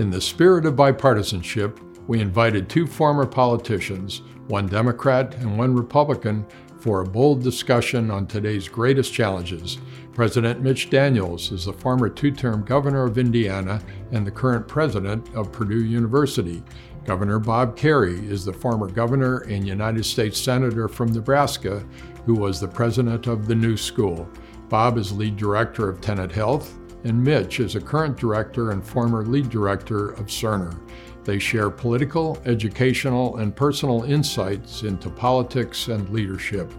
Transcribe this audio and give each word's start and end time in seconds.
In 0.00 0.08
the 0.08 0.18
spirit 0.18 0.64
of 0.64 0.76
bipartisanship, 0.76 1.78
we 2.06 2.22
invited 2.22 2.70
two 2.70 2.86
former 2.86 3.26
politicians, 3.26 4.22
one 4.48 4.66
Democrat 4.66 5.34
and 5.34 5.58
one 5.58 5.74
Republican, 5.74 6.46
for 6.78 7.02
a 7.02 7.06
bold 7.06 7.42
discussion 7.42 8.10
on 8.10 8.26
today's 8.26 8.66
greatest 8.66 9.12
challenges. 9.12 9.76
President 10.14 10.62
Mitch 10.62 10.88
Daniels 10.88 11.52
is 11.52 11.66
the 11.66 11.74
former 11.74 12.08
two 12.08 12.30
term 12.30 12.64
governor 12.64 13.04
of 13.04 13.18
Indiana 13.18 13.82
and 14.10 14.26
the 14.26 14.30
current 14.30 14.66
president 14.66 15.28
of 15.34 15.52
Purdue 15.52 15.84
University. 15.84 16.62
Governor 17.04 17.38
Bob 17.38 17.76
Kerrey 17.76 18.26
is 18.26 18.42
the 18.42 18.54
former 18.54 18.88
governor 18.88 19.40
and 19.50 19.68
United 19.68 20.06
States 20.06 20.40
Senator 20.40 20.88
from 20.88 21.12
Nebraska 21.12 21.84
who 22.24 22.36
was 22.36 22.58
the 22.58 22.68
president 22.68 23.26
of 23.26 23.46
the 23.46 23.54
new 23.54 23.76
school. 23.76 24.26
Bob 24.70 24.96
is 24.96 25.12
lead 25.12 25.36
director 25.36 25.90
of 25.90 26.00
Tenet 26.00 26.32
Health, 26.32 26.79
and 27.04 27.22
Mitch 27.22 27.60
is 27.60 27.76
a 27.76 27.80
current 27.80 28.16
director 28.16 28.70
and 28.70 28.84
former 28.84 29.24
lead 29.24 29.48
director 29.50 30.10
of 30.10 30.26
Cerner. 30.26 30.78
They 31.24 31.38
share 31.38 31.70
political, 31.70 32.40
educational, 32.46 33.36
and 33.36 33.54
personal 33.54 34.04
insights 34.04 34.82
into 34.82 35.10
politics 35.10 35.88
and 35.88 36.08
leadership. 36.08 36.72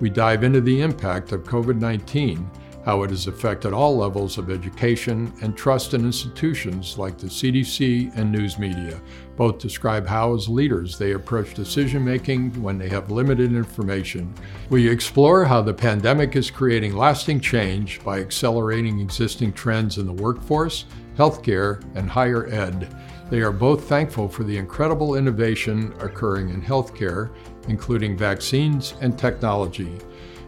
We 0.00 0.10
dive 0.10 0.44
into 0.44 0.60
the 0.60 0.80
impact 0.80 1.32
of 1.32 1.44
COVID 1.44 1.78
19 1.78 2.50
how 2.84 3.02
it 3.02 3.10
has 3.10 3.26
affected 3.26 3.72
all 3.72 3.96
levels 3.96 4.36
of 4.36 4.50
education 4.50 5.32
and 5.42 5.56
trust 5.56 5.94
in 5.94 6.04
institutions 6.04 6.98
like 6.98 7.16
the 7.16 7.26
CDC 7.26 8.14
and 8.16 8.30
news 8.30 8.58
media. 8.58 9.00
Both 9.36 9.58
describe 9.58 10.06
how, 10.06 10.34
as 10.34 10.48
leaders, 10.48 10.98
they 10.98 11.12
approach 11.12 11.54
decision 11.54 12.04
making 12.04 12.62
when 12.62 12.78
they 12.78 12.88
have 12.90 13.10
limited 13.10 13.52
information. 13.54 14.34
We 14.68 14.88
explore 14.88 15.44
how 15.44 15.62
the 15.62 15.74
pandemic 15.74 16.36
is 16.36 16.50
creating 16.50 16.94
lasting 16.94 17.40
change 17.40 18.04
by 18.04 18.20
accelerating 18.20 19.00
existing 19.00 19.54
trends 19.54 19.98
in 19.98 20.06
the 20.06 20.12
workforce, 20.12 20.84
healthcare, 21.16 21.82
and 21.96 22.08
higher 22.08 22.46
ed. 22.46 22.94
They 23.30 23.40
are 23.40 23.52
both 23.52 23.88
thankful 23.88 24.28
for 24.28 24.44
the 24.44 24.56
incredible 24.56 25.16
innovation 25.16 25.94
occurring 25.98 26.50
in 26.50 26.60
healthcare, 26.60 27.30
including 27.68 28.16
vaccines 28.16 28.94
and 29.00 29.18
technology. 29.18 29.98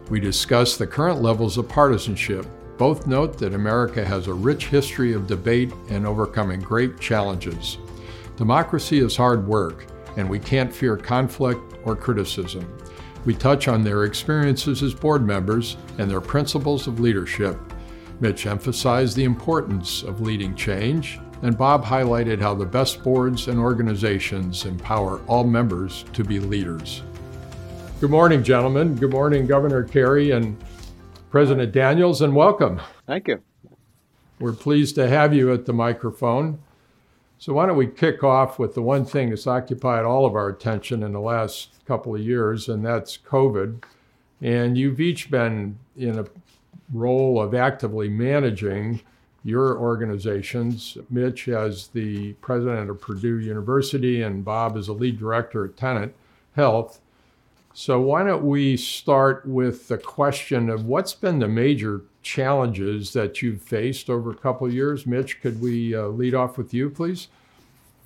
We 0.08 0.20
discuss 0.20 0.76
the 0.76 0.86
current 0.86 1.20
levels 1.20 1.58
of 1.58 1.68
partisanship. 1.68 2.46
Both 2.78 3.08
note 3.08 3.38
that 3.38 3.54
America 3.54 4.04
has 4.04 4.28
a 4.28 4.34
rich 4.34 4.66
history 4.66 5.12
of 5.12 5.26
debate 5.26 5.72
and 5.88 6.06
overcoming 6.06 6.60
great 6.60 7.00
challenges. 7.00 7.78
Democracy 8.36 9.00
is 9.00 9.16
hard 9.16 9.44
work, 9.48 9.86
and 10.16 10.30
we 10.30 10.38
can't 10.38 10.72
fear 10.72 10.96
conflict 10.96 11.74
or 11.84 11.96
criticism. 11.96 12.64
We 13.24 13.34
touch 13.34 13.66
on 13.66 13.82
their 13.82 14.04
experiences 14.04 14.84
as 14.84 14.94
board 14.94 15.26
members 15.26 15.76
and 15.98 16.08
their 16.08 16.20
principles 16.20 16.86
of 16.86 17.00
leadership. 17.00 17.58
Mitch 18.20 18.46
emphasized 18.46 19.16
the 19.16 19.24
importance 19.24 20.04
of 20.04 20.20
leading 20.20 20.54
change, 20.54 21.18
and 21.42 21.58
Bob 21.58 21.84
highlighted 21.84 22.40
how 22.40 22.54
the 22.54 22.64
best 22.64 23.02
boards 23.02 23.48
and 23.48 23.58
organizations 23.58 24.66
empower 24.66 25.20
all 25.26 25.44
members 25.44 26.04
to 26.12 26.22
be 26.22 26.38
leaders. 26.38 27.02
Good 27.98 28.10
morning, 28.10 28.42
gentlemen. 28.42 28.94
Good 28.94 29.12
morning, 29.12 29.46
Governor 29.46 29.82
Kerrey 29.82 30.36
and 30.36 30.62
President 31.30 31.72
Daniels, 31.72 32.20
and 32.20 32.36
welcome. 32.36 32.78
Thank 33.06 33.26
you. 33.26 33.40
We're 34.38 34.52
pleased 34.52 34.96
to 34.96 35.08
have 35.08 35.32
you 35.32 35.50
at 35.50 35.64
the 35.64 35.72
microphone. 35.72 36.58
So, 37.38 37.54
why 37.54 37.64
don't 37.64 37.78
we 37.78 37.86
kick 37.86 38.22
off 38.22 38.58
with 38.58 38.74
the 38.74 38.82
one 38.82 39.06
thing 39.06 39.30
that's 39.30 39.46
occupied 39.46 40.04
all 40.04 40.26
of 40.26 40.34
our 40.34 40.50
attention 40.50 41.02
in 41.02 41.12
the 41.12 41.20
last 41.20 41.70
couple 41.86 42.14
of 42.14 42.20
years, 42.20 42.68
and 42.68 42.84
that's 42.84 43.16
COVID. 43.16 43.82
And 44.42 44.76
you've 44.76 45.00
each 45.00 45.30
been 45.30 45.78
in 45.96 46.18
a 46.18 46.26
role 46.92 47.40
of 47.40 47.54
actively 47.54 48.10
managing 48.10 49.00
your 49.42 49.78
organizations. 49.78 50.98
Mitch 51.08 51.48
as 51.48 51.88
the 51.88 52.34
president 52.34 52.90
of 52.90 53.00
Purdue 53.00 53.38
University, 53.38 54.20
and 54.20 54.44
Bob 54.44 54.76
as 54.76 54.88
a 54.88 54.92
lead 54.92 55.18
director 55.18 55.64
at 55.64 55.78
Tenet 55.78 56.14
Health. 56.54 57.00
So, 57.78 58.00
why 58.00 58.22
don't 58.22 58.46
we 58.46 58.78
start 58.78 59.44
with 59.44 59.88
the 59.88 59.98
question 59.98 60.70
of 60.70 60.86
what's 60.86 61.12
been 61.12 61.40
the 61.40 61.46
major 61.46 62.04
challenges 62.22 63.12
that 63.12 63.42
you've 63.42 63.60
faced 63.60 64.08
over 64.08 64.30
a 64.30 64.34
couple 64.34 64.66
of 64.66 64.72
years? 64.72 65.06
Mitch, 65.06 65.42
could 65.42 65.60
we 65.60 65.94
uh, 65.94 66.06
lead 66.06 66.34
off 66.34 66.56
with 66.56 66.72
you, 66.72 66.88
please? 66.88 67.28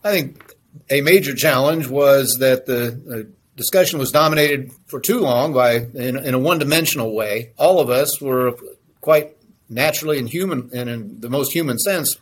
I 0.02 0.10
think 0.10 0.56
a 0.90 1.02
major 1.02 1.36
challenge 1.36 1.86
was 1.86 2.38
that 2.40 2.66
the 2.66 3.28
uh, 3.28 3.32
discussion 3.54 4.00
was 4.00 4.10
dominated 4.10 4.72
for 4.86 4.98
too 4.98 5.20
long 5.20 5.52
by 5.52 5.74
in, 5.74 6.16
in 6.16 6.34
a 6.34 6.38
one-dimensional 6.40 7.14
way. 7.14 7.52
All 7.56 7.78
of 7.78 7.90
us 7.90 8.20
were 8.20 8.56
quite 9.00 9.36
naturally 9.68 10.18
and 10.18 10.28
human, 10.28 10.68
and 10.74 10.90
in 10.90 11.20
the 11.20 11.30
most 11.30 11.52
human 11.52 11.78
sense, 11.78 12.18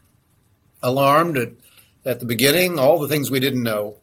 alarmed 0.83 1.39
at, 1.39 1.53
at 2.05 2.21
the 2.21 2.27
beginning, 2.27 2.79
all 2.79 2.99
the 2.99 3.09
things 3.09 3.31
we 3.31 3.41
didn't 3.41 3.63
know. 3.63 3.97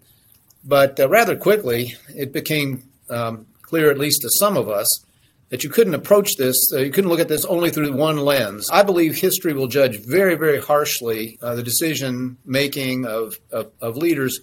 But 0.63 0.99
uh, 0.99 1.07
rather 1.07 1.35
quickly, 1.35 1.93
it 2.09 2.33
became 2.33 2.89
um, 3.09 3.47
clear, 3.61 3.91
at 3.91 3.97
least 3.97 4.21
to 4.21 4.29
some 4.29 4.57
of 4.57 4.69
us, 4.69 5.05
that 5.49 5.63
you 5.63 5.69
couldn't 5.69 5.93
approach 5.93 6.37
this, 6.37 6.55
uh, 6.73 6.79
you 6.79 6.91
couldn't 6.91 7.09
look 7.09 7.19
at 7.19 7.27
this 7.27 7.45
only 7.45 7.69
through 7.69 7.93
one 7.93 8.17
lens. 8.17 8.69
I 8.71 8.83
believe 8.83 9.15
history 9.15 9.53
will 9.53 9.67
judge 9.67 9.99
very, 9.99 10.35
very 10.35 10.59
harshly 10.59 11.37
uh, 11.41 11.55
the 11.55 11.63
decision 11.63 12.37
making 12.45 13.05
of, 13.05 13.39
of, 13.51 13.71
of 13.79 13.95
leaders 13.95 14.39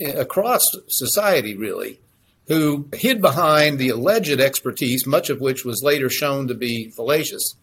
uh, 0.00 0.12
across 0.12 0.62
society, 0.88 1.56
really, 1.56 2.00
who 2.46 2.88
hid 2.92 3.20
behind 3.20 3.78
the 3.78 3.90
alleged 3.90 4.40
expertise, 4.40 5.06
much 5.06 5.28
of 5.28 5.40
which 5.40 5.64
was 5.64 5.82
later 5.82 6.08
shown 6.08 6.48
to 6.48 6.54
be 6.54 6.90
fallacious, 6.90 7.54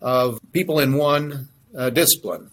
of 0.00 0.40
people 0.52 0.80
in 0.80 0.94
one 0.94 1.48
uh, 1.76 1.90
discipline. 1.90 2.50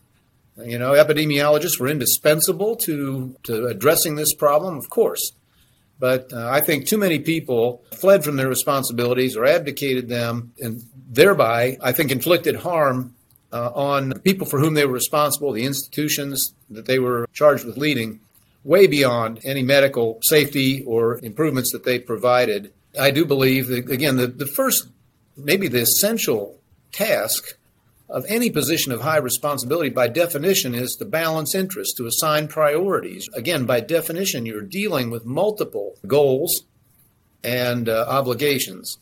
You 0.63 0.79
know, 0.79 0.94
epidemiologists 0.94 1.79
were 1.79 1.88
indispensable 1.88 2.75
to, 2.77 3.35
to 3.44 3.67
addressing 3.67 4.16
this 4.16 4.33
problem, 4.33 4.77
of 4.77 4.89
course. 4.89 5.31
But 5.99 6.31
uh, 6.31 6.47
I 6.49 6.61
think 6.61 6.85
too 6.85 6.97
many 6.97 7.19
people 7.19 7.83
fled 7.95 8.23
from 8.23 8.35
their 8.35 8.49
responsibilities 8.49 9.35
or 9.35 9.45
abdicated 9.45 10.09
them, 10.09 10.53
and 10.59 10.83
thereby, 11.09 11.77
I 11.81 11.91
think, 11.91 12.11
inflicted 12.11 12.57
harm 12.57 13.15
uh, 13.51 13.71
on 13.73 14.19
people 14.19 14.45
for 14.45 14.59
whom 14.59 14.73
they 14.73 14.85
were 14.85 14.93
responsible, 14.93 15.51
the 15.51 15.65
institutions 15.65 16.53
that 16.69 16.85
they 16.85 16.99
were 16.99 17.27
charged 17.33 17.65
with 17.65 17.77
leading, 17.77 18.19
way 18.63 18.85
beyond 18.85 19.39
any 19.43 19.63
medical 19.63 20.19
safety 20.21 20.83
or 20.85 21.19
improvements 21.23 21.71
that 21.71 21.85
they 21.85 21.97
provided. 21.97 22.73
I 22.99 23.11
do 23.11 23.25
believe 23.25 23.67
that, 23.67 23.89
again, 23.89 24.17
the, 24.17 24.27
the 24.27 24.47
first, 24.47 24.89
maybe 25.35 25.67
the 25.67 25.81
essential 25.81 26.59
task 26.91 27.57
of 28.09 28.25
any 28.29 28.50
position 28.50 28.91
of 28.91 29.01
high 29.01 29.18
responsibility, 29.18 29.90
by 29.90 30.07
definition, 30.07 30.73
is 30.73 30.95
to 31.00 31.06
balance 31.06 31.53
interests, 31.53 31.94
to 31.95 32.07
assign 32.07 32.47
priorities. 32.47 33.28
Again, 33.34 33.66
by 33.66 33.81
definition, 33.81 34.45
you're 34.45 34.62
dealing 34.62 35.09
with 35.09 35.25
multiple 35.25 35.95
goals 36.07 36.63
and 37.44 37.90
uh, 37.90 38.06
obligations. 38.07 38.97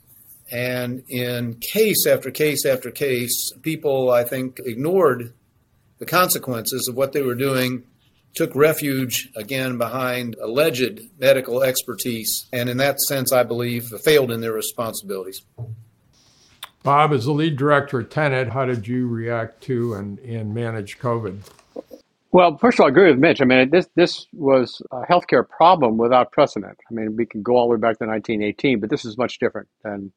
And 0.51 1.03
in 1.07 1.55
case 1.55 2.05
after 2.07 2.31
case 2.31 2.65
after 2.65 2.91
case, 2.91 3.51
people, 3.61 4.11
I 4.11 4.23
think, 4.23 4.59
ignored 4.63 5.33
the 5.99 6.05
consequences 6.05 6.87
of 6.87 6.95
what 6.95 7.13
they 7.13 7.21
were 7.21 7.35
doing, 7.35 7.83
took 8.33 8.53
refuge 8.53 9.29
again 9.35 9.77
behind 9.77 10.35
alleged 10.35 10.99
medical 11.19 11.63
expertise, 11.63 12.47
and 12.51 12.69
in 12.69 12.77
that 12.77 12.99
sense, 12.99 13.31
I 13.31 13.43
believe, 13.43 13.87
failed 14.03 14.29
in 14.29 14.41
their 14.41 14.51
responsibilities. 14.51 15.41
Bob, 16.85 17.13
as 17.13 17.25
the 17.25 17.31
lead 17.31 17.57
director 17.57 18.01
at 18.01 18.11
Tenet, 18.11 18.49
how 18.49 18.63
did 18.63 18.87
you 18.87 19.07
react 19.07 19.59
to 19.63 19.95
and, 19.95 20.19
and 20.19 20.53
manage 20.53 20.99
COVID? 20.99 21.41
Well, 22.31 22.59
first 22.59 22.77
of 22.77 22.81
all, 22.81 22.87
I 22.87 22.89
agree 22.89 23.09
with 23.09 23.17
Mitch. 23.17 23.41
I 23.41 23.45
mean, 23.45 23.71
this 23.71 23.87
this 23.95 24.27
was 24.33 24.83
a 24.91 25.01
healthcare 25.01 25.49
problem 25.49 25.97
without 25.97 26.31
precedent. 26.31 26.77
I 26.87 26.93
mean, 26.93 27.15
we 27.15 27.25
can 27.25 27.41
go 27.41 27.55
all 27.57 27.67
the 27.67 27.71
way 27.75 27.79
back 27.79 27.97
to 27.97 28.05
1918, 28.05 28.81
but 28.81 28.91
this 28.91 29.03
is 29.03 29.17
much 29.17 29.39
different 29.39 29.67
than 29.83 30.11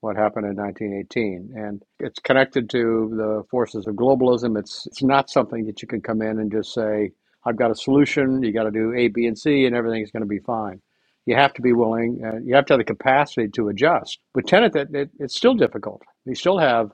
what 0.00 0.16
happened 0.16 0.46
in 0.46 0.56
1918, 0.56 1.52
and 1.54 1.82
it's 2.00 2.20
connected 2.20 2.70
to 2.70 3.12
the 3.16 3.44
forces 3.50 3.86
of 3.86 3.94
globalism. 3.94 4.58
It's 4.58 4.86
it's 4.86 5.02
not 5.02 5.28
something 5.28 5.66
that 5.66 5.82
you 5.82 5.88
can 5.88 6.00
come 6.00 6.22
in 6.22 6.38
and 6.38 6.50
just 6.50 6.72
say, 6.72 7.12
"I've 7.44 7.56
got 7.56 7.70
a 7.70 7.74
solution. 7.74 8.42
You 8.42 8.52
got 8.52 8.64
to 8.64 8.70
do 8.70 8.94
A, 8.94 9.08
B, 9.08 9.26
and 9.26 9.38
C, 9.38 9.66
and 9.66 9.76
everything's 9.76 10.10
going 10.10 10.22
to 10.22 10.26
be 10.26 10.38
fine." 10.38 10.80
You 11.26 11.34
have 11.36 11.54
to 11.54 11.62
be 11.62 11.72
willing, 11.72 12.20
uh, 12.24 12.38
you 12.44 12.54
have 12.54 12.66
to 12.66 12.74
have 12.74 12.80
the 12.80 12.84
capacity 12.84 13.48
to 13.48 13.68
adjust. 13.68 14.18
With 14.34 14.46
Tenet, 14.46 14.76
it, 14.76 14.88
it, 14.94 15.10
it's 15.18 15.36
still 15.36 15.54
difficult. 15.54 16.02
We 16.26 16.34
still 16.34 16.58
have 16.58 16.92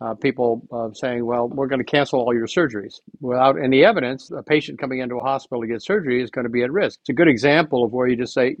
uh, 0.00 0.14
people 0.14 0.62
uh, 0.72 0.92
saying, 0.92 1.24
well, 1.24 1.48
we're 1.48 1.66
going 1.66 1.80
to 1.80 1.84
cancel 1.84 2.20
all 2.20 2.34
your 2.34 2.46
surgeries. 2.46 3.00
Without 3.20 3.56
any 3.62 3.84
evidence, 3.84 4.30
a 4.30 4.42
patient 4.42 4.78
coming 4.78 5.00
into 5.00 5.16
a 5.16 5.22
hospital 5.22 5.60
to 5.62 5.68
get 5.68 5.82
surgery 5.82 6.22
is 6.22 6.30
going 6.30 6.44
to 6.44 6.50
be 6.50 6.62
at 6.62 6.72
risk. 6.72 7.00
It's 7.02 7.08
a 7.08 7.14
good 7.14 7.28
example 7.28 7.84
of 7.84 7.92
where 7.92 8.06
you 8.06 8.16
just 8.16 8.34
say, 8.34 8.56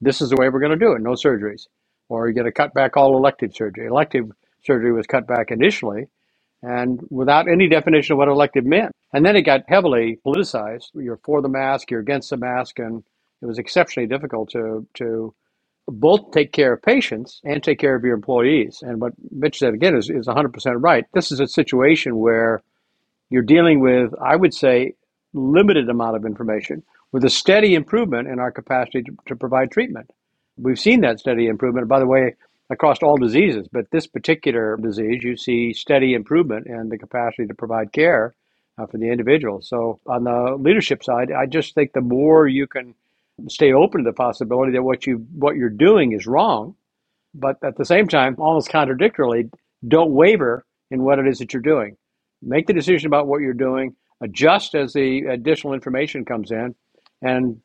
this 0.00 0.20
is 0.20 0.30
the 0.30 0.36
way 0.38 0.48
we're 0.48 0.60
going 0.60 0.78
to 0.78 0.84
do 0.84 0.92
it, 0.92 1.00
no 1.00 1.10
surgeries. 1.10 1.66
Or 2.08 2.26
you're 2.26 2.34
going 2.34 2.46
to 2.46 2.52
cut 2.52 2.74
back 2.74 2.96
all 2.96 3.16
elective 3.16 3.54
surgery. 3.54 3.86
Elective 3.86 4.30
surgery 4.64 4.92
was 4.92 5.06
cut 5.06 5.26
back 5.26 5.50
initially, 5.50 6.08
and 6.62 7.00
without 7.08 7.48
any 7.48 7.68
definition 7.68 8.14
of 8.14 8.18
what 8.18 8.28
elective 8.28 8.64
meant. 8.64 8.92
And 9.12 9.24
then 9.24 9.36
it 9.36 9.42
got 9.42 9.62
heavily 9.68 10.18
politicized. 10.26 10.90
You're 10.94 11.20
for 11.24 11.40
the 11.40 11.48
mask, 11.48 11.90
you're 11.90 12.00
against 12.00 12.30
the 12.30 12.36
mask, 12.36 12.78
and 12.78 13.04
it 13.42 13.46
was 13.46 13.58
exceptionally 13.58 14.06
difficult 14.06 14.50
to 14.50 14.86
to 14.94 15.34
both 15.88 16.30
take 16.30 16.52
care 16.52 16.72
of 16.72 16.82
patients 16.82 17.40
and 17.44 17.62
take 17.62 17.78
care 17.78 17.94
of 17.94 18.04
your 18.04 18.14
employees. 18.14 18.82
And 18.82 19.00
what 19.00 19.12
Mitch 19.30 19.58
said 19.58 19.74
again 19.74 19.96
is, 19.96 20.08
is 20.08 20.26
100% 20.26 20.76
right. 20.78 21.04
This 21.12 21.32
is 21.32 21.40
a 21.40 21.48
situation 21.48 22.18
where 22.18 22.62
you're 23.28 23.42
dealing 23.42 23.80
with, 23.80 24.14
I 24.20 24.36
would 24.36 24.54
say, 24.54 24.94
limited 25.32 25.88
amount 25.88 26.16
of 26.16 26.24
information 26.24 26.82
with 27.12 27.24
a 27.24 27.30
steady 27.30 27.74
improvement 27.74 28.28
in 28.28 28.38
our 28.38 28.52
capacity 28.52 29.02
to, 29.02 29.16
to 29.26 29.36
provide 29.36 29.70
treatment. 29.70 30.10
We've 30.56 30.78
seen 30.78 31.00
that 31.00 31.20
steady 31.20 31.46
improvement, 31.46 31.88
by 31.88 31.98
the 31.98 32.06
way, 32.06 32.36
across 32.68 33.02
all 33.02 33.16
diseases, 33.16 33.66
but 33.70 33.90
this 33.90 34.06
particular 34.06 34.76
disease, 34.76 35.22
you 35.24 35.36
see 35.36 35.72
steady 35.72 36.14
improvement 36.14 36.66
in 36.66 36.88
the 36.88 36.98
capacity 36.98 37.46
to 37.46 37.54
provide 37.54 37.92
care 37.92 38.34
uh, 38.78 38.86
for 38.86 38.98
the 38.98 39.10
individual. 39.10 39.60
So, 39.60 39.98
on 40.06 40.24
the 40.24 40.56
leadership 40.58 41.02
side, 41.02 41.32
I 41.32 41.46
just 41.46 41.74
think 41.74 41.92
the 41.92 42.00
more 42.00 42.46
you 42.46 42.68
can 42.68 42.94
stay 43.48 43.72
open 43.72 44.04
to 44.04 44.10
the 44.10 44.14
possibility 44.14 44.72
that 44.72 44.82
what 44.82 45.06
you 45.06 45.26
what 45.32 45.56
you're 45.56 45.70
doing 45.70 46.12
is 46.12 46.26
wrong, 46.26 46.74
but 47.34 47.56
at 47.64 47.76
the 47.76 47.84
same 47.84 48.08
time, 48.08 48.36
almost 48.38 48.70
contradictorily, 48.70 49.50
don't 49.86 50.12
waver 50.12 50.64
in 50.90 51.02
what 51.02 51.18
it 51.18 51.26
is 51.26 51.38
that 51.38 51.52
you're 51.52 51.62
doing. 51.62 51.96
Make 52.42 52.66
the 52.66 52.72
decision 52.72 53.06
about 53.06 53.26
what 53.26 53.40
you're 53.42 53.54
doing, 53.54 53.96
adjust 54.20 54.74
as 54.74 54.92
the 54.94 55.22
additional 55.26 55.74
information 55.74 56.24
comes 56.24 56.50
in, 56.50 56.74
and 57.22 57.60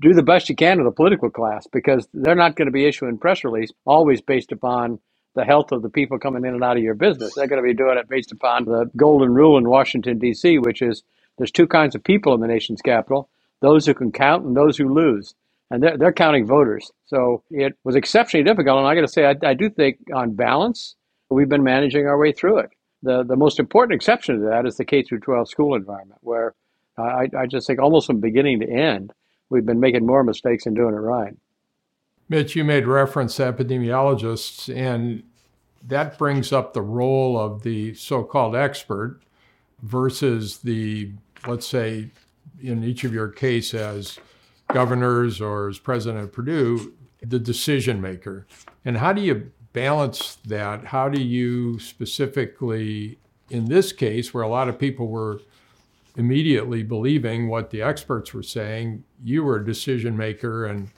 do 0.00 0.14
the 0.14 0.22
best 0.22 0.48
you 0.48 0.56
can 0.56 0.78
with 0.78 0.86
the 0.86 0.96
political 0.96 1.30
class 1.30 1.66
because 1.72 2.08
they're 2.14 2.34
not 2.34 2.56
going 2.56 2.66
to 2.66 2.72
be 2.72 2.86
issuing 2.86 3.18
press 3.18 3.44
release 3.44 3.70
always 3.86 4.20
based 4.20 4.52
upon 4.52 4.98
the 5.34 5.44
health 5.44 5.72
of 5.72 5.82
the 5.82 5.90
people 5.90 6.18
coming 6.18 6.44
in 6.44 6.54
and 6.54 6.64
out 6.64 6.76
of 6.76 6.82
your 6.82 6.94
business. 6.94 7.34
They're 7.34 7.46
going 7.46 7.62
to 7.62 7.66
be 7.68 7.74
doing 7.74 7.98
it 7.98 8.08
based 8.08 8.32
upon 8.32 8.64
the 8.64 8.90
golden 8.96 9.34
rule 9.34 9.58
in 9.58 9.68
Washington, 9.68 10.18
D.C., 10.18 10.58
which 10.58 10.82
is 10.82 11.02
there's 11.38 11.52
two 11.52 11.66
kinds 11.68 11.94
of 11.94 12.04
people 12.04 12.34
in 12.34 12.40
the 12.40 12.48
nation's 12.48 12.82
capital 12.82 13.30
those 13.60 13.86
who 13.86 13.94
can 13.94 14.12
count 14.12 14.44
and 14.44 14.56
those 14.56 14.76
who 14.76 14.92
lose. 14.92 15.34
And 15.70 15.82
they're, 15.82 15.98
they're 15.98 16.12
counting 16.12 16.46
voters. 16.46 16.90
So 17.06 17.42
it 17.50 17.74
was 17.84 17.94
exceptionally 17.94 18.44
difficult. 18.44 18.78
And 18.78 18.86
I 18.86 18.94
got 18.94 19.02
to 19.02 19.08
say, 19.08 19.26
I, 19.26 19.34
I 19.42 19.54
do 19.54 19.68
think 19.68 19.98
on 20.14 20.34
balance, 20.34 20.96
we've 21.28 21.48
been 21.48 21.62
managing 21.62 22.06
our 22.06 22.18
way 22.18 22.32
through 22.32 22.58
it. 22.58 22.70
The, 23.02 23.22
the 23.22 23.36
most 23.36 23.60
important 23.60 23.94
exception 23.94 24.40
to 24.40 24.46
that 24.48 24.66
is 24.66 24.76
the 24.76 24.84
K 24.84 25.02
through 25.02 25.20
12 25.20 25.48
school 25.48 25.74
environment, 25.74 26.20
where 26.22 26.54
I, 26.96 27.28
I 27.38 27.46
just 27.46 27.66
think 27.66 27.80
almost 27.80 28.06
from 28.06 28.20
beginning 28.20 28.60
to 28.60 28.68
end, 28.68 29.12
we've 29.50 29.66
been 29.66 29.80
making 29.80 30.06
more 30.06 30.24
mistakes 30.24 30.64
than 30.64 30.74
doing 30.74 30.94
it 30.94 30.98
right. 30.98 31.36
Mitch, 32.28 32.56
you 32.56 32.64
made 32.64 32.86
reference 32.86 33.36
to 33.36 33.52
epidemiologists, 33.52 34.74
and 34.74 35.22
that 35.86 36.18
brings 36.18 36.52
up 36.52 36.72
the 36.72 36.82
role 36.82 37.38
of 37.38 37.62
the 37.62 37.94
so 37.94 38.22
called 38.24 38.54
expert 38.54 39.20
versus 39.82 40.58
the, 40.58 41.12
let's 41.46 41.66
say, 41.66 42.10
in 42.62 42.84
each 42.84 43.04
of 43.04 43.12
your 43.12 43.28
case 43.28 43.74
as 43.74 44.18
governors 44.72 45.40
or 45.40 45.68
as 45.68 45.78
president 45.78 46.24
of 46.24 46.32
Purdue, 46.32 46.92
the 47.22 47.38
decision 47.38 48.00
maker. 48.00 48.46
And 48.84 48.98
how 48.98 49.12
do 49.12 49.20
you 49.20 49.50
balance 49.72 50.36
that? 50.46 50.86
How 50.86 51.08
do 51.08 51.20
you 51.20 51.78
specifically, 51.78 53.18
in 53.50 53.66
this 53.66 53.92
case, 53.92 54.32
where 54.32 54.42
a 54.42 54.48
lot 54.48 54.68
of 54.68 54.78
people 54.78 55.08
were 55.08 55.40
immediately 56.16 56.82
believing 56.82 57.48
what 57.48 57.70
the 57.70 57.80
experts 57.80 58.34
were 58.34 58.42
saying, 58.42 59.04
you 59.22 59.44
were 59.44 59.56
a 59.56 59.64
decision 59.64 60.16
maker 60.16 60.66
and 60.66 60.90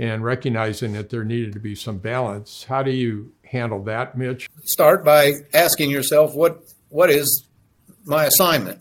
and 0.00 0.22
recognizing 0.22 0.92
that 0.92 1.10
there 1.10 1.24
needed 1.24 1.52
to 1.52 1.58
be 1.58 1.74
some 1.74 1.98
balance. 1.98 2.62
How 2.62 2.84
do 2.84 2.92
you 2.92 3.32
handle 3.42 3.82
that, 3.84 4.16
Mitch? 4.16 4.48
Start 4.62 5.04
by 5.04 5.32
asking 5.52 5.90
yourself 5.90 6.34
what 6.34 6.62
what 6.90 7.10
is 7.10 7.46
my 8.04 8.26
assignment? 8.26 8.80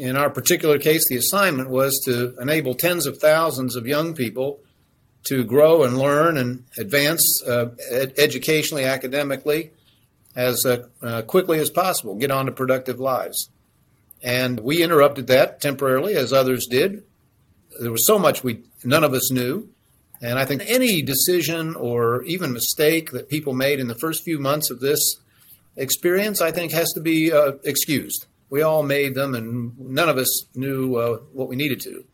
In 0.00 0.16
our 0.16 0.30
particular 0.30 0.78
case, 0.78 1.06
the 1.10 1.16
assignment 1.16 1.68
was 1.68 2.00
to 2.06 2.34
enable 2.40 2.74
tens 2.74 3.04
of 3.04 3.18
thousands 3.18 3.76
of 3.76 3.86
young 3.86 4.14
people 4.14 4.60
to 5.24 5.44
grow 5.44 5.82
and 5.82 5.98
learn 5.98 6.38
and 6.38 6.64
advance 6.78 7.42
uh, 7.46 7.72
ed- 7.90 8.14
educationally, 8.16 8.84
academically, 8.84 9.72
as 10.34 10.64
uh, 10.64 10.86
uh, 11.02 11.20
quickly 11.20 11.58
as 11.58 11.68
possible, 11.68 12.14
get 12.14 12.30
on 12.30 12.46
to 12.46 12.52
productive 12.52 12.98
lives. 12.98 13.50
And 14.22 14.60
we 14.60 14.82
interrupted 14.82 15.26
that 15.26 15.60
temporarily, 15.60 16.14
as 16.14 16.32
others 16.32 16.66
did. 16.66 17.02
There 17.78 17.92
was 17.92 18.06
so 18.06 18.18
much 18.18 18.42
we 18.42 18.62
none 18.82 19.04
of 19.04 19.12
us 19.12 19.30
knew. 19.30 19.68
And 20.22 20.38
I 20.38 20.46
think 20.46 20.62
any 20.66 21.02
decision 21.02 21.74
or 21.74 22.22
even 22.22 22.54
mistake 22.54 23.10
that 23.10 23.28
people 23.28 23.52
made 23.52 23.78
in 23.78 23.88
the 23.88 23.94
first 23.94 24.24
few 24.24 24.38
months 24.38 24.70
of 24.70 24.80
this 24.80 25.16
experience, 25.76 26.40
I 26.40 26.52
think, 26.52 26.72
has 26.72 26.90
to 26.94 27.00
be 27.02 27.30
uh, 27.30 27.52
excused. 27.64 28.24
We 28.50 28.62
all 28.62 28.82
made 28.82 29.14
them, 29.14 29.34
and 29.34 29.78
none 29.78 30.08
of 30.08 30.18
us 30.18 30.44
knew 30.54 30.96
uh, 30.96 31.16
what 31.32 31.48
we 31.48 31.56
needed 31.56 31.80
to. 31.82 32.04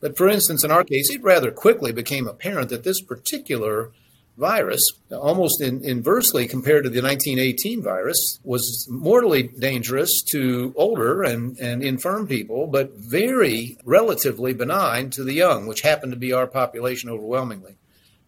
But 0.00 0.18
for 0.18 0.28
instance, 0.28 0.64
in 0.64 0.70
our 0.70 0.84
case, 0.84 1.08
it 1.10 1.22
rather 1.22 1.50
quickly 1.50 1.92
became 1.92 2.26
apparent 2.26 2.68
that 2.70 2.84
this 2.84 3.00
particular 3.00 3.92
virus, 4.36 4.82
almost 5.12 5.62
in, 5.62 5.84
inversely 5.84 6.46
compared 6.46 6.84
to 6.84 6.90
the 6.90 7.00
1918 7.00 7.82
virus, 7.82 8.40
was 8.42 8.86
mortally 8.90 9.44
dangerous 9.44 10.22
to 10.22 10.74
older 10.76 11.22
and, 11.22 11.56
and 11.58 11.82
infirm 11.82 12.26
people, 12.26 12.66
but 12.66 12.92
very 12.96 13.78
relatively 13.84 14.52
benign 14.52 15.10
to 15.10 15.22
the 15.22 15.34
young, 15.34 15.66
which 15.66 15.82
happened 15.82 16.12
to 16.12 16.18
be 16.18 16.32
our 16.32 16.46
population 16.46 17.08
overwhelmingly. 17.08 17.76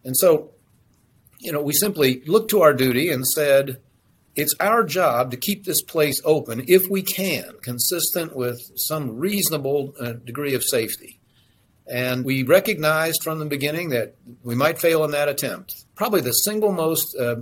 And 0.04 0.16
so, 0.16 0.52
you 1.40 1.50
know, 1.50 1.60
we 1.60 1.72
simply 1.72 2.22
looked 2.26 2.50
to 2.50 2.62
our 2.62 2.72
duty 2.72 3.10
and 3.10 3.26
said, 3.26 3.80
it's 4.37 4.55
our 4.61 4.85
job 4.85 5.31
to 5.31 5.37
keep 5.37 5.65
this 5.65 5.83
place 5.83 6.21
open 6.25 6.65
if 6.69 6.88
we 6.88 7.03
can, 7.03 7.50
consistent 7.62 8.37
with 8.37 8.61
some 8.77 9.17
reasonable 9.17 9.94
uh, 9.99 10.12
degree 10.12 10.55
of 10.55 10.62
safety. 10.62 11.19
And 11.87 12.25
we 12.25 12.43
recognized 12.43 13.23
from 13.23 13.38
the 13.38 13.47
beginning 13.47 13.91
that 13.91 14.15
we 14.43 14.55
might 14.55 14.79
fail 14.79 15.05
in 15.05 15.12
that 15.12 15.29
attempt. 15.29 15.75
Probably 15.94 16.21
the 16.21 16.33
single 16.33 16.73
most 16.73 17.17
uh, 17.17 17.37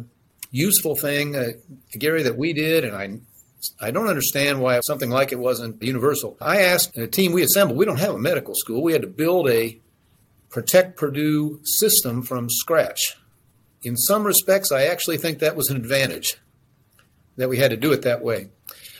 useful 0.50 0.94
thing, 0.94 1.34
uh, 1.34 1.52
Gary, 1.98 2.22
that 2.22 2.38
we 2.38 2.52
did, 2.52 2.84
and 2.84 2.96
I 2.96 3.18
I 3.80 3.90
don't 3.90 4.08
understand 4.08 4.60
why 4.60 4.78
something 4.80 5.08
like 5.08 5.32
it 5.32 5.38
wasn't 5.38 5.82
universal. 5.82 6.36
I 6.38 6.60
asked 6.60 6.98
a 6.98 7.06
team 7.06 7.32
we 7.32 7.42
assembled, 7.42 7.78
we 7.78 7.86
don't 7.86 7.98
have 7.98 8.14
a 8.14 8.18
medical 8.18 8.54
school. 8.54 8.82
We 8.82 8.92
had 8.92 9.00
to 9.02 9.08
build 9.08 9.48
a 9.48 9.80
Protect 10.50 10.98
Purdue 10.98 11.60
system 11.64 12.22
from 12.22 12.50
scratch. 12.50 13.16
In 13.82 13.96
some 13.96 14.24
respects, 14.24 14.70
I 14.70 14.84
actually 14.84 15.16
think 15.16 15.38
that 15.38 15.56
was 15.56 15.70
an 15.70 15.76
advantage 15.76 16.36
that 17.36 17.48
we 17.48 17.58
had 17.58 17.70
to 17.70 17.76
do 17.76 17.92
it 17.92 18.02
that 18.02 18.22
way. 18.22 18.48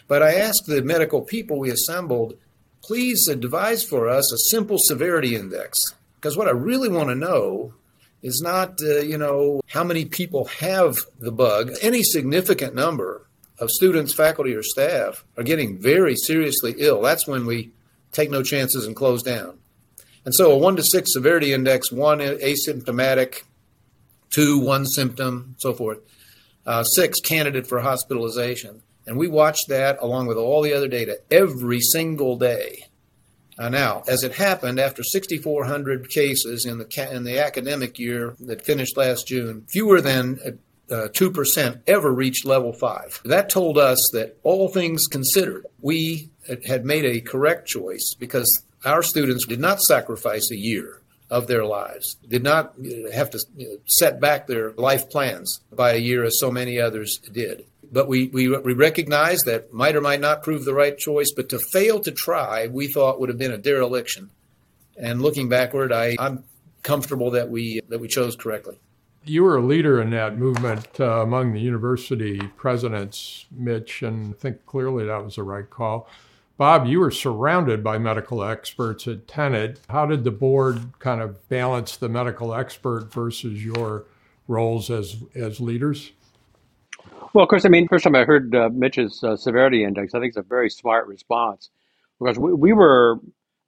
But 0.07 0.23
I 0.23 0.35
asked 0.35 0.65
the 0.67 0.83
medical 0.83 1.23
people 1.23 1.59
we 1.59 1.71
assembled 1.71 2.37
please 2.83 3.27
devise 3.41 3.83
for 3.83 4.09
us 4.09 4.31
a 4.33 4.39
simple 4.51 4.77
severity 4.79 5.35
index. 5.35 5.79
Because 6.17 6.37
what 6.37 6.49
I 6.49 6.53
really 6.53 6.89
want 6.89 7.09
to 7.09 7.15
know 7.15 7.75
is 8.23 8.41
not, 8.43 8.79
uh, 8.83 9.01
you 9.01 9.19
know, 9.19 9.61
how 9.69 9.85
many 9.85 10.05
people 10.05 10.47
have 10.47 10.99
the 11.19 11.33
bug. 11.33 11.73
Any 11.83 12.03
significant 12.03 12.75
number 12.75 13.27
of 13.59 13.71
students, 13.71 14.15
faculty, 14.15 14.55
or 14.55 14.63
staff 14.63 15.25
are 15.37 15.43
getting 15.43 15.79
very 15.79 16.17
seriously 16.17 16.75
ill. 16.79 17.01
That's 17.03 17.27
when 17.27 17.47
we 17.47 17.71
take 18.13 18.31
no 18.31 18.43
chances 18.43 18.87
and 18.87 18.97
close 18.97 19.23
down. 19.23 19.59
And 20.25 20.35
so 20.35 20.53
a 20.53 20.59
one 20.59 20.77
to 20.77 20.83
six 20.83 21.13
severity 21.13 21.53
index, 21.53 21.93
one 21.93 22.19
asymptomatic, 22.19 23.43
two, 24.31 24.59
one 24.59 24.87
symptom, 24.87 25.57
so 25.59 25.75
forth, 25.75 25.99
uh, 26.67 26.83
six 26.83 27.21
candidate 27.21 27.67
for 27.67 27.81
hospitalization. 27.81 28.83
And 29.07 29.17
we 29.17 29.29
watched 29.29 29.69
that 29.69 29.99
along 30.01 30.27
with 30.27 30.39
all 30.39 30.63
the 30.63 30.73
other 30.73 30.89
data 30.89 31.21
every 31.31 31.81
single 31.81 32.37
day. 32.37 32.87
Uh, 33.59 33.69
now, 33.69 34.03
as 34.09 34.25
it 34.25 34.35
happened, 34.35 34.81
after 34.81 35.03
6,400 35.03 36.09
cases 36.11 36.65
in 36.65 36.79
the 36.79 36.85
ca- 36.85 37.11
in 37.11 37.25
the 37.25 37.39
academic 37.39 37.99
year 37.99 38.35
that 38.41 38.65
finished 38.65 38.97
last 38.97 39.29
June, 39.29 39.65
fewer 39.71 40.01
than 40.01 40.41
uh, 40.91 41.09
2% 41.13 41.81
ever 41.87 42.13
reached 42.13 42.45
level 42.45 42.73
5. 42.73 43.23
That 43.27 43.49
told 43.49 43.79
us 43.79 44.11
that 44.13 44.37
all 44.43 44.69
things 44.69 45.07
considered, 45.07 45.67
we 45.81 46.31
had 46.67 46.85
made 46.85 47.05
a 47.05 47.21
correct 47.21 47.69
choice 47.69 48.15
because 48.19 48.65
our 48.85 49.03
students 49.03 49.47
did 49.47 49.61
not 49.61 49.81
sacrifice 49.81 50.51
a 50.51 50.57
year 50.57 51.01
of 51.35 51.47
their 51.47 51.65
lives, 51.65 52.17
did 52.29 52.43
not 52.43 52.75
have 53.13 53.31
to 53.31 53.39
set 53.87 54.21
back 54.21 54.47
their 54.47 54.73
life 54.73 55.11
plans 55.11 55.61
by 55.73 55.93
a 55.93 55.99
year 55.99 56.25
as 56.25 56.39
so 56.39 56.51
many 56.51 56.81
others 56.81 57.19
did 57.33 57.67
but 57.95 58.09
we, 58.09 58.27
we, 58.27 58.49
we 58.59 58.75
recognize 58.75 59.39
that 59.43 59.73
might 59.73 59.95
or 59.95 60.01
might 60.01 60.21
not 60.21 60.43
prove 60.43 60.65
the 60.65 60.75
right 60.75 60.99
choice, 60.99 61.31
but 61.31 61.49
to 61.51 61.61
fail 61.73 62.01
to 62.01 62.11
try, 62.11 62.67
we 62.67 62.89
thought 62.89 63.21
would 63.21 63.29
have 63.29 63.39
been 63.39 63.53
a 63.53 63.59
dereliction. 63.59 64.31
And 64.97 65.23
looking 65.23 65.49
backward, 65.49 65.93
I, 65.93 66.17
I'm 66.19 66.43
comfortable 66.83 67.31
that 67.33 67.49
we, 67.49 67.81
that 67.89 68.01
we 68.01 68.09
chose 68.09 68.35
correctly. 68.35 68.79
You 69.25 69.45
were 69.45 69.57
a 69.57 69.63
leader 69.63 70.03
in 70.03 70.11
that 70.11 70.37
movement 70.37 71.01
uh, 71.01 71.23
among 71.23 71.53
the 71.53 71.61
university 71.61 72.39
presidents, 72.57 73.47
Mitch, 73.51 74.03
and 74.03 74.35
I 74.35 74.39
think 74.39 74.67
clearly 74.67 75.07
that 75.07 75.25
was 75.25 75.37
the 75.37 75.45
right 75.45 75.69
call. 75.69 76.09
Bob, 76.57 76.87
you 76.87 77.01
were 77.01 77.11
surrounded 77.11 77.83
by 77.83 77.99
medical 77.99 78.45
experts 78.45 79.09
at 79.09 79.27
Tenet. 79.27 79.81
How 79.89 80.07
did 80.07 80.23
the 80.23 80.31
board 80.31 80.93
kind 81.01 81.21
of 81.21 81.49
balance 81.49 81.97
the 81.97 82.09
medical 82.09 82.55
expert 82.55 83.13
versus 83.13 83.65
your 83.65 84.07
roles 84.47 84.89
as, 84.89 85.17
as 85.35 85.61
leaders? 85.61 86.13
Well, 87.33 87.43
of 87.43 87.49
course, 87.49 87.65
I 87.65 87.71
mean, 87.71 87.89
first 87.89 88.05
time 88.05 88.15
I 88.15 88.25
heard 88.25 88.55
uh, 88.55 88.71
Mitch's 88.73 89.25
uh, 89.25 89.37
severity 89.37 89.83
index, 89.83 90.15
I 90.15 90.21
think 90.21 90.29
it's 90.29 90.37
a 90.37 90.43
very 90.43 90.71
smart 90.71 91.09
response 91.09 91.71
because 92.21 92.39
we, 92.39 92.53
we 92.53 92.73
were 92.73 93.19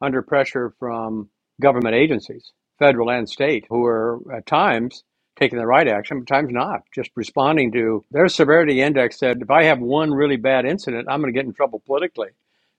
under 0.00 0.23
pressure 0.23 0.73
from 0.78 1.28
government 1.61 1.97
agencies, 1.97 2.52
federal 2.78 3.11
and 3.11 3.28
state, 3.28 3.66
who 3.69 3.81
were 3.81 4.21
at 4.33 4.47
times 4.47 5.02
taking 5.37 5.59
the 5.59 5.66
right 5.66 5.88
action, 5.88 6.21
but 6.21 6.28
times 6.28 6.52
not, 6.52 6.83
just 6.95 7.11
responding 7.16 7.73
to 7.73 8.05
their 8.12 8.28
severity 8.28 8.81
index 8.81 9.19
said, 9.19 9.38
if 9.43 9.50
I 9.50 9.64
have 9.64 9.81
one 9.81 10.12
really 10.12 10.37
bad 10.37 10.64
incident, 10.64 11.09
I'm 11.11 11.21
going 11.21 11.35
to 11.35 11.37
get 11.37 11.47
in 11.47 11.52
trouble 11.52 11.83
politically. 11.85 12.28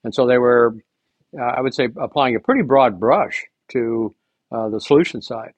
And 0.04 0.14
so 0.14 0.26
they 0.28 0.38
were 0.38 0.76
uh, 1.38 1.44
I 1.44 1.62
would 1.62 1.74
say, 1.74 1.90
applying 1.98 2.36
a 2.36 2.40
pretty 2.40 2.62
broad 2.64 3.00
brush 3.00 3.46
to 3.70 4.14
uh, 4.52 4.70
the 4.70 4.80
solution 4.80 5.22
side. 5.22 5.54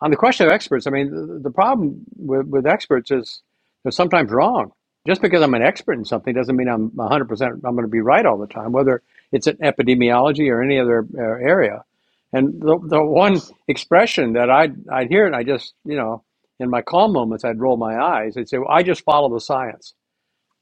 On 0.00 0.10
the 0.10 0.16
question 0.16 0.46
of 0.46 0.52
experts, 0.52 0.86
I 0.86 0.90
mean, 0.90 1.10
the, 1.10 1.40
the 1.44 1.50
problem 1.50 2.04
with, 2.16 2.46
with 2.46 2.66
experts 2.66 3.10
is 3.10 3.42
they're 3.82 3.92
sometimes 3.92 4.30
wrong. 4.30 4.72
Just 5.06 5.20
because 5.20 5.42
I'm 5.42 5.54
an 5.54 5.62
expert 5.62 5.94
in 5.94 6.04
something 6.04 6.34
doesn't 6.34 6.56
mean 6.56 6.68
I'm 6.68 6.90
100%, 6.90 7.42
I'm 7.42 7.60
going 7.60 7.82
to 7.82 7.88
be 7.88 8.00
right 8.00 8.24
all 8.24 8.38
the 8.38 8.46
time, 8.46 8.72
whether 8.72 9.02
it's 9.32 9.46
in 9.46 9.56
epidemiology 9.56 10.48
or 10.50 10.62
any 10.62 10.78
other 10.78 11.06
uh, 11.16 11.20
area. 11.20 11.84
And 12.32 12.60
the, 12.60 12.78
the 12.78 13.02
one 13.02 13.40
expression 13.68 14.34
that 14.34 14.48
I'd, 14.48 14.88
I'd 14.88 15.08
hear, 15.08 15.26
and 15.26 15.34
I 15.36 15.42
just, 15.42 15.74
you 15.84 15.96
know, 15.96 16.24
in 16.58 16.70
my 16.70 16.82
calm 16.82 17.12
moments, 17.12 17.44
I'd 17.44 17.60
roll 17.60 17.76
my 17.76 17.96
eyes. 17.96 18.36
I'd 18.36 18.48
say, 18.48 18.58
well, 18.58 18.70
I 18.70 18.82
just 18.82 19.04
follow 19.04 19.32
the 19.32 19.40
science. 19.40 19.94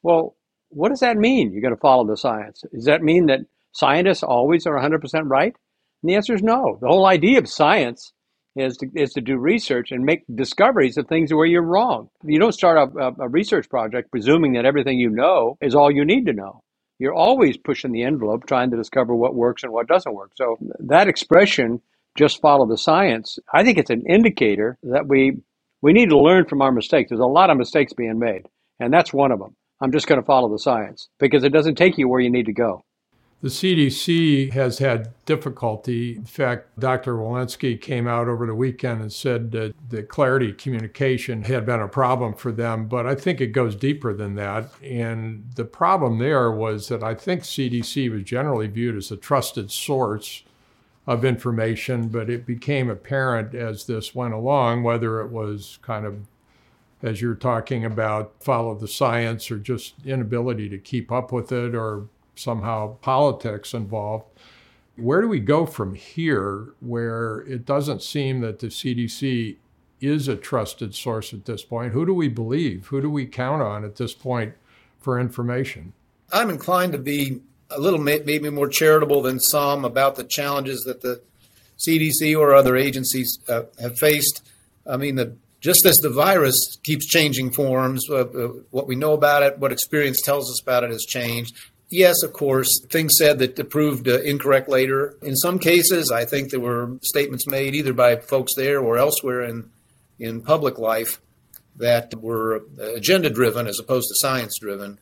Well, 0.03 0.35
what 0.71 0.89
does 0.89 1.01
that 1.01 1.17
mean? 1.17 1.53
You're 1.53 1.63
going 1.63 1.75
to 1.75 1.81
follow 1.81 2.07
the 2.07 2.17
science. 2.17 2.65
Does 2.73 2.85
that 2.87 3.03
mean 3.03 3.27
that 3.27 3.41
scientists 3.73 4.23
always 4.23 4.67
are 4.67 4.75
100% 4.75 5.03
right? 5.25 5.55
And 6.03 6.11
the 6.11 6.15
answer 6.15 6.35
is 6.35 6.43
no. 6.43 6.79
The 6.81 6.89
whole 6.89 7.07
idea 7.07 7.39
of 7.39 7.49
science 7.49 8.13
is 8.57 8.77
to, 8.79 8.89
is 8.95 9.13
to 9.13 9.21
do 9.21 9.37
research 9.37 9.93
and 9.93 10.05
make 10.05 10.25
discoveries 10.35 10.97
of 10.97 11.07
things 11.07 11.33
where 11.33 11.47
you're 11.47 11.63
wrong. 11.63 12.11
You 12.25 12.39
don't 12.39 12.53
start 12.53 12.93
a, 12.97 13.13
a 13.23 13.29
research 13.29 13.69
project 13.69 14.11
presuming 14.11 14.55
that 14.55 14.65
everything 14.65 14.99
you 14.99 15.11
know 15.11 15.57
is 15.61 15.75
all 15.75 15.91
you 15.91 16.05
need 16.05 16.27
to 16.27 16.33
know. 16.33 16.63
You're 16.99 17.15
always 17.15 17.57
pushing 17.57 17.93
the 17.93 18.03
envelope 18.03 18.47
trying 18.47 18.71
to 18.73 18.77
discover 18.77 19.15
what 19.15 19.35
works 19.35 19.63
and 19.63 19.73
what 19.73 19.89
doesn't 19.89 20.15
work. 20.15 20.33
So 20.37 20.57
that 20.81 21.09
expression, 21.09 21.81
just 22.17 22.41
follow 22.41 22.67
the 22.67 22.77
science, 22.77 23.39
I 23.53 23.65
think 23.65 23.79
it's 23.79 23.91
an 23.91 24.05
indicator 24.09 24.79
that 24.83 25.07
we 25.07 25.39
we 25.83 25.95
need 25.95 26.11
to 26.11 26.19
learn 26.19 26.45
from 26.45 26.61
our 26.61 26.73
mistakes. 26.73 27.09
There's 27.09 27.21
a 27.21 27.25
lot 27.25 27.49
of 27.49 27.57
mistakes 27.57 27.95
being 27.95 28.19
made, 28.19 28.47
and 28.79 28.93
that's 28.93 29.15
one 29.15 29.33
of 29.33 29.39
them. 29.39 29.57
I'm 29.81 29.93
just 29.93 30.07
going 30.07 30.21
to 30.21 30.27
follow 30.27 30.49
the 30.49 30.59
science 30.59 31.09
because 31.19 31.45
it 31.45 31.53
doesn't 31.53 31.77
take 31.77 31.97
you 31.97 32.09
where 32.09 32.21
you 32.21 32.31
need 32.31 32.47
to 32.47 32.53
go. 32.53 32.85
The 33.43 33.49
CDC 33.49 34.53
has 34.53 34.79
had 34.81 35.15
difficulty. 35.25 36.17
In 36.17 36.27
fact, 36.27 36.79
Dr. 36.79 37.15
Walensky 37.15 37.81
came 37.81 38.07
out 38.07 38.29
over 38.29 38.45
the 38.45 38.55
weekend 38.55 39.01
and 39.01 39.11
said 39.11 39.51
that 39.53 39.73
the 39.89 40.03
clarity 40.03 40.53
communication 40.53 41.45
had 41.45 41.65
been 41.65 41.81
a 41.81 41.89
problem 41.89 42.35
for 42.35 42.53
them, 42.53 42.87
but 42.87 43.07
I 43.07 43.15
think 43.15 43.41
it 43.41 43.49
goes 43.49 43.75
deeper 43.75 44.13
than 44.13 44.35
that. 44.35 44.71
And 44.83 45.51
the 45.55 45.65
problem 45.65 46.19
there 46.19 46.51
was 46.51 46.89
that 46.89 47.03
I 47.03 47.15
think 47.15 47.45
CDC 47.45 48.11
was 48.11 48.25
generally 48.25 48.67
viewed 48.67 48.97
as 48.97 49.11
a 49.11 49.17
trusted 49.17 49.71
source 49.71 50.43
of 51.07 51.25
information, 51.25 52.09
but 52.09 52.29
it 52.29 52.45
became 52.45 52.91
apparent 52.91 53.55
as 53.55 53.87
this 53.87 54.15
went 54.15 54.35
along, 54.35 54.83
whether 54.83 55.19
it 55.23 55.31
was 55.31 55.79
kind 55.81 56.05
of 56.05 56.27
as 57.03 57.21
you're 57.21 57.35
talking 57.35 57.85
about 57.85 58.35
follow 58.41 58.75
the 58.75 58.89
science 58.89 59.51
or 59.51 59.59
just 59.59 59.95
inability 60.05 60.69
to 60.69 60.79
keep 60.79 61.11
up 61.11 61.33
with 61.33 61.51
it 61.53 61.75
or 61.75 62.09
somehow 62.35 62.95
politics 62.97 63.75
involved. 63.75 64.25
Where 64.97 65.21
do 65.21 65.29
we 65.29 65.41
go 65.41 65.67
from 65.67 65.95
here 65.95 66.75
where 66.81 67.41
it 67.41 67.65
doesn't 67.65 68.03
seem 68.03 68.41
that 68.41 68.59
the 68.59 68.67
CDC 68.67 69.57
is 70.01 70.29
a 70.29 70.37
trusted 70.37 70.95
source 70.95 71.33
at 71.33 71.45
this 71.45 71.63
point? 71.63 71.93
Who 71.93 72.05
do 72.05 72.15
we 72.15 72.29
believe? 72.29 72.87
Who 72.89 73.01
do 73.01 73.11
we 73.11 73.27
count 73.27 73.63
on 73.63 73.85
at 73.85 73.97
this 73.97 74.15
point 74.15 74.55
for 74.99 75.19
information? 75.19 75.93
I'm 76.33 76.51
inclined 76.51 76.93
to 76.93 76.99
be 76.99 77.41
a 77.71 77.81
little 77.81 77.99
maybe 77.99 78.51
more 78.51 78.69
charitable 78.69 79.23
than 79.23 79.41
some 79.41 79.85
about 79.85 80.17
the 80.17 80.25
challenges 80.25 80.83
that 80.83 81.03
the 81.03 81.23
CDC 81.79 82.37
or 82.37 82.55
other 82.55 82.77
agencies 82.77 83.39
uh, 83.49 83.63
have 83.81 83.99
faced. 83.99 84.47
I 84.87 84.97
mean, 84.97 85.15
the, 85.15 85.37
just 85.61 85.85
as 85.85 85.97
the 85.97 86.11
virus 86.11 86.57
keeps 86.83 87.07
changing 87.07 87.51
forms, 87.51 88.09
uh, 88.11 88.21
uh, 88.21 88.49
what 88.71 88.87
we 88.87 88.97
know 88.97 89.13
about 89.13 89.43
it, 89.43 89.59
what 89.59 89.73
experience 89.73 90.21
tells 90.23 90.51
us 90.51 90.61
about 90.63 90.85
it 90.85 90.91
has 90.91 91.05
changed. 91.05 91.55
Yes, 91.91 92.23
of 92.23 92.33
course, 92.33 92.69
things 92.89 93.15
said 93.19 93.41
that 93.41 93.69
proved 93.69 94.09
uh, 94.09 94.21
incorrect 94.21 94.69
later. 94.69 95.17
In 95.23 95.37
some 95.37 95.59
cases, 95.59 96.11
I 96.11 96.25
think 96.25 96.51
there 96.51 96.61
were 96.61 96.99
statements 97.03 97.47
made 97.47 97.75
either 97.75 97.93
by 97.93 98.17
folks 98.17 98.55
there 98.55 98.81
or 98.81 98.97
elsewhere 98.97 99.43
in 99.43 99.71
in 100.19 100.43
public 100.43 100.79
life 100.79 101.19
that 101.77 102.15
were 102.21 102.63
agenda 102.79 103.31
driven 103.31 103.67
as 103.67 103.79
opposed 103.81 104.09
to 104.09 104.15
science 104.17 104.59
driven. 104.59 104.99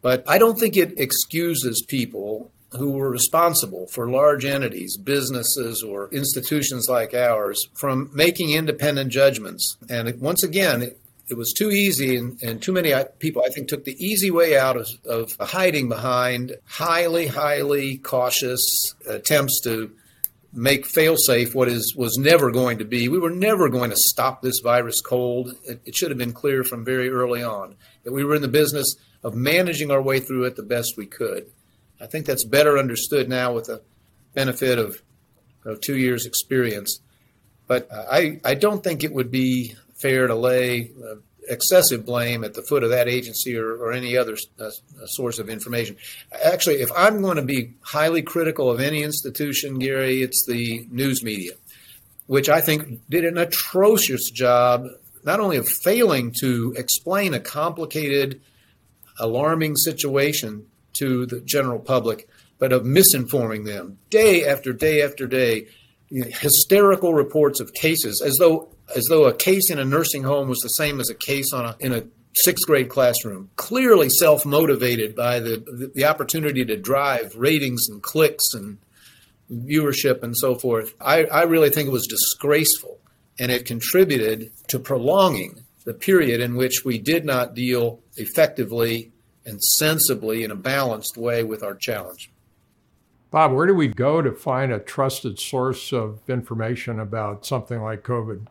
But 0.00 0.24
I 0.26 0.38
don't 0.38 0.58
think 0.58 0.76
it 0.76 0.98
excuses 0.98 1.84
people 1.86 2.50
who 2.72 2.90
were 2.90 3.10
responsible 3.10 3.86
for 3.86 4.10
large 4.10 4.44
entities, 4.44 4.96
businesses, 4.96 5.82
or 5.82 6.08
institutions 6.12 6.88
like 6.88 7.14
ours 7.14 7.68
from 7.74 8.10
making 8.12 8.50
independent 8.50 9.10
judgments. 9.10 9.76
And 9.88 10.20
once 10.20 10.42
again, 10.42 10.92
it 11.30 11.36
was 11.36 11.52
too 11.52 11.70
easy, 11.70 12.16
and, 12.16 12.42
and 12.42 12.62
too 12.62 12.72
many 12.72 12.92
uh, 12.92 13.04
people, 13.18 13.42
I 13.44 13.50
think, 13.50 13.68
took 13.68 13.84
the 13.84 13.96
easy 14.04 14.30
way 14.30 14.56
out 14.56 14.76
of, 14.76 14.88
of 15.04 15.36
hiding 15.38 15.88
behind 15.88 16.56
highly, 16.66 17.26
highly 17.26 17.98
cautious 17.98 18.94
attempts 19.06 19.60
to 19.64 19.90
make 20.52 20.86
failsafe 20.86 21.54
what 21.54 21.68
is 21.68 21.94
was 21.94 22.16
never 22.16 22.50
going 22.50 22.78
to 22.78 22.84
be. 22.84 23.08
We 23.08 23.18
were 23.18 23.30
never 23.30 23.68
going 23.68 23.90
to 23.90 23.96
stop 23.96 24.40
this 24.40 24.60
virus 24.60 25.00
cold. 25.02 25.54
It, 25.64 25.80
it 25.84 25.94
should 25.94 26.10
have 26.10 26.18
been 26.18 26.32
clear 26.32 26.64
from 26.64 26.84
very 26.84 27.10
early 27.10 27.42
on 27.42 27.76
that 28.04 28.12
we 28.12 28.24
were 28.24 28.34
in 28.34 28.42
the 28.42 28.48
business 28.48 28.96
of 29.22 29.34
managing 29.34 29.90
our 29.90 30.00
way 30.00 30.20
through 30.20 30.44
it 30.44 30.56
the 30.56 30.62
best 30.62 30.96
we 30.96 31.06
could. 31.06 31.50
I 32.00 32.06
think 32.06 32.26
that's 32.26 32.44
better 32.44 32.78
understood 32.78 33.28
now 33.28 33.52
with 33.52 33.66
the 33.66 33.82
benefit 34.34 34.78
of, 34.78 35.02
two 35.82 35.98
years' 35.98 36.24
experience. 36.24 37.00
But 37.66 37.92
I, 37.92 38.40
I 38.42 38.54
don't 38.54 38.82
think 38.82 39.04
it 39.04 39.12
would 39.12 39.30
be 39.30 39.74
fair 39.96 40.26
to 40.26 40.34
lay 40.34 40.92
uh, 41.04 41.16
excessive 41.46 42.06
blame 42.06 42.42
at 42.42 42.54
the 42.54 42.62
foot 42.62 42.82
of 42.82 42.88
that 42.88 43.06
agency 43.06 43.54
or, 43.54 43.74
or 43.74 43.92
any 43.92 44.16
other 44.16 44.38
uh, 44.58 44.70
source 45.04 45.38
of 45.38 45.50
information. 45.50 45.96
Actually, 46.42 46.76
if 46.76 46.90
I'm 46.96 47.20
going 47.20 47.36
to 47.36 47.42
be 47.42 47.74
highly 47.82 48.22
critical 48.22 48.70
of 48.70 48.80
any 48.80 49.02
institution, 49.02 49.78
Gary, 49.78 50.22
it's 50.22 50.46
the 50.46 50.86
news 50.90 51.22
media, 51.22 51.52
which 52.26 52.48
I 52.48 52.62
think 52.62 53.02
did 53.10 53.26
an 53.26 53.36
atrocious 53.36 54.30
job 54.30 54.86
not 55.24 55.40
only 55.40 55.58
of 55.58 55.68
failing 55.68 56.32
to 56.40 56.74
explain 56.78 57.34
a 57.34 57.40
complicated, 57.40 58.40
alarming 59.18 59.76
situation 59.76 60.64
to 60.98 61.26
the 61.26 61.40
general 61.40 61.78
public, 61.78 62.28
but 62.58 62.72
of 62.72 62.82
misinforming 62.82 63.66
them 63.66 63.98
day 64.10 64.46
after 64.46 64.72
day 64.72 65.02
after 65.02 65.26
day. 65.26 65.66
You 66.10 66.22
know, 66.22 66.30
hysterical 66.30 67.12
reports 67.12 67.60
of 67.60 67.74
cases 67.74 68.22
as 68.24 68.36
though 68.38 68.70
as 68.96 69.04
though 69.10 69.26
a 69.26 69.34
case 69.34 69.70
in 69.70 69.78
a 69.78 69.84
nursing 69.84 70.22
home 70.22 70.48
was 70.48 70.60
the 70.60 70.68
same 70.68 71.00
as 71.00 71.10
a 71.10 71.14
case 71.14 71.52
on 71.52 71.66
a, 71.66 71.76
in 71.80 71.92
a 71.92 72.04
sixth 72.34 72.66
grade 72.66 72.88
classroom. 72.88 73.50
Clearly 73.56 74.08
self 74.08 74.46
motivated 74.46 75.14
by 75.14 75.40
the, 75.40 75.58
the, 75.58 75.92
the 75.94 76.04
opportunity 76.04 76.64
to 76.64 76.76
drive 76.76 77.34
ratings 77.36 77.88
and 77.88 78.02
clicks 78.02 78.54
and 78.54 78.78
viewership 79.50 80.22
and 80.22 80.36
so 80.36 80.54
forth. 80.54 80.94
I, 81.00 81.24
I 81.24 81.42
really 81.44 81.70
think 81.70 81.88
it 81.88 81.92
was 81.92 82.06
disgraceful, 82.06 82.98
and 83.38 83.50
it 83.50 83.64
contributed 83.64 84.50
to 84.68 84.78
prolonging 84.78 85.64
the 85.84 85.94
period 85.94 86.40
in 86.40 86.56
which 86.56 86.84
we 86.84 86.98
did 86.98 87.24
not 87.24 87.54
deal 87.54 88.00
effectively 88.16 89.10
and 89.48 89.62
sensibly 89.62 90.44
in 90.44 90.50
a 90.50 90.56
balanced 90.56 91.16
way 91.16 91.42
with 91.42 91.62
our 91.62 91.74
challenge. 91.74 92.30
Bob, 93.30 93.52
where 93.52 93.66
do 93.66 93.74
we 93.74 93.88
go 93.88 94.22
to 94.22 94.32
find 94.32 94.72
a 94.72 94.78
trusted 94.78 95.38
source 95.38 95.92
of 95.92 96.20
information 96.28 97.00
about 97.00 97.44
something 97.44 97.82
like 97.82 98.02
COVID? 98.02 98.46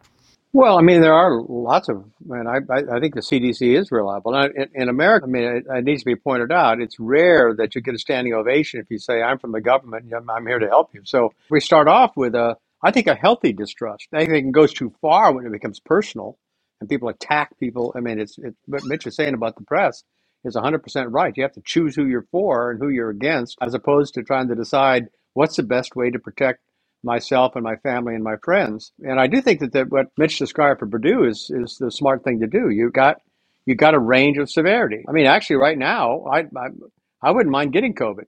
Well, 0.54 0.77
I 0.77 0.82
mean, 0.82 1.01
there 1.01 1.13
are 1.13 1.42
lots 1.42 1.89
of, 1.89 2.06
and 2.30 2.48
I, 2.48 2.58
I 2.96 3.00
think 3.00 3.16
the 3.16 3.22
CDC 3.22 3.77
is 3.77 3.92
reliable. 3.92 4.36
In, 4.36 4.70
in 4.74 4.89
America, 4.89 5.25
I 5.27 5.30
mean, 5.30 5.44
it, 5.44 5.66
it, 5.70 5.84
needs 5.84 6.01
to 6.01 6.06
be 6.06 6.16
pointed 6.16 6.51
out, 6.51 6.80
it's 6.80 7.00
rare 7.00 7.54
that 7.58 7.75
you 7.75 7.82
get 7.82 7.96
a 7.96 8.00
standing 8.00 8.34
ovation 8.34 8.80
if 8.80 8.88
you 8.89 8.98
say, 8.98 9.22
I'm 9.22 9.39
from 9.39 9.51
the 9.51 9.62
government 9.62 10.06
and 10.12 10.30
I'm 10.30 10.48
here 10.48 10.60
to 10.60 10.68
help 10.68 10.94
you. 10.94 11.01
So 11.06 11.34
we 11.50 11.60
start 11.60 11.88
off 11.88 12.16
with 12.16 12.34
a, 12.34 12.56
I 12.82 12.92
think, 12.92 13.08
a 13.08 13.16
healthy 13.16 13.54
distrust. 13.54 14.08
I 14.13 14.25
think 14.25 14.48
it 14.48 14.51
goes 14.51 14.74
too 14.74 14.94
far 15.01 15.32
when 15.32 15.46
it 15.46 15.51
becomes 15.51 15.80
personal 15.80 16.38
and 16.80 16.89
people 16.89 17.10
attack 17.10 17.58
people. 17.60 17.94
I 17.96 18.00
mean, 18.00 18.20
it's, 18.20 18.39
what 18.66 18.86
Mitch 18.86 19.06
is 19.06 19.16
saying 19.16 19.34
about 19.34 19.58
the 19.58 19.63
press 19.63 20.04
is 20.44 20.56
100% 20.56 21.08
right. 21.10 21.34
You 21.36 21.44
have 21.44 21.53
to 21.53 21.62
choose 21.62 21.96
who 21.96 22.06
you're 22.06 22.27
for 22.32 22.72
and 22.72 22.79
who 22.79 22.89
you're 22.89 23.10
against, 23.10 23.58
as 23.62 23.74
opposed 23.74 24.13
to 24.13 24.24
trying 24.24 24.48
to 24.50 24.56
decide 24.56 25.08
what's 25.34 25.58
the 25.58 25.63
best 25.63 25.96
way 25.96 26.10
to 26.10 26.20
protect 26.20 26.62
myself 27.03 27.56
and 27.56 27.63
my 27.63 27.75
family 27.77 28.15
and 28.15 28.24
my 28.24 28.36
friends. 28.44 28.91
And 29.00 29.20
I 29.20 29.27
do 29.27 29.41
think 29.41 29.60
that, 29.60 29.74
that 29.74 29.89
what 29.89 30.08
Mitch 30.17 30.39
described 30.39 30.79
for 30.79 30.88
Purdue 30.88 31.25
is 31.25 31.51
is 31.53 31.77
the 31.77 31.91
smart 31.91 32.24
thing 32.24 32.39
to 32.39 32.48
do. 32.48 32.70
You 32.70 32.89
got 32.91 33.22
you 33.65 33.75
got 33.75 33.94
a 33.94 34.00
range 34.00 34.38
of 34.38 34.50
severity. 34.50 35.03
I 35.08 35.12
mean, 35.12 35.25
actually, 35.25 35.58
right 35.58 35.77
now, 35.77 36.25
I 36.25 36.39
I, 36.39 36.67
I 37.22 37.32
wouldn't 37.32 37.51
mind 37.51 37.74
getting 37.74 37.94
COVID 37.94 38.25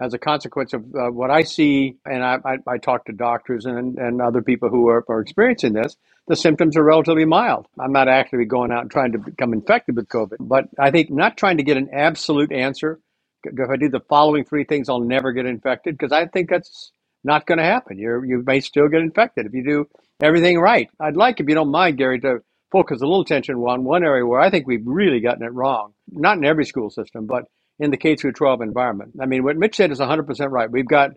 as 0.00 0.14
a 0.14 0.18
consequence 0.18 0.72
of 0.72 0.82
uh, 0.94 1.10
what 1.10 1.30
I 1.30 1.42
see, 1.42 1.96
and 2.06 2.24
I, 2.24 2.38
I, 2.44 2.56
I, 2.66 2.78
talk 2.78 3.04
to 3.04 3.12
doctors 3.12 3.66
and, 3.66 3.98
and 3.98 4.22
other 4.22 4.40
people 4.40 4.70
who 4.70 4.88
are, 4.88 5.04
are 5.08 5.20
experiencing 5.20 5.74
this, 5.74 5.94
the 6.30 6.36
symptoms 6.36 6.76
are 6.76 6.84
relatively 6.84 7.24
mild. 7.24 7.66
I'm 7.76 7.90
not 7.90 8.06
actually 8.06 8.44
going 8.44 8.70
out 8.70 8.82
and 8.82 8.90
trying 8.90 9.10
to 9.12 9.18
become 9.18 9.52
infected 9.52 9.96
with 9.96 10.06
COVID, 10.06 10.36
but 10.38 10.68
I 10.78 10.92
think 10.92 11.10
not 11.10 11.36
trying 11.36 11.56
to 11.56 11.64
get 11.64 11.76
an 11.76 11.88
absolute 11.92 12.52
answer. 12.52 13.00
If 13.42 13.68
I 13.68 13.76
do 13.76 13.88
the 13.88 13.98
following 14.08 14.44
three 14.44 14.62
things, 14.62 14.88
I'll 14.88 15.00
never 15.00 15.32
get 15.32 15.44
infected 15.44 15.98
because 15.98 16.12
I 16.12 16.26
think 16.26 16.48
that's 16.48 16.92
not 17.24 17.46
going 17.46 17.58
to 17.58 17.64
happen. 17.64 17.98
You 17.98 18.22
you 18.22 18.44
may 18.46 18.60
still 18.60 18.86
get 18.86 19.00
infected 19.00 19.44
if 19.44 19.54
you 19.54 19.64
do 19.64 19.88
everything 20.22 20.56
right. 20.60 20.88
I'd 21.00 21.16
like, 21.16 21.40
if 21.40 21.48
you 21.48 21.56
don't 21.56 21.72
mind, 21.72 21.98
Gary, 21.98 22.20
to 22.20 22.44
focus 22.70 23.02
a 23.02 23.06
little 23.06 23.22
attention 23.22 23.56
on 23.56 23.82
one 23.82 24.04
area 24.04 24.24
where 24.24 24.40
I 24.40 24.50
think 24.50 24.68
we've 24.68 24.86
really 24.86 25.18
gotten 25.18 25.42
it 25.42 25.52
wrong. 25.52 25.94
Not 26.12 26.38
in 26.38 26.44
every 26.44 26.64
school 26.64 26.90
system, 26.90 27.26
but 27.26 27.46
in 27.80 27.90
the 27.90 27.96
K 27.96 28.14
through 28.14 28.34
12 28.34 28.60
environment. 28.60 29.14
I 29.20 29.26
mean, 29.26 29.42
what 29.42 29.56
Mitch 29.56 29.74
said 29.74 29.90
is 29.90 29.98
100% 29.98 30.28
right. 30.52 30.70
We've 30.70 30.86
got 30.86 31.10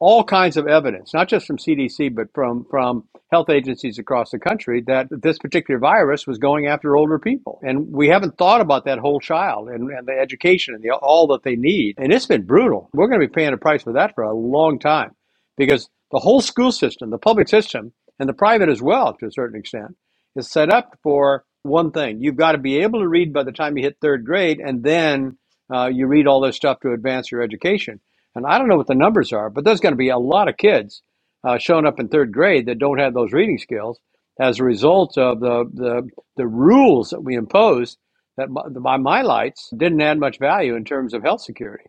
all 0.00 0.24
kinds 0.24 0.56
of 0.56 0.66
evidence, 0.66 1.12
not 1.12 1.28
just 1.28 1.46
from 1.46 1.58
CDC, 1.58 2.14
but 2.14 2.28
from, 2.34 2.64
from 2.70 3.04
health 3.30 3.50
agencies 3.50 3.98
across 3.98 4.30
the 4.30 4.38
country, 4.38 4.82
that 4.86 5.08
this 5.10 5.38
particular 5.38 5.78
virus 5.78 6.26
was 6.26 6.38
going 6.38 6.66
after 6.66 6.96
older 6.96 7.18
people. 7.18 7.60
And 7.62 7.92
we 7.92 8.08
haven't 8.08 8.38
thought 8.38 8.62
about 8.62 8.86
that 8.86 8.98
whole 8.98 9.20
child 9.20 9.68
and, 9.68 9.90
and 9.90 10.08
the 10.08 10.18
education 10.18 10.74
and 10.74 10.82
the, 10.82 10.92
all 10.92 11.26
that 11.28 11.42
they 11.42 11.54
need. 11.54 11.96
And 11.98 12.12
it's 12.12 12.24
been 12.26 12.46
brutal. 12.46 12.88
We're 12.94 13.08
going 13.08 13.20
to 13.20 13.26
be 13.26 13.32
paying 13.32 13.52
a 13.52 13.58
price 13.58 13.82
for 13.82 13.92
that 13.92 14.14
for 14.14 14.24
a 14.24 14.34
long 14.34 14.78
time 14.78 15.14
because 15.58 15.90
the 16.10 16.18
whole 16.18 16.40
school 16.40 16.72
system, 16.72 17.10
the 17.10 17.18
public 17.18 17.48
system, 17.48 17.92
and 18.18 18.28
the 18.28 18.34
private 18.34 18.70
as 18.70 18.80
well, 18.80 19.14
to 19.14 19.26
a 19.26 19.32
certain 19.32 19.60
extent, 19.60 19.96
is 20.34 20.50
set 20.50 20.72
up 20.72 20.98
for 21.02 21.44
one 21.62 21.90
thing. 21.90 22.22
You've 22.22 22.36
got 22.36 22.52
to 22.52 22.58
be 22.58 22.78
able 22.78 23.00
to 23.00 23.08
read 23.08 23.34
by 23.34 23.42
the 23.42 23.52
time 23.52 23.76
you 23.76 23.84
hit 23.84 23.98
third 24.00 24.24
grade, 24.24 24.60
and 24.60 24.82
then 24.82 25.36
uh, 25.72 25.88
you 25.92 26.06
read 26.06 26.26
all 26.26 26.40
this 26.40 26.56
stuff 26.56 26.80
to 26.80 26.92
advance 26.92 27.30
your 27.30 27.42
education. 27.42 28.00
And 28.34 28.46
I 28.46 28.58
don't 28.58 28.68
know 28.68 28.76
what 28.76 28.86
the 28.86 28.94
numbers 28.94 29.32
are, 29.32 29.50
but 29.50 29.64
there's 29.64 29.80
going 29.80 29.92
to 29.92 29.98
be 29.98 30.08
a 30.08 30.18
lot 30.18 30.48
of 30.48 30.56
kids 30.56 31.02
uh, 31.44 31.58
showing 31.58 31.86
up 31.86 31.98
in 31.98 32.08
third 32.08 32.32
grade 32.32 32.66
that 32.66 32.78
don't 32.78 32.98
have 32.98 33.14
those 33.14 33.32
reading 33.32 33.58
skills 33.58 33.98
as 34.40 34.58
a 34.58 34.64
result 34.64 35.18
of 35.18 35.40
the, 35.40 35.64
the, 35.72 36.08
the 36.36 36.46
rules 36.46 37.10
that 37.10 37.22
we 37.22 37.34
imposed 37.34 37.98
that 38.36 38.48
by 38.82 38.96
my 38.96 39.22
lights 39.22 39.70
didn't 39.76 40.00
add 40.00 40.18
much 40.18 40.38
value 40.38 40.74
in 40.74 40.84
terms 40.84 41.12
of 41.12 41.22
health 41.22 41.42
security. 41.42 41.84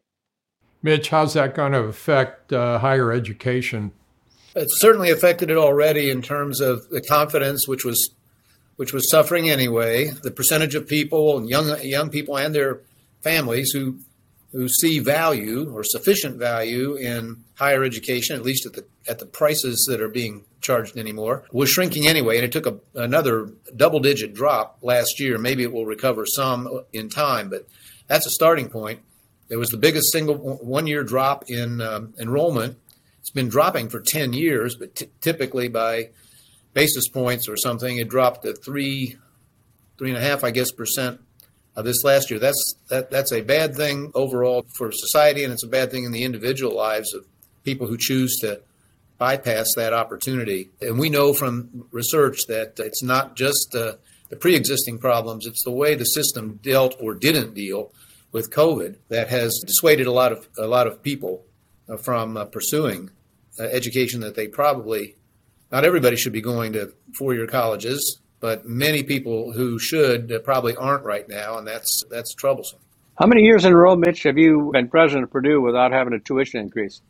Mitch, 0.84 1.10
how's 1.10 1.34
that 1.34 1.54
going 1.54 1.72
to 1.74 1.80
affect 1.80 2.52
uh, 2.52 2.80
higher 2.80 3.12
education? 3.12 3.92
It's 4.56 4.82
certainly 4.82 5.12
affected 5.12 5.50
it 5.50 5.58
already 5.58 6.10
in 6.10 6.22
terms 6.22 6.60
of 6.60 6.90
the 6.90 7.02
confidence, 7.02 7.68
which 7.68 7.86
was 7.86 8.14
which 8.76 8.94
was 8.94 9.10
suffering 9.10 9.50
anyway. 9.50 10.10
The 10.10 10.32
percentage 10.32 10.76
of 10.76 10.88
people, 10.88 11.38
and 11.38 11.48
young 11.48 11.80
young 11.84 12.10
people 12.10 12.38
and 12.38 12.54
their 12.54 12.82
families 13.22 13.72
who 13.72 14.00
who 14.52 14.68
see 14.68 15.00
value 15.00 15.72
or 15.74 15.84
sufficient 15.84 16.38
value 16.38 16.96
in 16.96 17.44
higher 17.56 17.84
education, 17.84 18.36
at 18.36 18.44
least 18.44 18.66
at 18.66 18.74
the 18.74 18.86
at 19.08 19.20
the 19.20 19.26
prices 19.26 19.86
that 19.90 20.02
are 20.02 20.10
being 20.10 20.44
charged 20.62 20.98
anymore, 20.98 21.44
was 21.52 21.70
shrinking 21.70 22.08
anyway, 22.08 22.36
and 22.36 22.46
it 22.46 22.52
took 22.52 22.68
a, 22.68 22.78
another 22.94 23.52
double-digit 23.76 24.34
drop 24.34 24.78
last 24.82 25.20
year. 25.20 25.38
Maybe 25.40 25.64
it 25.64 25.72
will 25.72 25.86
recover 25.86 26.26
some 26.26 26.84
in 26.94 27.10
time, 27.10 27.50
but 27.50 27.68
that's 28.08 28.28
a 28.28 28.32
starting 28.32 28.70
point. 28.70 29.00
It 29.50 29.56
was 29.58 29.70
the 29.70 29.78
biggest 29.78 30.12
single 30.12 30.36
one-year 30.36 31.04
drop 31.04 31.50
in 31.50 31.82
um, 31.82 32.14
enrollment. 32.20 32.78
It's 33.20 33.32
been 33.32 33.50
dropping 33.50 33.90
for 33.90 34.00
10 34.00 34.34
years, 34.34 34.76
but 34.76 34.96
t- 34.96 35.10
typically 35.20 35.68
by 35.68 36.10
basis 36.74 37.08
points 37.08 37.50
or 37.50 37.58
something, 37.58 37.98
it 37.98 38.08
dropped 38.08 38.44
to 38.44 38.54
three, 38.54 39.18
three 39.98 40.10
and 40.10 40.18
a 40.18 40.22
half, 40.22 40.44
I 40.44 40.52
guess, 40.52 40.72
percent 40.72 41.22
uh, 41.76 41.82
this 41.82 42.04
last 42.04 42.30
year. 42.30 42.40
That's 42.40 42.76
that 42.90 43.12
that's 43.12 43.32
a 43.32 43.42
bad 43.42 43.76
thing 43.76 44.12
overall 44.14 44.66
for 44.76 44.92
society, 44.92 45.44
and 45.44 45.54
it's 45.54 45.64
a 45.64 45.68
bad 45.68 45.92
thing 45.92 46.04
in 46.04 46.12
the 46.12 46.24
individual 46.24 46.76
lives 46.76 47.14
of 47.14 47.26
people 47.64 47.88
who 47.88 47.98
choose 47.98 48.38
to 48.42 48.62
bypass 49.18 49.68
that 49.76 49.94
opportunity. 49.94 50.70
And 50.82 50.98
we 50.98 51.10
know 51.10 51.34
from 51.34 51.88
research 51.92 52.40
that 52.48 52.80
it's 52.80 53.04
not 53.04 53.36
just 53.36 53.76
uh, 53.76 53.94
the 54.30 54.36
pre-existing 54.36 55.00
problems; 55.00 55.46
it's 55.46 55.64
the 55.64 55.72
way 55.72 55.96
the 55.96 56.06
system 56.06 56.60
dealt 56.62 56.96
or 57.00 57.14
didn't 57.14 57.54
deal 57.54 57.92
with 58.32 58.52
COVID 58.52 58.96
that 59.10 59.30
has 59.30 59.62
dissuaded 59.66 60.08
a 60.08 60.12
lot 60.12 60.32
of 60.32 60.48
a 60.58 60.68
lot 60.68 60.88
of 60.88 61.04
people 61.04 61.46
uh, 61.90 61.98
from 61.98 62.38
uh, 62.38 62.46
pursuing 62.46 63.12
uh, 63.60 63.64
education 63.64 64.22
that 64.22 64.36
they 64.36 64.48
probably 64.48 65.16
not 65.72 65.86
everybody 65.86 66.18
should 66.18 66.34
be 66.34 66.42
going 66.42 66.74
to 66.74 66.94
four-year 67.18 67.48
colleges 67.48 68.20
but 68.42 68.66
many 68.66 69.04
people 69.04 69.54
who 69.54 69.80
should 69.80 70.32
uh, 70.32 70.40
probably 70.40 70.76
aren't 70.76 71.06
right 71.06 71.30
now, 71.30 71.58
and 71.58 71.66
that's 71.66 72.04
that's 72.10 72.34
troublesome. 72.34 72.80
How 73.18 73.28
many 73.28 73.44
years 73.44 73.64
in 73.64 73.72
a 73.72 73.78
row, 73.78 73.96
Mitch, 73.96 74.24
have 74.24 74.38
you 74.38 74.72
been 74.74 74.90
president 74.90 75.24
of 75.24 75.32
Purdue 75.32 75.62
without 75.62 75.92
having 75.92 76.14
a 76.14 76.20
tuition 76.20 76.60
increase? 76.60 77.02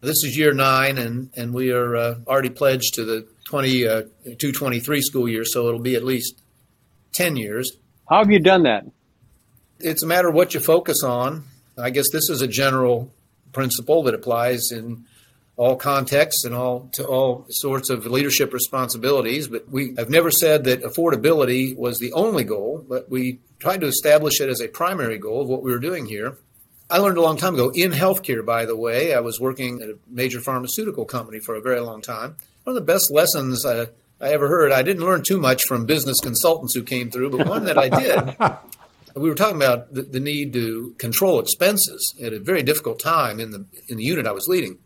This 0.00 0.24
is 0.24 0.36
year 0.36 0.54
nine, 0.54 0.96
and, 0.96 1.30
and 1.36 1.52
we 1.52 1.72
are 1.72 1.96
uh, 1.96 2.14
already 2.26 2.50
pledged 2.50 2.94
to 2.94 3.04
the 3.04 3.26
22 3.46 3.88
uh, 3.90 5.00
school 5.00 5.28
year, 5.28 5.44
so 5.44 5.68
it'll 5.68 5.80
be 5.80 5.96
at 5.96 6.04
least 6.04 6.40
10 7.14 7.36
years. 7.36 7.76
How 8.08 8.18
have 8.18 8.30
you 8.30 8.38
done 8.38 8.62
that? 8.62 8.86
It's 9.80 10.02
a 10.02 10.06
matter 10.06 10.28
of 10.28 10.34
what 10.34 10.54
you 10.54 10.60
focus 10.60 11.02
on. 11.02 11.44
I 11.76 11.90
guess 11.90 12.06
this 12.12 12.30
is 12.30 12.40
a 12.40 12.48
general 12.48 13.12
principle 13.52 14.04
that 14.04 14.14
applies 14.14 14.70
in 14.70 15.04
all 15.58 15.74
contexts 15.74 16.44
and 16.44 16.54
all 16.54 16.88
to 16.92 17.04
all 17.04 17.44
sorts 17.50 17.90
of 17.90 18.06
leadership 18.06 18.54
responsibilities. 18.54 19.48
But 19.48 19.68
we 19.68 19.94
have 19.98 20.08
never 20.08 20.30
said 20.30 20.64
that 20.64 20.82
affordability 20.82 21.76
was 21.76 21.98
the 21.98 22.12
only 22.12 22.44
goal, 22.44 22.86
but 22.88 23.10
we 23.10 23.40
tried 23.58 23.80
to 23.80 23.88
establish 23.88 24.40
it 24.40 24.48
as 24.48 24.60
a 24.60 24.68
primary 24.68 25.18
goal 25.18 25.42
of 25.42 25.48
what 25.48 25.62
we 25.62 25.72
were 25.72 25.80
doing 25.80 26.06
here. 26.06 26.38
I 26.88 26.98
learned 26.98 27.18
a 27.18 27.22
long 27.22 27.36
time 27.36 27.54
ago 27.54 27.70
in 27.74 27.90
healthcare, 27.90 28.46
by 28.46 28.64
the 28.64 28.76
way. 28.76 29.12
I 29.12 29.20
was 29.20 29.40
working 29.40 29.82
at 29.82 29.90
a 29.90 29.98
major 30.08 30.40
pharmaceutical 30.40 31.04
company 31.04 31.40
for 31.40 31.56
a 31.56 31.60
very 31.60 31.80
long 31.80 32.00
time. 32.00 32.36
One 32.62 32.76
of 32.76 32.86
the 32.86 32.92
best 32.92 33.10
lessons 33.10 33.66
I, 33.66 33.88
I 34.20 34.30
ever 34.30 34.48
heard, 34.48 34.70
I 34.70 34.82
didn't 34.82 35.04
learn 35.04 35.22
too 35.22 35.38
much 35.38 35.64
from 35.64 35.86
business 35.86 36.20
consultants 36.20 36.74
who 36.74 36.84
came 36.84 37.10
through, 37.10 37.30
but 37.30 37.48
one 37.48 37.64
that 37.64 37.76
I 37.76 37.88
did. 37.88 38.36
we 39.16 39.28
were 39.28 39.34
talking 39.34 39.56
about 39.56 39.92
the, 39.92 40.02
the 40.02 40.20
need 40.20 40.52
to 40.52 40.94
control 40.98 41.40
expenses 41.40 42.14
at 42.22 42.32
a 42.32 42.38
very 42.38 42.62
difficult 42.62 43.00
time 43.00 43.40
in 43.40 43.50
the 43.50 43.66
in 43.88 43.96
the 43.96 44.04
unit 44.04 44.26
I 44.26 44.32
was 44.32 44.46
leading. 44.46 44.78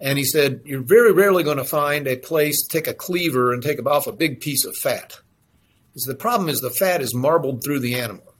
And 0.00 0.18
he 0.18 0.24
said, 0.24 0.60
You're 0.64 0.82
very 0.82 1.12
rarely 1.12 1.42
going 1.42 1.58
to 1.58 1.64
find 1.64 2.06
a 2.06 2.16
place 2.16 2.62
to 2.62 2.68
take 2.68 2.86
a 2.86 2.94
cleaver 2.94 3.52
and 3.52 3.62
take 3.62 3.84
off 3.86 4.06
a 4.06 4.12
big 4.12 4.40
piece 4.40 4.64
of 4.64 4.76
fat. 4.76 5.18
Said, 5.96 6.12
The 6.12 6.18
problem 6.18 6.48
is 6.48 6.60
the 6.60 6.70
fat 6.70 7.00
is 7.00 7.14
marbled 7.14 7.62
through 7.62 7.80
the 7.80 7.94
animal. 7.94 8.34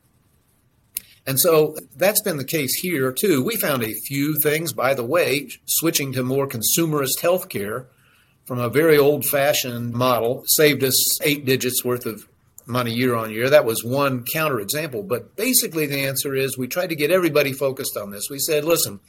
And 1.27 1.41
so 1.41 1.75
that's 1.97 2.21
been 2.21 2.37
the 2.37 2.45
case 2.45 2.75
here, 2.75 3.11
too. 3.11 3.43
We 3.43 3.57
found 3.57 3.83
a 3.83 3.95
few 3.95 4.39
things, 4.39 4.73
by 4.73 4.93
the 4.95 5.05
way, 5.05 5.49
switching 5.65 6.13
to 6.13 6.23
more 6.23 6.47
consumerist 6.47 7.21
healthcare 7.23 7.87
from 8.45 8.59
a 8.59 8.69
very 8.69 8.99
old 8.99 9.25
fashioned 9.25 9.95
model 9.95 10.45
saved 10.47 10.85
us 10.85 11.19
eight 11.23 11.47
digits 11.47 11.83
worth 11.83 12.05
of 12.05 12.29
money 12.67 12.93
year 12.93 13.15
on 13.15 13.31
year. 13.31 13.49
That 13.49 13.65
was 13.65 13.83
one 13.83 14.25
counterexample. 14.25 15.07
But 15.09 15.35
basically, 15.37 15.87
the 15.87 16.05
answer 16.05 16.35
is 16.35 16.59
we 16.59 16.69
tried 16.69 16.91
to 16.91 16.97
get 16.97 17.11
everybody 17.11 17.53
focused 17.53 17.97
on 17.97 18.11
this. 18.11 18.29
We 18.31 18.39
said, 18.39 18.65
listen, 18.65 19.01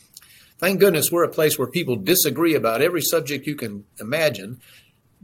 Thank 0.58 0.80
goodness 0.80 1.12
we're 1.12 1.26
a 1.26 1.30
place 1.30 1.60
where 1.60 1.68
people 1.68 1.98
disagree 1.98 2.56
about 2.56 2.82
every 2.82 3.02
subject 3.02 3.46
you 3.46 3.56
can 3.56 3.84
imagine, 4.00 4.62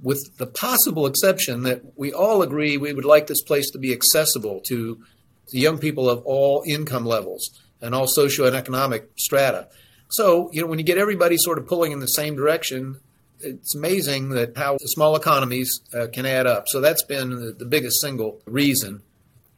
with 0.02 0.38
the 0.38 0.48
possible 0.48 1.06
exception 1.06 1.64
that 1.64 1.98
we 1.98 2.12
all 2.12 2.42
agree 2.42 2.78
we 2.78 2.92
would 2.92 3.06
like 3.06 3.28
this 3.28 3.42
place 3.42 3.70
to 3.72 3.78
be 3.78 3.94
accessible 3.94 4.62
to, 4.68 5.02
to 5.48 5.58
young 5.58 5.78
people 5.78 6.10
of 6.10 6.22
all 6.26 6.64
income 6.68 7.06
levels 7.06 7.62
and 7.82 7.96
all 7.96 8.08
socio 8.08 8.46
and 8.46 8.56
economic 8.56 9.10
strata. 9.18 9.70
So, 10.10 10.50
you 10.52 10.62
know, 10.62 10.68
when 10.68 10.80
you 10.80 10.86
get 10.86 10.98
everybody 10.98 11.38
sort 11.38 11.58
of 11.58 11.68
pulling 11.68 11.94
in 11.94 12.00
the 12.00 12.08
same 12.08 12.36
direction, 12.36 13.00
it's 13.40 13.74
amazing 13.74 14.30
that 14.30 14.58
how 14.58 14.78
small 14.82 15.16
economies 15.16 15.82
uh, 15.94 16.08
can 16.12 16.26
add 16.26 16.46
up. 16.46 16.68
So 16.68 16.82
that's 16.82 17.04
been 17.04 17.30
the, 17.30 17.52
the, 17.54 17.66
biggest 17.66 18.02
single 18.02 18.42
reason. 18.46 19.02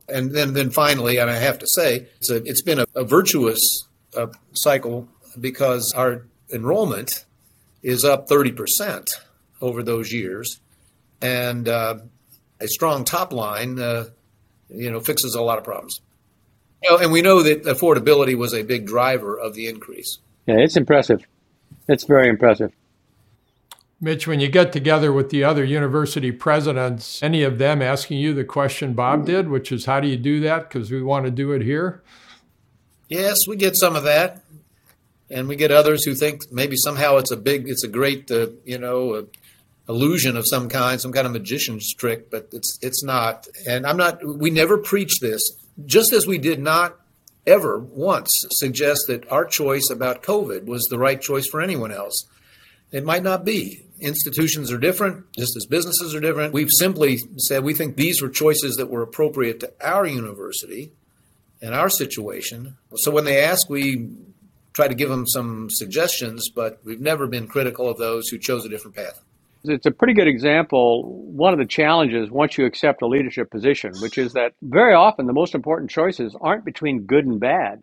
And 0.07 0.31
then, 0.31 0.53
then 0.53 0.69
finally, 0.69 1.17
and 1.17 1.29
I 1.29 1.35
have 1.35 1.59
to 1.59 1.67
say, 1.67 2.07
it's, 2.17 2.29
a, 2.29 2.35
it's 2.45 2.61
been 2.61 2.79
a, 2.79 2.85
a 2.95 3.03
virtuous 3.03 3.87
uh, 4.15 4.27
cycle 4.53 5.07
because 5.39 5.93
our 5.95 6.25
enrollment 6.51 7.25
is 7.81 8.03
up 8.03 8.27
30% 8.27 9.09
over 9.61 9.83
those 9.83 10.11
years. 10.11 10.59
And 11.21 11.67
uh, 11.67 11.99
a 12.59 12.67
strong 12.67 13.03
top 13.03 13.33
line, 13.33 13.79
uh, 13.79 14.05
you 14.69 14.91
know, 14.91 14.99
fixes 14.99 15.35
a 15.35 15.41
lot 15.41 15.57
of 15.57 15.63
problems. 15.63 16.01
You 16.81 16.91
know, 16.91 16.97
and 16.97 17.11
we 17.11 17.21
know 17.21 17.43
that 17.43 17.63
affordability 17.63 18.35
was 18.35 18.53
a 18.53 18.63
big 18.63 18.85
driver 18.85 19.39
of 19.39 19.53
the 19.53 19.67
increase. 19.67 20.19
Yeah, 20.45 20.55
it's 20.57 20.75
impressive. 20.75 21.25
It's 21.87 22.03
very 22.03 22.27
impressive. 22.27 22.73
Mitch, 24.01 24.27
when 24.27 24.41
you 24.41 24.49
get 24.49 24.73
together 24.73 25.13
with 25.13 25.29
the 25.29 25.45
other 25.45 25.63
university 25.63 26.31
presidents, 26.33 27.23
any 27.23 27.41
of 27.43 27.57
them 27.57 27.81
asking 27.81 28.17
you 28.17 28.33
the 28.33 28.43
question 28.43 28.93
Bob 28.93 29.25
did, 29.25 29.47
which 29.47 29.71
is 29.71 29.85
how 29.85 30.01
do 30.01 30.09
you 30.09 30.17
do 30.17 30.41
that? 30.41 30.69
Because 30.69 30.91
we 30.91 31.01
want 31.01 31.23
to 31.23 31.31
do 31.31 31.53
it 31.53 31.61
here. 31.61 32.03
Yes, 33.07 33.47
we 33.47 33.55
get 33.55 33.77
some 33.77 33.95
of 33.95 34.03
that 34.03 34.42
and 35.33 35.47
we 35.47 35.55
get 35.55 35.71
others 35.71 36.05
who 36.05 36.13
think 36.13 36.51
maybe 36.51 36.75
somehow 36.77 37.17
it's 37.17 37.31
a 37.31 37.37
big, 37.37 37.67
it's 37.67 37.83
a 37.83 37.87
great, 37.87 38.29
uh, 38.29 38.47
you 38.63 38.77
know, 38.77 39.13
uh, 39.13 39.23
illusion 39.89 40.37
of 40.37 40.45
some 40.47 40.69
kind, 40.69 41.01
some 41.01 41.11
kind 41.11 41.25
of 41.25 41.33
magician's 41.33 41.93
trick, 41.93 42.29
but 42.29 42.47
it's 42.51 42.77
it's 42.81 43.03
not. 43.03 43.47
And 43.67 43.85
I'm 43.85 43.97
not. 43.97 44.19
We 44.25 44.51
never 44.51 44.77
preach 44.77 45.19
this, 45.19 45.41
just 45.85 46.13
as 46.13 46.27
we 46.27 46.37
did 46.37 46.59
not 46.59 46.99
ever 47.47 47.79
once 47.79 48.29
suggest 48.51 49.01
that 49.07 49.29
our 49.31 49.43
choice 49.43 49.89
about 49.91 50.23
COVID 50.23 50.65
was 50.65 50.83
the 50.83 50.99
right 50.99 51.19
choice 51.19 51.47
for 51.47 51.61
anyone 51.61 51.91
else. 51.91 52.25
It 52.91 53.03
might 53.03 53.23
not 53.23 53.43
be. 53.43 53.85
Institutions 53.99 54.71
are 54.71 54.77
different, 54.77 55.25
just 55.33 55.55
as 55.57 55.65
businesses 55.65 56.13
are 56.13 56.19
different. 56.19 56.53
We've 56.53 56.69
simply 56.77 57.17
said 57.37 57.63
we 57.63 57.73
think 57.73 57.95
these 57.95 58.21
were 58.21 58.29
choices 58.29 58.75
that 58.75 58.89
were 58.89 59.01
appropriate 59.01 59.59
to 59.61 59.73
our 59.81 60.05
university 60.05 60.91
and 61.61 61.73
our 61.73 61.89
situation. 61.89 62.77
So 62.97 63.11
when 63.11 63.25
they 63.25 63.41
ask, 63.41 63.69
we 63.69 64.09
try 64.73 64.87
to 64.87 64.95
give 64.95 65.09
them 65.09 65.25
some 65.27 65.69
suggestions, 65.69 66.49
but 66.49 66.79
we've 66.83 67.01
never 67.01 67.27
been 67.27 67.47
critical 67.47 67.89
of 67.89 67.97
those 67.97 68.27
who 68.29 68.37
chose 68.37 68.65
a 68.65 68.69
different 68.69 68.95
path. 68.95 69.23
It's 69.65 69.85
a 69.85 69.91
pretty 69.91 70.13
good 70.13 70.27
example. 70.27 71.23
One 71.31 71.53
of 71.53 71.59
the 71.59 71.65
challenges 71.65 72.29
once 72.29 72.57
you 72.57 72.65
accept 72.65 73.01
a 73.01 73.07
leadership 73.07 73.49
position, 73.49 73.93
which 74.01 74.17
is 74.17 74.33
that 74.33 74.53
very 74.61 74.93
often 74.93 75.25
the 75.25 75.33
most 75.33 75.55
important 75.55 75.89
choices 75.89 76.35
aren't 76.41 76.65
between 76.65 77.03
good 77.03 77.25
and 77.25 77.39
bad. 77.39 77.81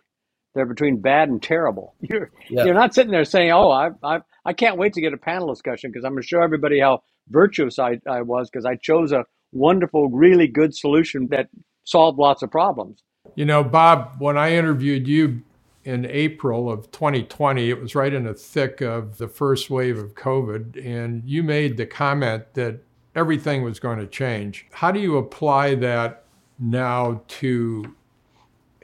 They're 0.54 0.66
between 0.66 1.00
bad 1.00 1.30
and 1.30 1.42
terrible. 1.42 1.94
You're 2.00 2.30
yeah. 2.48 2.64
you're 2.64 2.74
not 2.74 2.92
sitting 2.92 3.12
there 3.12 3.24
saying, 3.24 3.52
"Oh, 3.52 3.70
I 3.70 3.90
I 4.02 4.18
I 4.44 4.52
can't 4.52 4.76
wait 4.76 4.94
to 4.94 5.00
get 5.00 5.12
a 5.14 5.16
panel 5.16 5.48
discussion 5.48 5.90
because 5.90 6.04
I'm 6.04 6.12
going 6.12 6.22
to 6.22 6.28
show 6.28 6.42
everybody 6.42 6.80
how 6.80 7.02
virtuous 7.28 7.78
I, 7.78 8.00
I 8.06 8.22
was 8.22 8.50
because 8.50 8.66
I 8.66 8.74
chose 8.74 9.12
a 9.12 9.24
wonderful, 9.52 10.08
really 10.08 10.48
good 10.48 10.74
solution 10.74 11.28
that 11.30 11.48
solved 11.84 12.18
lots 12.18 12.42
of 12.42 12.50
problems." 12.50 13.04
You 13.36 13.44
know, 13.44 13.62
Bob, 13.62 14.16
when 14.18 14.36
I 14.36 14.56
interviewed 14.56 15.06
you 15.06 15.42
in 15.84 16.04
April 16.06 16.70
of 16.70 16.90
2020, 16.90 17.70
it 17.70 17.80
was 17.80 17.94
right 17.94 18.12
in 18.12 18.24
the 18.24 18.34
thick 18.34 18.80
of 18.80 19.18
the 19.18 19.28
first 19.28 19.70
wave 19.70 19.98
of 19.98 20.14
COVID, 20.14 20.84
and 20.84 21.22
you 21.24 21.42
made 21.42 21.76
the 21.76 21.86
comment 21.86 22.54
that 22.54 22.80
everything 23.14 23.62
was 23.62 23.80
going 23.80 23.98
to 23.98 24.06
change. 24.06 24.66
How 24.72 24.92
do 24.92 25.00
you 25.00 25.16
apply 25.16 25.74
that 25.76 26.24
now 26.58 27.22
to 27.28 27.94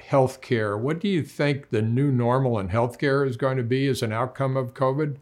healthcare? 0.00 0.78
What 0.78 1.00
do 1.00 1.08
you 1.08 1.22
think 1.22 1.70
the 1.70 1.82
new 1.82 2.10
normal 2.10 2.58
in 2.58 2.68
healthcare 2.68 3.26
is 3.26 3.36
going 3.36 3.56
to 3.58 3.62
be 3.62 3.86
as 3.88 4.02
an 4.02 4.12
outcome 4.12 4.56
of 4.56 4.74
COVID? 4.74 5.16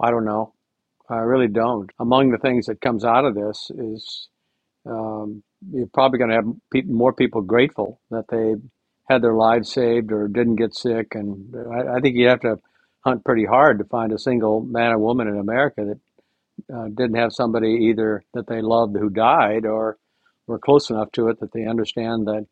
I 0.00 0.10
don't 0.10 0.24
know. 0.24 0.52
I 1.08 1.18
really 1.18 1.48
don't. 1.48 1.90
Among 2.00 2.30
the 2.30 2.38
things 2.38 2.66
that 2.66 2.80
comes 2.80 3.04
out 3.04 3.24
of 3.24 3.34
this 3.34 3.70
is 3.76 4.28
um, 4.86 5.42
you're 5.70 5.86
probably 5.92 6.18
going 6.18 6.30
to 6.30 6.36
have 6.36 6.86
more 6.86 7.12
people 7.12 7.42
grateful 7.42 8.00
that 8.10 8.24
they 8.28 8.54
had 9.08 9.22
their 9.22 9.34
lives 9.34 9.72
saved 9.72 10.12
or 10.12 10.28
didn't 10.28 10.56
get 10.56 10.74
sick. 10.74 11.14
And 11.14 11.54
I, 11.72 11.96
I, 11.96 12.00
think 12.00 12.16
you 12.16 12.28
have 12.28 12.40
to 12.40 12.58
hunt 13.00 13.24
pretty 13.24 13.44
hard 13.44 13.78
to 13.78 13.84
find 13.84 14.12
a 14.12 14.18
single 14.18 14.60
man 14.60 14.92
or 14.92 14.98
woman 14.98 15.28
in 15.28 15.38
America 15.38 15.84
that 15.84 16.74
uh, 16.74 16.88
didn't 16.88 17.16
have 17.16 17.32
somebody 17.32 17.88
either 17.90 18.24
that 18.34 18.46
they 18.46 18.60
loved 18.60 18.96
who 18.96 19.10
died 19.10 19.64
or 19.64 19.96
were 20.46 20.58
close 20.58 20.90
enough 20.90 21.12
to 21.12 21.28
it 21.28 21.40
that 21.40 21.52
they 21.52 21.66
understand 21.66 22.26
that, 22.26 22.46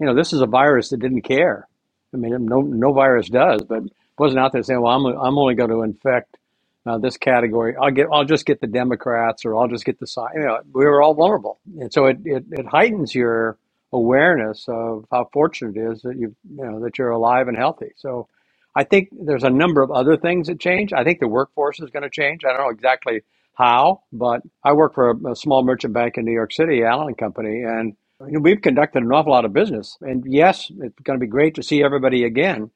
you 0.00 0.06
know, 0.06 0.14
this 0.14 0.32
is 0.32 0.40
a 0.40 0.46
virus 0.46 0.90
that 0.90 1.00
didn't 1.00 1.22
care. 1.22 1.68
I 2.12 2.16
mean, 2.16 2.46
no, 2.46 2.60
no 2.60 2.92
virus 2.92 3.28
does, 3.28 3.62
but 3.62 3.82
wasn't 4.18 4.40
out 4.40 4.52
there 4.52 4.62
saying, 4.62 4.80
well, 4.80 4.92
I'm, 4.92 5.06
I'm 5.06 5.38
only 5.38 5.54
going 5.54 5.70
to 5.70 5.82
infect 5.82 6.36
uh, 6.84 6.98
this 6.98 7.16
category. 7.16 7.74
I'll 7.80 7.90
get, 7.90 8.08
I'll 8.12 8.24
just 8.24 8.44
get 8.44 8.60
the 8.60 8.66
Democrats 8.66 9.44
or 9.44 9.56
I'll 9.56 9.68
just 9.68 9.84
get 9.84 9.98
the 9.98 10.06
side. 10.06 10.32
You 10.34 10.42
know, 10.42 10.58
we 10.72 10.84
were 10.84 11.02
all 11.02 11.14
vulnerable. 11.14 11.58
And 11.78 11.92
so 11.92 12.06
it, 12.06 12.18
it, 12.24 12.44
it 12.50 12.66
heightens 12.66 13.14
your, 13.14 13.56
awareness 13.92 14.64
of 14.68 15.04
how 15.10 15.28
fortunate 15.32 15.76
it 15.76 15.92
is 15.92 16.02
that 16.02 16.16
you 16.16 16.34
you 16.48 16.64
know 16.64 16.80
that 16.80 16.98
you're 16.98 17.10
alive 17.10 17.48
and 17.48 17.56
healthy. 17.56 17.92
So 17.96 18.28
I 18.74 18.84
think 18.84 19.10
there's 19.12 19.44
a 19.44 19.50
number 19.50 19.82
of 19.82 19.90
other 19.90 20.16
things 20.16 20.48
that 20.48 20.58
change. 20.58 20.92
I 20.92 21.04
think 21.04 21.20
the 21.20 21.28
workforce 21.28 21.80
is 21.80 21.90
going 21.90 22.04
to 22.04 22.10
change. 22.10 22.44
I 22.44 22.48
don't 22.48 22.62
know 22.62 22.70
exactly 22.70 23.20
how, 23.54 24.02
but 24.12 24.40
I 24.64 24.72
work 24.72 24.94
for 24.94 25.10
a, 25.10 25.32
a 25.32 25.36
small 25.36 25.62
merchant 25.62 25.92
bank 25.92 26.16
in 26.16 26.24
New 26.24 26.32
York 26.32 26.52
City, 26.52 26.82
Allen 26.82 27.14
Company, 27.14 27.62
and 27.62 27.94
you 28.20 28.32
know, 28.32 28.40
we've 28.40 28.62
conducted 28.62 29.02
an 29.02 29.12
awful 29.12 29.32
lot 29.32 29.44
of 29.44 29.52
business. 29.52 29.98
And 30.00 30.24
yes, 30.26 30.70
it's 30.70 30.98
going 31.02 31.18
to 31.18 31.24
be 31.24 31.30
great 31.30 31.56
to 31.56 31.62
see 31.62 31.82
everybody 31.82 32.24
again. 32.24 32.70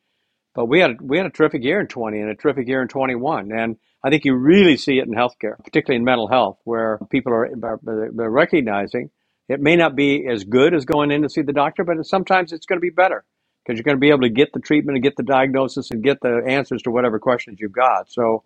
But 0.55 0.67
we 0.67 0.81
had 0.81 1.01
we 1.01 1.19
had 1.19 1.27
a 1.27 1.31
terrific 1.31 1.63
year 1.63 1.81
in 1.81 1.87
20 1.87 2.19
and 2.19 2.31
a 2.31 2.35
terrific 2.35 2.67
year 2.67 2.83
in 2.83 2.89
21, 2.89 3.53
and 3.53 3.77
I 4.03 4.11
think 4.11 4.25
you 4.25 4.35
really 4.35 4.77
see 4.77 4.99
it 4.99 5.07
in 5.07 5.13
healthcare, 5.13 5.63
particularly 5.63 5.97
in 5.97 6.05
mental 6.05 6.29
health, 6.29 6.59
where 6.65 6.99
people 7.11 7.33
are, 7.33 7.47
are 7.47 8.31
recognizing 8.31 9.11
it 9.49 9.61
may 9.61 9.77
not 9.77 9.95
be 9.95 10.27
as 10.27 10.45
good 10.45 10.75
as 10.75 10.85
going 10.85 11.11
in 11.11 11.23
to 11.23 11.29
see 11.29 11.43
the 11.43 11.53
doctor, 11.53 11.85
but 11.85 12.05
sometimes 12.05 12.53
it's 12.53 12.67
going 12.67 12.79
to 12.79 12.81
be 12.81 12.91
better 12.91 13.25
because 13.65 13.79
you're 13.79 13.85
going 13.85 13.97
to 13.97 14.01
be 14.01 14.11
able 14.11 14.23
to 14.23 14.29
get 14.29 14.53
the 14.53 14.61
treatment 14.61 14.97
and 14.97 15.03
get 15.03 15.17
the 15.17 15.23
diagnosis 15.23 15.91
and 15.91 16.03
get 16.03 16.21
the 16.21 16.43
answers 16.47 16.83
to 16.83 16.91
whatever 16.91 17.19
questions 17.19 17.59
you've 17.61 17.73
got. 17.73 18.11
So, 18.11 18.45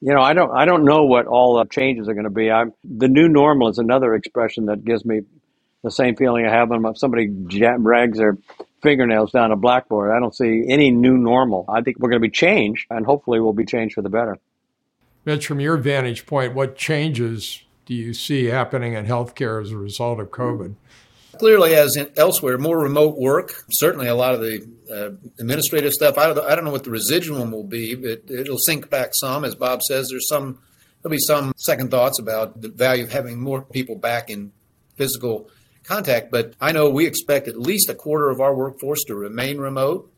you 0.00 0.12
know, 0.12 0.20
I 0.20 0.32
don't, 0.34 0.50
I 0.54 0.64
don't 0.64 0.84
know 0.84 1.04
what 1.04 1.26
all 1.26 1.58
the 1.58 1.64
changes 1.66 2.08
are 2.08 2.14
going 2.14 2.24
to 2.24 2.30
be. 2.30 2.50
I'm 2.50 2.72
the 2.82 3.08
new 3.08 3.28
normal 3.28 3.68
is 3.68 3.78
another 3.78 4.14
expression 4.14 4.66
that 4.66 4.84
gives 4.84 5.04
me 5.04 5.22
the 5.82 5.90
same 5.90 6.16
feeling 6.16 6.46
I 6.46 6.50
have 6.50 6.70
when 6.70 6.94
somebody 6.96 7.26
drags 7.26 8.18
their 8.18 8.38
fingernails 8.82 9.32
down 9.32 9.52
a 9.52 9.56
blackboard. 9.56 10.10
I 10.10 10.18
don't 10.18 10.34
see 10.34 10.64
any 10.68 10.90
new 10.90 11.16
normal. 11.18 11.66
I 11.68 11.82
think 11.82 11.98
we're 11.98 12.08
going 12.08 12.22
to 12.22 12.26
be 12.26 12.32
changed, 12.32 12.86
and 12.90 13.04
hopefully, 13.04 13.38
we'll 13.38 13.52
be 13.52 13.66
changed 13.66 13.94
for 13.94 14.02
the 14.02 14.08
better. 14.08 14.38
Mitch, 15.26 15.46
from 15.46 15.60
your 15.60 15.76
vantage 15.76 16.26
point, 16.26 16.54
what 16.54 16.76
changes 16.76 17.62
do 17.86 17.94
you 17.94 18.14
see 18.14 18.46
happening 18.46 18.94
in 18.94 19.06
healthcare 19.06 19.60
as 19.62 19.70
a 19.70 19.76
result 19.76 20.20
of 20.20 20.30
COVID? 20.30 20.74
Clearly, 21.38 21.74
as 21.74 21.96
elsewhere, 22.16 22.58
more 22.58 22.78
remote 22.78 23.16
work. 23.18 23.64
Certainly, 23.72 24.06
a 24.06 24.14
lot 24.14 24.34
of 24.34 24.40
the 24.40 24.66
uh, 24.90 25.10
administrative 25.40 25.92
stuff. 25.92 26.16
I 26.16 26.32
don't, 26.32 26.38
I 26.38 26.54
don't 26.54 26.64
know 26.64 26.70
what 26.70 26.84
the 26.84 26.90
residuum 26.90 27.50
will 27.50 27.64
be, 27.64 27.94
but 27.94 28.30
it'll 28.30 28.58
sink 28.58 28.88
back 28.88 29.10
some. 29.14 29.44
As 29.44 29.54
Bob 29.54 29.82
says, 29.82 30.08
there's 30.10 30.28
some 30.28 30.60
there'll 31.02 31.12
be 31.12 31.18
some 31.18 31.52
second 31.56 31.90
thoughts 31.90 32.18
about 32.18 32.60
the 32.60 32.68
value 32.68 33.04
of 33.04 33.12
having 33.12 33.40
more 33.40 33.62
people 33.62 33.96
back 33.96 34.30
in 34.30 34.52
physical 34.96 35.50
contact. 35.82 36.30
But 36.30 36.54
I 36.60 36.72
know 36.72 36.88
we 36.88 37.06
expect 37.06 37.48
at 37.48 37.60
least 37.60 37.90
a 37.90 37.94
quarter 37.94 38.30
of 38.30 38.40
our 38.40 38.54
workforce 38.54 39.02
to 39.04 39.14
remain 39.14 39.58
remote 39.58 40.10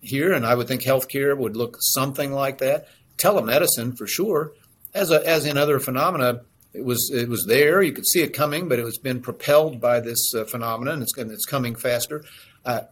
here, 0.00 0.32
and 0.32 0.46
I 0.46 0.54
would 0.54 0.68
think 0.68 0.82
healthcare 0.82 1.36
would 1.36 1.56
look 1.56 1.76
something 1.80 2.32
like 2.32 2.58
that. 2.58 2.88
Telemedicine, 3.18 3.96
for 3.96 4.06
sure, 4.06 4.52
as 4.94 5.10
a, 5.10 5.26
as 5.26 5.44
in 5.44 5.58
other 5.58 5.78
phenomena 5.80 6.42
it 6.76 6.84
was 6.84 7.10
it 7.12 7.28
was 7.28 7.46
there. 7.46 7.82
You 7.82 7.92
could 7.92 8.06
see 8.06 8.22
it 8.22 8.32
coming, 8.32 8.68
but 8.68 8.78
it 8.78 8.84
was 8.84 8.98
been 8.98 9.20
propelled 9.20 9.80
by 9.80 10.00
this 10.00 10.34
uh, 10.34 10.44
phenomenon. 10.44 11.02
It's 11.02 11.16
it's 11.16 11.46
coming 11.46 11.74
faster. 11.74 12.24
Uh, 12.64 12.82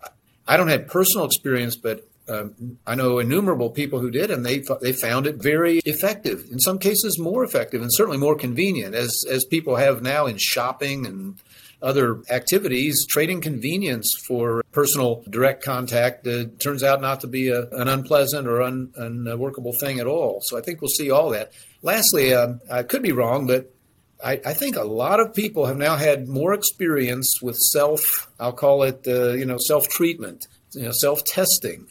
I 0.47 0.57
don't 0.57 0.69
have 0.69 0.87
personal 0.89 1.27
experience, 1.27 1.77
but 1.77 2.07
um, 2.29 2.79
I 2.87 2.95
know 2.95 3.19
innumerable 3.19 3.71
people 3.71 3.99
who 4.01 4.11
did, 4.11 4.31
and 4.31 4.45
they 4.45 4.65
they 4.81 4.93
found 4.93 5.27
it 5.27 5.37
very 5.37 5.81
effective. 5.85 6.47
In 6.51 6.59
some 6.59 6.79
cases, 6.79 7.19
more 7.19 7.45
effective, 7.45 7.83
and 7.83 7.93
certainly 7.93 8.19
more 8.19 8.37
convenient, 8.37 8.95
as 8.95 9.25
as 9.31 9.45
people 9.45 9.77
have 9.77 10.03
now 10.03 10.27
in 10.27 10.37
shopping 10.39 11.07
and 11.07 11.37
other 11.83 12.23
activities. 12.31 13.07
Trading 13.07 13.41
convenience 13.41 14.13
for 14.27 14.65
personal 14.73 15.23
direct 15.29 15.63
contact 15.63 16.27
uh, 16.27 16.47
turns 16.59 16.83
out 16.83 17.03
not 17.03 17.21
to 17.21 17.27
be 17.27 17.51
a, 17.51 17.69
an 17.71 17.89
unpleasant 17.89 18.49
or 18.49 18.63
un, 18.63 18.91
unworkable 18.97 19.75
thing 19.75 20.01
at 20.01 20.07
all. 20.07 20.41
So 20.43 20.57
I 20.57 20.63
think 20.63 20.81
we'll 20.81 20.89
see 20.89 21.11
all 21.11 21.31
that. 21.31 21.53
Lastly, 21.83 22.33
uh, 22.33 22.55
I 22.71 22.83
could 22.83 23.03
be 23.03 23.13
wrong, 23.13 23.47
but 23.47 23.74
I, 24.25 24.41
I, 24.45 24.55
think 24.55 24.77
a 24.77 24.85
lot 24.85 25.21
of 25.21 25.35
people 25.35 25.67
have 25.67 25.77
now 25.77 25.97
had 25.97 26.29
more 26.29 26.55
experience 26.55 27.41
with 27.43 27.57
self, 27.57 28.27
I'll 28.41 28.55
call 28.55 28.83
it, 28.83 29.07
uh, 29.07 29.33
you 29.33 29.45
know, 29.45 29.59
self 29.59 29.87
treatment, 29.89 30.47
you 30.73 30.85
know, 30.85 30.93
self 30.93 31.25
testing, 31.25 31.89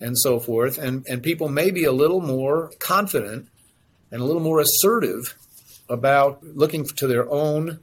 and 0.00 0.16
so 0.16 0.38
forth. 0.38 0.78
And, 0.78 1.04
and 1.08 1.22
people 1.22 1.48
may 1.48 1.72
be 1.72 1.84
a 1.84 1.92
little 1.92 2.20
more 2.20 2.70
confident 2.78 3.48
and 4.12 4.22
a 4.22 4.24
little 4.24 4.42
more 4.42 4.60
assertive 4.60 5.36
about 5.88 6.44
looking 6.44 6.84
to 6.84 7.06
their 7.08 7.28
own 7.28 7.80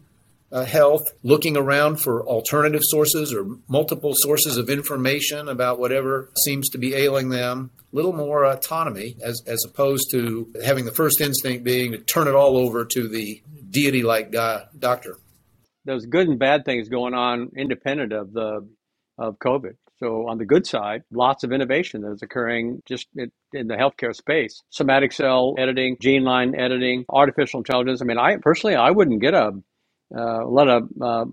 uh, 0.52 0.66
health, 0.66 1.04
looking 1.24 1.58
around 1.58 1.98
for 1.98 2.26
alternative 2.26 2.84
sources 2.84 3.34
or 3.34 3.46
multiple 3.68 4.14
sources 4.16 4.58
of 4.58 4.70
information 4.70 5.50
about 5.50 5.80
whatever 5.80 6.30
seems 6.46 6.70
to 6.70 6.78
be 6.78 6.94
ailing 6.94 7.30
them. 7.30 7.72
A 7.92 7.96
little 7.96 8.14
more 8.14 8.46
autonomy 8.46 9.18
as, 9.22 9.42
as 9.46 9.66
opposed 9.66 10.12
to 10.12 10.50
having 10.64 10.86
the 10.86 10.94
first 10.94 11.20
instinct 11.20 11.66
being 11.66 11.92
to 11.92 11.98
turn 11.98 12.30
it 12.30 12.36
all 12.36 12.56
over 12.56 12.86
to 12.86 13.10
the 13.10 13.42
deity 13.72 14.04
like 14.04 14.32
doctor. 14.32 15.18
There's 15.86 16.06
good 16.06 16.28
and 16.28 16.38
bad 16.38 16.66
things 16.66 16.90
going 16.90 17.14
on 17.14 17.52
independent 17.58 18.14
of 18.14 18.34
the 18.34 18.68
of 19.18 19.40
COVID. 19.40 19.76
So 20.00 20.28
on 20.28 20.40
the 20.40 20.46
good 20.46 20.66
side, 20.66 21.04
lots 21.12 21.44
of 21.44 21.52
innovation 21.52 22.02
that 22.02 22.12
is 22.14 22.24
occurring 22.24 22.82
just 22.88 23.08
in, 23.16 23.32
in, 23.54 23.68
the 23.68 23.76
healthcare 23.76 24.16
space. 24.16 24.64
Somatic 24.72 25.12
cell 25.12 25.54
editing, 25.60 25.98
germline 25.98 26.60
editing, 26.60 27.06
artificial 27.08 27.60
intelligence. 27.60 28.02
I 28.02 28.06
mean, 28.06 28.18
I 28.18 28.38
personally, 28.38 28.76
I 28.76 28.90
wouldn't 28.90 29.22
get 29.22 29.36
a 29.36 29.52
uh, 30.16 30.46
let 30.46 30.68
a 30.68 30.82
uh, 31.02 31.26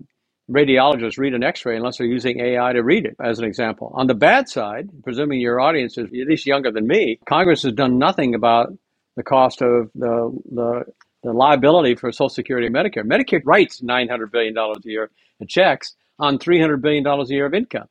radiologist 0.49 1.17
read 1.17 1.33
an 1.33 1.43
X-ray 1.43 1.77
unless 1.77 1.97
they're 1.97 2.07
using 2.07 2.39
AI 2.39 2.73
to 2.73 2.83
read 2.83 3.05
it, 3.05 3.15
as 3.23 3.39
an 3.39 3.45
example. 3.45 3.91
On 3.95 4.07
the 4.07 4.13
bad 4.13 4.47
side, 4.47 4.89
presuming 5.03 5.41
your 5.41 5.59
audience 5.59 5.97
is 5.97 6.05
at 6.05 6.27
least 6.27 6.45
younger 6.45 6.71
than 6.71 6.87
me, 6.87 7.19
Congress 7.27 7.63
has 7.63 7.73
done 7.73 7.97
nothing 7.97 8.35
about 8.35 8.71
the 9.15 9.23
cost 9.23 9.61
of 9.61 9.89
the 9.95 10.37
the 10.51 10.83
the 11.23 11.31
liability 11.33 11.95
for 11.95 12.11
Social 12.11 12.29
Security 12.29 12.67
and 12.67 12.75
Medicare. 12.75 13.03
Medicare 13.03 13.41
writes 13.45 13.81
$900 13.81 14.31
billion 14.31 14.57
a 14.57 14.73
year 14.83 15.11
in 15.39 15.47
checks 15.47 15.95
on 16.17 16.37
$300 16.39 16.81
billion 16.81 17.05
a 17.05 17.25
year 17.25 17.45
of 17.45 17.53
income. 17.53 17.87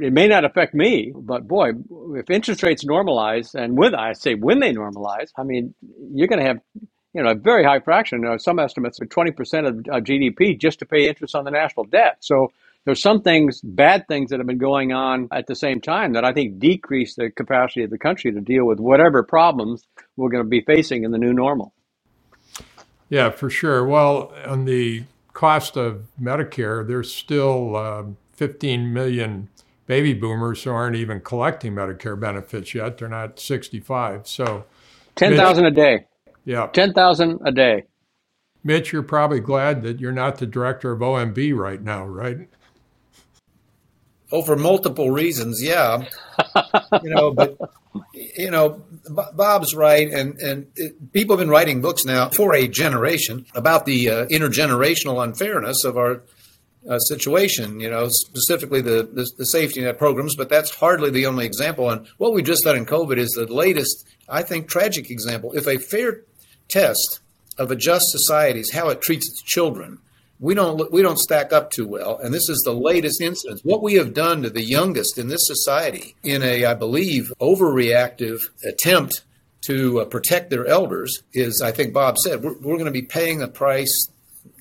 It 0.00 0.12
may 0.12 0.28
not 0.28 0.44
affect 0.44 0.74
me, 0.74 1.12
but 1.16 1.48
boy, 1.48 1.70
if 2.14 2.28
interest 2.28 2.62
rates 2.62 2.84
normalize, 2.84 3.54
and 3.54 3.76
with 3.76 3.94
I 3.94 4.12
say 4.12 4.34
when 4.34 4.60
they 4.60 4.72
normalize, 4.72 5.30
I 5.36 5.44
mean, 5.44 5.74
you're 6.12 6.28
going 6.28 6.40
to 6.40 6.46
have 6.46 6.60
you 7.14 7.22
know, 7.22 7.30
a 7.30 7.34
very 7.34 7.64
high 7.64 7.80
fraction, 7.80 8.20
you 8.22 8.28
know, 8.28 8.36
some 8.36 8.58
estimates 8.58 9.00
of 9.00 9.08
20% 9.08 9.32
of 9.66 9.78
uh, 9.78 10.00
GDP 10.00 10.58
just 10.60 10.78
to 10.80 10.86
pay 10.86 11.08
interest 11.08 11.34
on 11.34 11.44
the 11.44 11.50
national 11.50 11.86
debt. 11.86 12.18
So 12.20 12.52
there's 12.84 13.02
some 13.02 13.22
things, 13.22 13.60
bad 13.62 14.06
things 14.08 14.30
that 14.30 14.38
have 14.38 14.46
been 14.46 14.58
going 14.58 14.92
on 14.92 15.28
at 15.32 15.46
the 15.46 15.54
same 15.54 15.80
time 15.80 16.12
that 16.12 16.24
I 16.24 16.32
think 16.32 16.58
decrease 16.58 17.16
the 17.16 17.30
capacity 17.30 17.82
of 17.82 17.90
the 17.90 17.98
country 17.98 18.32
to 18.32 18.40
deal 18.40 18.66
with 18.66 18.78
whatever 18.78 19.22
problems 19.22 19.84
we're 20.16 20.30
going 20.30 20.44
to 20.44 20.48
be 20.48 20.60
facing 20.60 21.04
in 21.04 21.10
the 21.10 21.18
new 21.18 21.32
normal. 21.32 21.72
Yeah, 23.08 23.30
for 23.30 23.48
sure. 23.48 23.86
Well, 23.86 24.32
on 24.46 24.64
the 24.64 25.04
cost 25.32 25.76
of 25.76 26.06
Medicare, 26.20 26.86
there's 26.86 27.12
still 27.12 27.76
uh, 27.76 28.04
15 28.32 28.92
million 28.92 29.48
baby 29.86 30.12
boomers 30.12 30.62
who 30.62 30.70
aren't 30.70 30.96
even 30.96 31.20
collecting 31.20 31.74
Medicare 31.74 32.18
benefits 32.18 32.74
yet. 32.74 32.98
They're 32.98 33.08
not 33.08 33.40
65. 33.40 34.26
So 34.26 34.64
10,000 35.16 35.64
a 35.64 35.70
day. 35.70 36.06
Yeah. 36.44 36.66
10,000 36.68 37.40
a 37.44 37.52
day. 37.52 37.84
Mitch, 38.62 38.92
you're 38.92 39.02
probably 39.02 39.40
glad 39.40 39.82
that 39.82 40.00
you're 40.00 40.12
not 40.12 40.38
the 40.38 40.46
director 40.46 40.92
of 40.92 41.00
OMB 41.00 41.56
right 41.56 41.82
now, 41.82 42.04
right? 42.04 42.48
Oh, 44.30 44.42
for 44.42 44.56
multiple 44.56 45.10
reasons, 45.10 45.62
yeah. 45.62 46.04
you 47.02 47.10
know, 47.10 47.30
but 47.30 47.56
you 48.12 48.50
know, 48.50 48.82
Bob's 49.08 49.74
right, 49.74 50.08
and 50.10 50.38
and 50.38 50.66
it, 50.76 51.12
people 51.12 51.36
have 51.36 51.44
been 51.44 51.50
writing 51.50 51.80
books 51.80 52.04
now 52.04 52.28
for 52.30 52.54
a 52.54 52.68
generation 52.68 53.46
about 53.54 53.86
the 53.86 54.10
uh, 54.10 54.26
intergenerational 54.26 55.22
unfairness 55.22 55.84
of 55.84 55.96
our 55.96 56.22
uh, 56.88 56.98
situation. 56.98 57.80
You 57.80 57.90
know, 57.90 58.08
specifically 58.08 58.80
the, 58.80 59.08
the, 59.12 59.30
the 59.36 59.44
safety 59.44 59.80
net 59.80 59.98
programs, 59.98 60.36
but 60.36 60.48
that's 60.48 60.74
hardly 60.74 61.10
the 61.10 61.26
only 61.26 61.46
example. 61.46 61.90
And 61.90 62.06
what 62.18 62.32
we 62.32 62.42
just 62.42 62.64
done 62.64 62.76
in 62.76 62.86
COVID 62.86 63.16
is 63.16 63.30
the 63.30 63.46
latest, 63.46 64.06
I 64.28 64.42
think, 64.42 64.68
tragic 64.68 65.10
example. 65.10 65.52
If 65.54 65.66
a 65.66 65.78
fair 65.78 66.22
test 66.68 67.20
of 67.56 67.70
a 67.70 67.76
just 67.76 68.06
society 68.10 68.60
is 68.60 68.72
how 68.72 68.88
it 68.88 69.00
treats 69.00 69.28
its 69.28 69.42
children 69.42 69.98
we 70.40 70.54
don't 70.54 70.90
we 70.92 71.02
don't 71.02 71.18
stack 71.18 71.52
up 71.52 71.70
too 71.70 71.86
well. 71.86 72.18
And 72.18 72.32
this 72.32 72.48
is 72.48 72.62
the 72.64 72.74
latest 72.74 73.20
instance 73.20 73.60
what 73.64 73.82
we 73.82 73.94
have 73.94 74.14
done 74.14 74.42
to 74.42 74.50
the 74.50 74.62
youngest 74.62 75.18
in 75.18 75.28
this 75.28 75.46
society 75.46 76.14
in 76.22 76.42
a 76.42 76.64
i 76.64 76.74
believe 76.74 77.32
overreactive 77.40 78.40
attempt 78.64 79.22
to 79.62 80.00
uh, 80.00 80.04
protect 80.04 80.50
their 80.50 80.66
elders 80.66 81.22
is 81.32 81.60
i 81.64 81.72
think 81.72 81.92
bob 81.92 82.16
said 82.18 82.42
we're, 82.42 82.56
we're 82.58 82.76
going 82.76 82.84
to 82.84 82.90
be 82.90 83.02
paying 83.02 83.38
the 83.38 83.48
price 83.48 84.08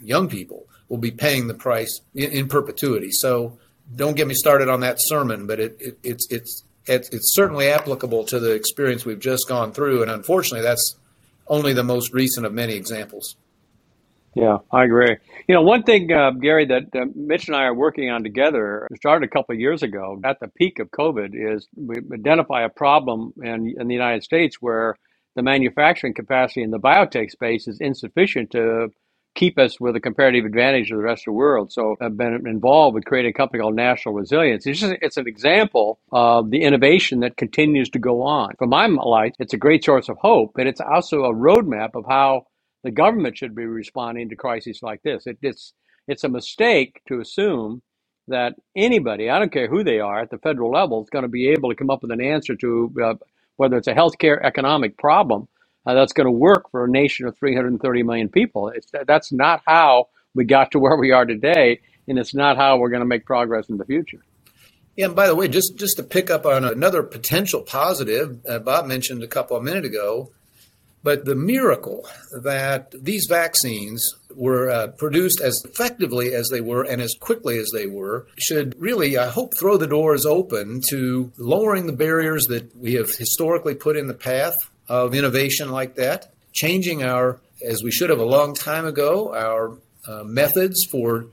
young 0.02 0.28
people 0.28 0.68
will 0.90 0.98
be 0.98 1.12
paying 1.12 1.48
the 1.48 1.54
price 1.54 2.02
in, 2.16 2.32
in 2.32 2.48
perpetuity. 2.48 3.12
So 3.12 3.58
don't 3.96 4.16
get 4.16 4.28
me 4.28 4.34
started 4.34 4.70
on 4.70 4.82
that 4.82 4.98
sermon 5.00 5.48
but 5.48 5.60
it, 5.60 5.78
it, 5.80 6.00
it's 6.04 6.28
it's 6.32 6.64
it's 6.86 7.10
it's 7.10 7.36
certainly 7.36 7.70
applicable 7.70 8.24
to 8.26 8.40
the 8.40 8.52
experience 8.52 9.06
we've 9.06 9.20
just 9.20 9.48
gone 9.48 9.72
through. 9.72 10.02
And 10.02 10.12
unfortunately 10.12 10.62
that's 10.62 10.96
only 11.48 11.74
the 11.74 11.84
most 11.84 12.14
recent 12.14 12.46
of 12.46 12.54
many 12.54 12.74
examples 12.74 13.36
yeah, 14.38 14.58
I 14.72 14.84
agree. 14.86 15.18
You 15.48 15.56
know, 15.56 15.64
one 15.64 15.84
thing, 15.84 16.12
uh, 16.12 16.32
Gary, 16.32 16.66
that 16.68 16.96
uh, 16.96 17.06
Mitch 17.16 17.48
and 17.48 17.56
I 17.56 17.64
are 17.64 17.74
working 17.74 18.12
on 18.12 18.24
together 18.24 18.88
started 18.96 19.26
a 19.26 19.30
couple 19.30 19.56
of 19.56 19.60
years 19.60 19.82
ago 19.82 20.22
at 20.24 20.40
the 20.40 20.48
peak 20.48 20.80
of 20.80 20.92
COVID 20.92 21.32
is 21.34 21.68
we 21.76 21.96
identify 22.14 22.64
a 22.64 22.70
problem 22.70 23.34
in, 23.42 23.76
in 23.80 23.88
the 23.88 23.96
United 23.96 24.24
States 24.24 24.58
where 24.62 24.96
the 25.36 25.42
manufacturing 25.42 26.14
capacity 26.14 26.62
in 26.62 26.70
the 26.70 26.80
biotech 26.80 27.32
space 27.32 27.68
is 27.68 27.80
insufficient 27.82 28.52
to 28.52 28.90
keep 29.36 29.58
us 29.58 29.80
with 29.80 29.96
a 29.96 30.00
comparative 30.00 30.46
advantage 30.46 30.92
of 30.92 30.98
the 30.98 31.04
rest 31.04 31.22
of 31.22 31.26
the 31.26 31.32
world. 31.34 31.72
So 31.72 31.96
I've 32.02 32.18
been 32.18 32.48
involved 32.48 32.96
with 32.96 33.06
creating 33.06 33.32
a 33.32 33.34
company 33.34 33.62
called 33.62 33.76
National 33.76 34.16
Resilience. 34.16 34.68
It's 34.68 34.80
just, 34.80 34.96
it's 35.02 35.18
an 35.18 35.28
example 35.28 36.00
of 36.12 36.52
the 36.52 36.62
innovation 36.62 37.22
that 37.22 37.38
continues 37.38 37.90
to 37.92 38.00
go 38.00 38.22
on. 38.24 38.56
From 38.60 38.70
my 38.70 38.88
light, 38.88 39.36
it's 39.40 39.54
a 39.54 39.58
great 39.58 39.84
source 39.84 40.10
of 40.10 40.18
hope, 40.18 40.52
but 40.56 40.68
it's 40.68 40.82
also 40.82 41.24
a 41.26 41.34
roadmap 41.34 41.96
of 41.96 42.06
how 42.08 42.46
the 42.84 42.92
government 42.92 43.38
should 43.38 43.56
be 43.56 43.66
responding 43.66 44.30
to 44.30 44.36
crises 44.36 44.80
like 44.82 45.02
this. 45.04 45.28
It, 45.28 45.38
it's 45.42 45.74
it's 46.08 46.24
a 46.24 46.30
mistake 46.30 47.02
to 47.08 47.20
assume 47.20 47.82
that 48.28 48.56
anybody, 48.76 49.30
I 49.30 49.40
don't 49.40 49.52
care 49.52 49.68
who 49.68 49.84
they 49.84 50.00
are, 50.00 50.22
at 50.22 50.30
the 50.30 50.38
federal 50.38 50.72
level, 50.72 51.04
is 51.04 51.10
going 51.10 51.24
to 51.24 51.30
be 51.30 51.50
able 51.50 51.70
to 51.70 51.76
come 51.76 51.90
up 51.90 52.02
with 52.02 52.12
an 52.12 52.22
answer 52.22 52.56
to 52.56 52.94
uh, 53.04 53.14
whether 53.58 53.78
it's 53.78 53.88
a 53.88 53.94
healthcare 53.94 54.42
economic 54.44 54.98
problem 54.98 55.48
uh, 55.86 55.94
that's 55.94 56.14
going 56.14 56.26
to 56.26 56.32
work 56.32 56.70
for 56.72 56.86
a 56.86 56.90
nation 56.90 57.26
of 57.28 57.38
330 57.38 58.04
million 58.04 58.30
people. 58.30 58.70
It's, 58.70 58.92
that's 59.06 59.32
not 59.32 59.62
how 59.66 60.08
we 60.34 60.46
got 60.46 60.72
to 60.72 60.80
where 60.80 60.98
we 60.98 61.12
are 61.12 61.26
today, 61.26 61.80
and 62.08 62.20
it's 62.20 62.34
not 62.34 62.58
how 62.58 62.78
we're 62.78 62.90
going 62.90 63.02
to 63.02 63.08
make 63.08 63.26
progress 63.26 63.70
in 63.70 63.78
the 63.78 63.86
future. 63.86 64.22
Yeah, 64.96 65.06
and 65.06 65.16
by 65.16 65.28
the 65.28 65.36
way, 65.36 65.48
just 65.48 65.78
just 65.78 65.98
to 65.98 66.04
pick 66.04 66.32
up 66.32 66.46
on 66.46 66.66
another 66.66 67.04
potential 67.04 67.62
positive, 67.62 68.40
uh, 68.50 68.58
Bob 68.60 68.88
mentioned 68.88 69.22
a 69.22 69.28
couple 69.28 69.56
of 69.56 69.64
minutes 69.64 69.88
ago, 69.88 70.32
but 71.08 71.24
the 71.24 71.36
miracle 71.36 72.06
that 72.34 72.94
these 73.02 73.28
vaccines 73.30 74.14
were 74.36 74.70
uh, 74.70 74.88
produced 74.88 75.40
as 75.40 75.64
effectively 75.64 76.34
as 76.34 76.50
they 76.52 76.60
were 76.60 76.84
and 76.84 77.02
as 77.02 77.16
quickly 77.18 77.58
as 77.60 77.70
they 77.74 77.86
were 77.86 78.28
should 78.38 78.76
really, 78.78 79.18
I 79.18 79.30
hope, 79.30 79.54
throw 79.58 79.78
the 79.78 79.88
doors 79.88 80.26
open 80.26 80.82
to 80.90 81.32
lowering 81.38 81.88
the 81.88 81.94
barriers 81.94 82.48
that 82.48 82.76
we 82.76 82.96
have 82.96 83.16
historically 83.16 83.74
put 83.74 83.96
in 83.96 84.08
the 84.08 84.14
path 84.14 84.70
of 84.90 85.16
innovation 85.16 85.70
like 85.70 85.96
that, 85.96 86.34
changing 86.52 87.06
our, 87.06 87.40
as 87.66 87.82
we 87.82 87.90
should 87.90 88.10
have 88.10 88.20
a 88.20 88.26
long 88.26 88.54
time 88.54 88.86
ago, 88.86 89.34
our 89.34 89.78
uh, 90.10 90.26
methods 90.26 90.84
for 90.92 91.28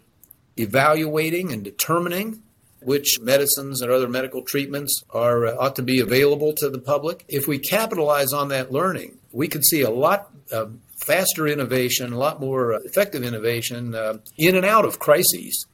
evaluating 0.56 1.52
and 1.52 1.64
determining 1.64 2.43
which 2.84 3.18
medicines 3.20 3.80
and 3.80 3.90
other 3.90 4.08
medical 4.08 4.42
treatments 4.42 5.02
are 5.10 5.46
uh, 5.46 5.56
ought 5.56 5.76
to 5.76 5.82
be 5.82 6.00
available 6.00 6.52
to 6.54 6.68
the 6.68 6.78
public. 6.78 7.24
If 7.28 7.46
we 7.46 7.58
capitalize 7.58 8.32
on 8.32 8.48
that 8.48 8.72
learning, 8.72 9.18
we 9.32 9.48
could 9.48 9.64
see 9.64 9.82
a 9.82 9.90
lot 9.90 10.30
uh, 10.52 10.66
faster 10.96 11.46
innovation, 11.46 12.12
a 12.12 12.18
lot 12.18 12.40
more 12.40 12.74
uh, 12.74 12.78
effective 12.84 13.22
innovation 13.22 13.94
uh, 13.94 14.18
in 14.36 14.56
and 14.56 14.64
out 14.64 14.84
of 14.84 14.98
crises 14.98 15.66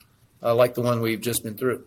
uh, 0.42 0.54
like 0.54 0.74
the 0.74 0.82
one 0.82 1.00
we've 1.00 1.20
just 1.20 1.42
been 1.42 1.56
through. 1.56 1.84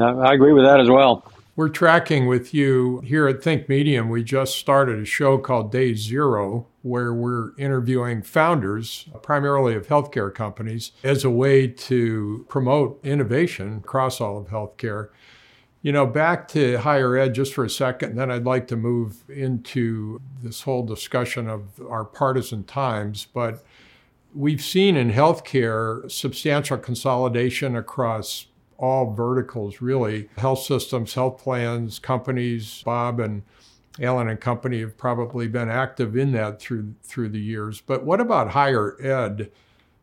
I 0.00 0.32
agree 0.32 0.52
with 0.52 0.64
that 0.64 0.80
as 0.80 0.88
well. 0.88 1.24
We're 1.58 1.68
tracking 1.68 2.28
with 2.28 2.54
you 2.54 3.00
here 3.00 3.26
at 3.26 3.42
Think 3.42 3.68
Medium. 3.68 4.10
We 4.10 4.22
just 4.22 4.54
started 4.54 5.00
a 5.00 5.04
show 5.04 5.38
called 5.38 5.72
Day 5.72 5.92
Zero, 5.92 6.68
where 6.82 7.12
we're 7.12 7.50
interviewing 7.58 8.22
founders, 8.22 9.08
primarily 9.22 9.74
of 9.74 9.88
healthcare 9.88 10.32
companies, 10.32 10.92
as 11.02 11.24
a 11.24 11.30
way 11.30 11.66
to 11.66 12.46
promote 12.48 13.00
innovation 13.04 13.78
across 13.78 14.20
all 14.20 14.38
of 14.38 14.50
healthcare. 14.50 15.08
You 15.82 15.90
know, 15.90 16.06
back 16.06 16.46
to 16.50 16.76
higher 16.76 17.16
ed 17.16 17.34
just 17.34 17.54
for 17.54 17.64
a 17.64 17.70
second, 17.70 18.10
and 18.10 18.18
then 18.20 18.30
I'd 18.30 18.44
like 18.44 18.68
to 18.68 18.76
move 18.76 19.28
into 19.28 20.20
this 20.40 20.62
whole 20.62 20.86
discussion 20.86 21.48
of 21.48 21.80
our 21.90 22.04
partisan 22.04 22.62
times. 22.62 23.26
But 23.34 23.64
we've 24.32 24.62
seen 24.62 24.96
in 24.96 25.10
healthcare 25.10 26.08
substantial 26.08 26.78
consolidation 26.78 27.74
across 27.74 28.46
all 28.78 29.12
verticals, 29.12 29.80
really. 29.80 30.28
Health 30.38 30.62
systems, 30.62 31.14
health 31.14 31.42
plans, 31.42 31.98
companies, 31.98 32.82
Bob 32.84 33.20
and 33.20 33.42
Allen 34.00 34.28
and 34.28 34.40
company 34.40 34.80
have 34.80 34.96
probably 34.96 35.48
been 35.48 35.68
active 35.68 36.16
in 36.16 36.32
that 36.32 36.60
through 36.60 36.94
through 37.02 37.30
the 37.30 37.40
years. 37.40 37.80
But 37.80 38.04
what 38.04 38.20
about 38.20 38.50
higher 38.50 38.96
ed? 39.02 39.50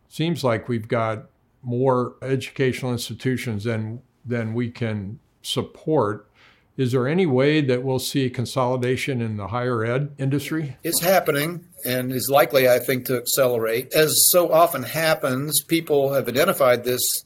Seems 0.09 0.43
like 0.43 0.67
we've 0.67 0.87
got 0.87 1.25
more 1.63 2.15
educational 2.21 2.91
institutions 2.91 3.63
than 3.63 4.01
than 4.25 4.53
we 4.53 4.69
can 4.69 5.19
support. 5.41 6.29
Is 6.77 6.91
there 6.91 7.07
any 7.07 7.25
way 7.25 7.61
that 7.61 7.83
we'll 7.83 7.99
see 7.99 8.29
consolidation 8.29 9.21
in 9.21 9.37
the 9.37 9.47
higher 9.47 9.85
ed 9.85 10.11
industry? 10.17 10.75
It's 10.83 10.99
happening 10.99 11.65
and 11.85 12.11
is 12.11 12.29
likely, 12.29 12.67
I 12.67 12.79
think, 12.79 13.05
to 13.05 13.15
accelerate. 13.15 13.93
As 13.93 14.13
so 14.29 14.51
often 14.51 14.83
happens, 14.83 15.63
people 15.63 16.13
have 16.13 16.27
identified 16.27 16.83
this 16.83 17.24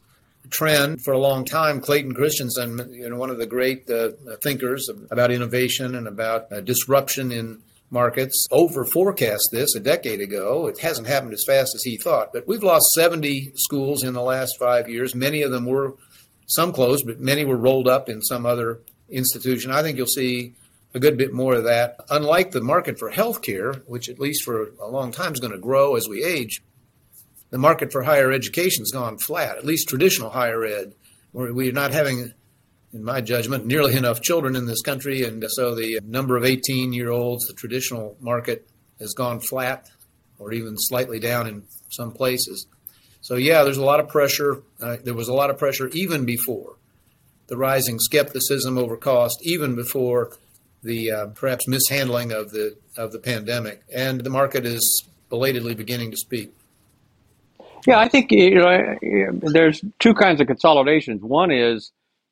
trend 0.50 1.02
for 1.02 1.14
a 1.14 1.18
long 1.18 1.46
time. 1.46 1.82
Clayton 1.82 2.14
Christensen, 2.14 2.94
you 2.94 3.10
know, 3.10 3.18
one 3.18 3.30
of 3.30 3.38
the 3.38 3.46
great 3.46 3.90
uh, 3.90 4.12
thinkers 4.42 4.90
about 5.10 5.32
innovation 5.32 5.96
and 5.96 6.08
about 6.08 6.52
uh, 6.52 6.62
disruption 6.62 7.32
in 7.32 7.62
markets, 7.92 8.48
over 8.52 8.86
forecast 8.86 9.50
this 9.52 9.76
a 9.76 9.80
decade 9.80 10.22
ago. 10.22 10.68
It 10.68 10.80
hasn't 10.80 11.08
happened 11.08 11.34
as 11.34 11.44
fast 11.46 11.74
as 11.76 11.84
he 11.84 11.98
thought, 11.98 12.32
but 12.34 12.48
we've 12.48 12.64
lost 12.64 12.94
70 12.94 13.54
schools 13.56 14.04
in 14.04 14.14
the 14.14 14.22
last 14.22 14.58
five 14.60 14.90
years. 14.90 15.16
Many 15.16 15.42
of 15.42 15.52
them 15.52 15.66
were, 15.66 15.96
some 16.48 16.74
closed, 16.74 17.06
but 17.06 17.20
many 17.20 17.46
were 17.46 17.58
rolled 17.58 17.88
up 17.88 18.10
in 18.10 18.22
some 18.22 18.46
other 18.46 18.80
institution. 19.10 19.72
I 19.72 19.82
think 19.82 19.98
you'll 19.98 20.08
see 20.08 20.54
a 20.94 21.00
good 21.00 21.18
bit 21.18 21.34
more 21.34 21.56
of 21.56 21.66
that. 21.66 21.98
Unlike 22.10 22.52
the 22.52 22.62
market 22.62 22.98
for 22.98 23.12
healthcare, 23.12 23.84
which 23.86 24.10
at 24.10 24.20
least 24.20 24.44
for 24.44 24.72
a 24.82 24.88
long 24.88 25.12
time 25.12 25.34
is 25.34 25.40
going 25.40 25.54
to 25.54 25.60
grow 25.60 25.96
as 25.96 26.08
we 26.08 26.24
age, 26.24 26.62
the 27.50 27.58
market 27.58 27.92
for 27.92 28.04
higher 28.04 28.32
education 28.32 28.82
has 28.82 28.92
gone 28.92 29.18
flat, 29.18 29.58
at 29.58 29.66
least 29.66 29.90
traditional 29.90 30.30
higher 30.30 30.64
ed. 30.64 30.94
We're 31.34 31.72
not 31.72 31.92
having, 31.92 32.34
in 32.94 33.04
my 33.04 33.22
judgment, 33.22 33.66
nearly 33.66 33.96
enough 33.96 34.22
children 34.22 34.56
in 34.56 34.66
this 34.66 34.82
country. 34.82 35.24
And 35.24 35.44
so 35.50 35.76
the 35.76 36.00
number 36.04 36.38
of 36.38 36.46
18 36.46 36.94
year 36.94 37.10
olds, 37.10 37.48
the 37.48 37.54
traditional 37.54 38.18
market, 38.20 38.68
has 39.00 39.14
gone 39.14 39.40
flat 39.40 39.90
or 40.38 40.54
even 40.54 40.76
slightly 40.78 41.20
down 41.20 41.48
in 41.48 41.64
some 41.90 42.12
places. 42.12 42.68
So, 43.22 43.36
yeah, 43.36 43.64
there's 43.64 43.78
a 43.78 43.84
lot 43.84 44.00
of 44.00 44.08
pressure. 44.08 44.64
Uh, 44.82 44.98
there 45.04 45.14
was 45.14 45.28
a 45.28 45.34
lot 45.34 45.50
of 45.50 45.58
pressure 45.58 45.90
even 45.90 46.26
before 46.26 46.76
the 47.48 47.58
rising 47.58 48.00
skepticism 48.00 48.78
over 48.78 48.96
cost, 48.96 49.40
even 49.44 49.76
before 49.76 50.32
the 50.84 51.12
uh, 51.12 51.26
perhaps 51.28 51.68
mishandling 51.68 52.32
of 52.32 52.52
the 52.52 52.78
of 52.96 53.12
the 53.12 53.20
pandemic, 53.20 53.84
and 53.94 54.22
the 54.22 54.30
market 54.30 54.66
is 54.66 55.04
belatedly 55.30 55.76
beginning 55.76 56.12
to 56.12 56.18
speak. 56.18 56.54
Yeah, 57.88 58.00
I 58.00 58.08
think 58.10 58.32
you 58.32 58.56
know 58.56 58.96
there's 59.42 59.84
two 60.00 60.14
kinds 60.14 60.42
of 60.42 60.48
consolidations. 60.48 61.22
One 61.22 61.52
is 61.52 61.92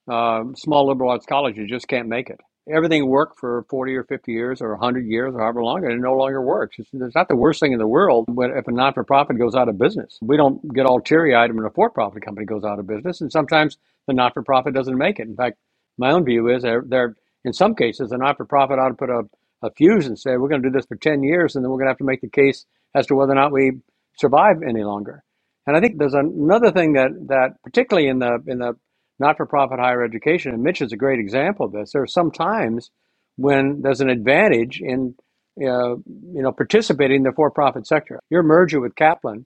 uh, 0.09 0.43
small 0.55 0.87
liberal 0.87 1.11
arts 1.11 1.25
colleges 1.25 1.69
just 1.69 1.87
can't 1.89 2.07
make 2.07 2.29
it. 2.29 2.39
Everything 2.73 3.07
worked 3.09 3.39
for 3.39 3.65
40 3.69 3.95
or 3.95 4.03
50 4.05 4.31
years 4.31 4.61
or 4.61 4.71
100 4.77 5.05
years 5.07 5.33
or 5.35 5.41
however 5.41 5.63
long, 5.63 5.83
and 5.83 5.93
it 5.93 5.99
no 5.99 6.13
longer 6.13 6.41
works. 6.41 6.77
It's, 6.79 6.89
it's 6.93 7.15
not 7.15 7.27
the 7.27 7.35
worst 7.35 7.59
thing 7.59 7.73
in 7.73 7.79
the 7.79 7.87
world 7.87 8.27
if 8.29 8.67
a 8.67 8.71
non 8.71 8.93
for 8.93 9.03
profit 9.03 9.39
goes 9.39 9.55
out 9.55 9.67
of 9.67 9.77
business. 9.77 10.19
We 10.21 10.37
don't 10.37 10.61
get 10.73 10.85
all 10.85 11.01
teary 11.01 11.35
eyed 11.35 11.53
when 11.53 11.65
a 11.65 11.71
for 11.71 11.89
profit 11.89 12.23
company 12.23 12.45
goes 12.45 12.63
out 12.63 12.79
of 12.79 12.87
business, 12.87 13.21
and 13.21 13.31
sometimes 13.31 13.77
the 14.07 14.13
not 14.13 14.33
for 14.35 14.43
profit 14.43 14.73
doesn't 14.73 14.97
make 14.97 15.19
it. 15.19 15.27
In 15.27 15.35
fact, 15.35 15.57
my 15.97 16.11
own 16.11 16.23
view 16.25 16.47
is 16.55 16.63
they're, 16.63 16.83
they're 16.87 17.15
in 17.43 17.53
some 17.53 17.75
cases, 17.75 18.11
the 18.11 18.17
not 18.19 18.37
for 18.37 18.45
profit 18.45 18.79
ought 18.79 18.89
to 18.89 18.95
put 18.95 19.09
a, 19.09 19.23
a 19.63 19.71
fuse 19.71 20.07
and 20.07 20.17
say, 20.17 20.37
we're 20.37 20.49
going 20.49 20.63
to 20.63 20.69
do 20.69 20.73
this 20.77 20.85
for 20.87 20.95
10 20.95 21.23
years, 21.23 21.57
and 21.57 21.65
then 21.65 21.71
we're 21.71 21.77
going 21.79 21.87
to 21.87 21.91
have 21.91 21.97
to 21.99 22.05
make 22.05 22.21
the 22.21 22.29
case 22.29 22.65
as 22.95 23.07
to 23.07 23.15
whether 23.15 23.33
or 23.33 23.35
not 23.35 23.51
we 23.51 23.73
survive 24.17 24.57
any 24.67 24.85
longer. 24.85 25.23
And 25.67 25.75
I 25.75 25.81
think 25.81 25.97
there's 25.97 26.13
another 26.13 26.71
thing 26.71 26.93
that, 26.93 27.09
that 27.27 27.61
particularly 27.63 28.07
in 28.07 28.19
the 28.19 28.39
in 28.47 28.59
the 28.59 28.73
not 29.19 29.37
for 29.37 29.45
profit 29.45 29.79
higher 29.79 30.03
education. 30.03 30.53
And 30.53 30.63
Mitch 30.63 30.81
is 30.81 30.93
a 30.93 30.97
great 30.97 31.19
example 31.19 31.65
of 31.65 31.71
this. 31.73 31.91
There 31.91 32.01
are 32.01 32.07
some 32.07 32.31
times 32.31 32.89
when 33.35 33.81
there's 33.81 34.01
an 34.01 34.09
advantage 34.09 34.79
in 34.81 35.15
uh, 35.59 35.95
you 35.95 36.41
know 36.41 36.51
participating 36.51 37.17
in 37.17 37.23
the 37.23 37.33
for 37.35 37.51
profit 37.51 37.85
sector. 37.85 38.19
Your 38.29 38.43
merger 38.43 38.79
with 38.79 38.95
Kaplan, 38.95 39.45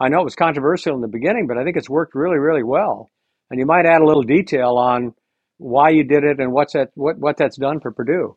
I 0.00 0.08
know 0.08 0.20
it 0.20 0.24
was 0.24 0.36
controversial 0.36 0.94
in 0.94 1.00
the 1.02 1.08
beginning, 1.08 1.46
but 1.46 1.58
I 1.58 1.64
think 1.64 1.76
it's 1.76 1.90
worked 1.90 2.14
really, 2.14 2.38
really 2.38 2.62
well. 2.62 3.10
And 3.50 3.58
you 3.58 3.66
might 3.66 3.86
add 3.86 4.00
a 4.00 4.06
little 4.06 4.22
detail 4.22 4.76
on 4.76 5.14
why 5.58 5.90
you 5.90 6.04
did 6.04 6.24
it 6.24 6.38
and 6.38 6.52
what's 6.52 6.74
that 6.74 6.90
what, 6.94 7.18
what 7.18 7.36
that's 7.36 7.56
done 7.56 7.80
for 7.80 7.90
Purdue. 7.90 8.36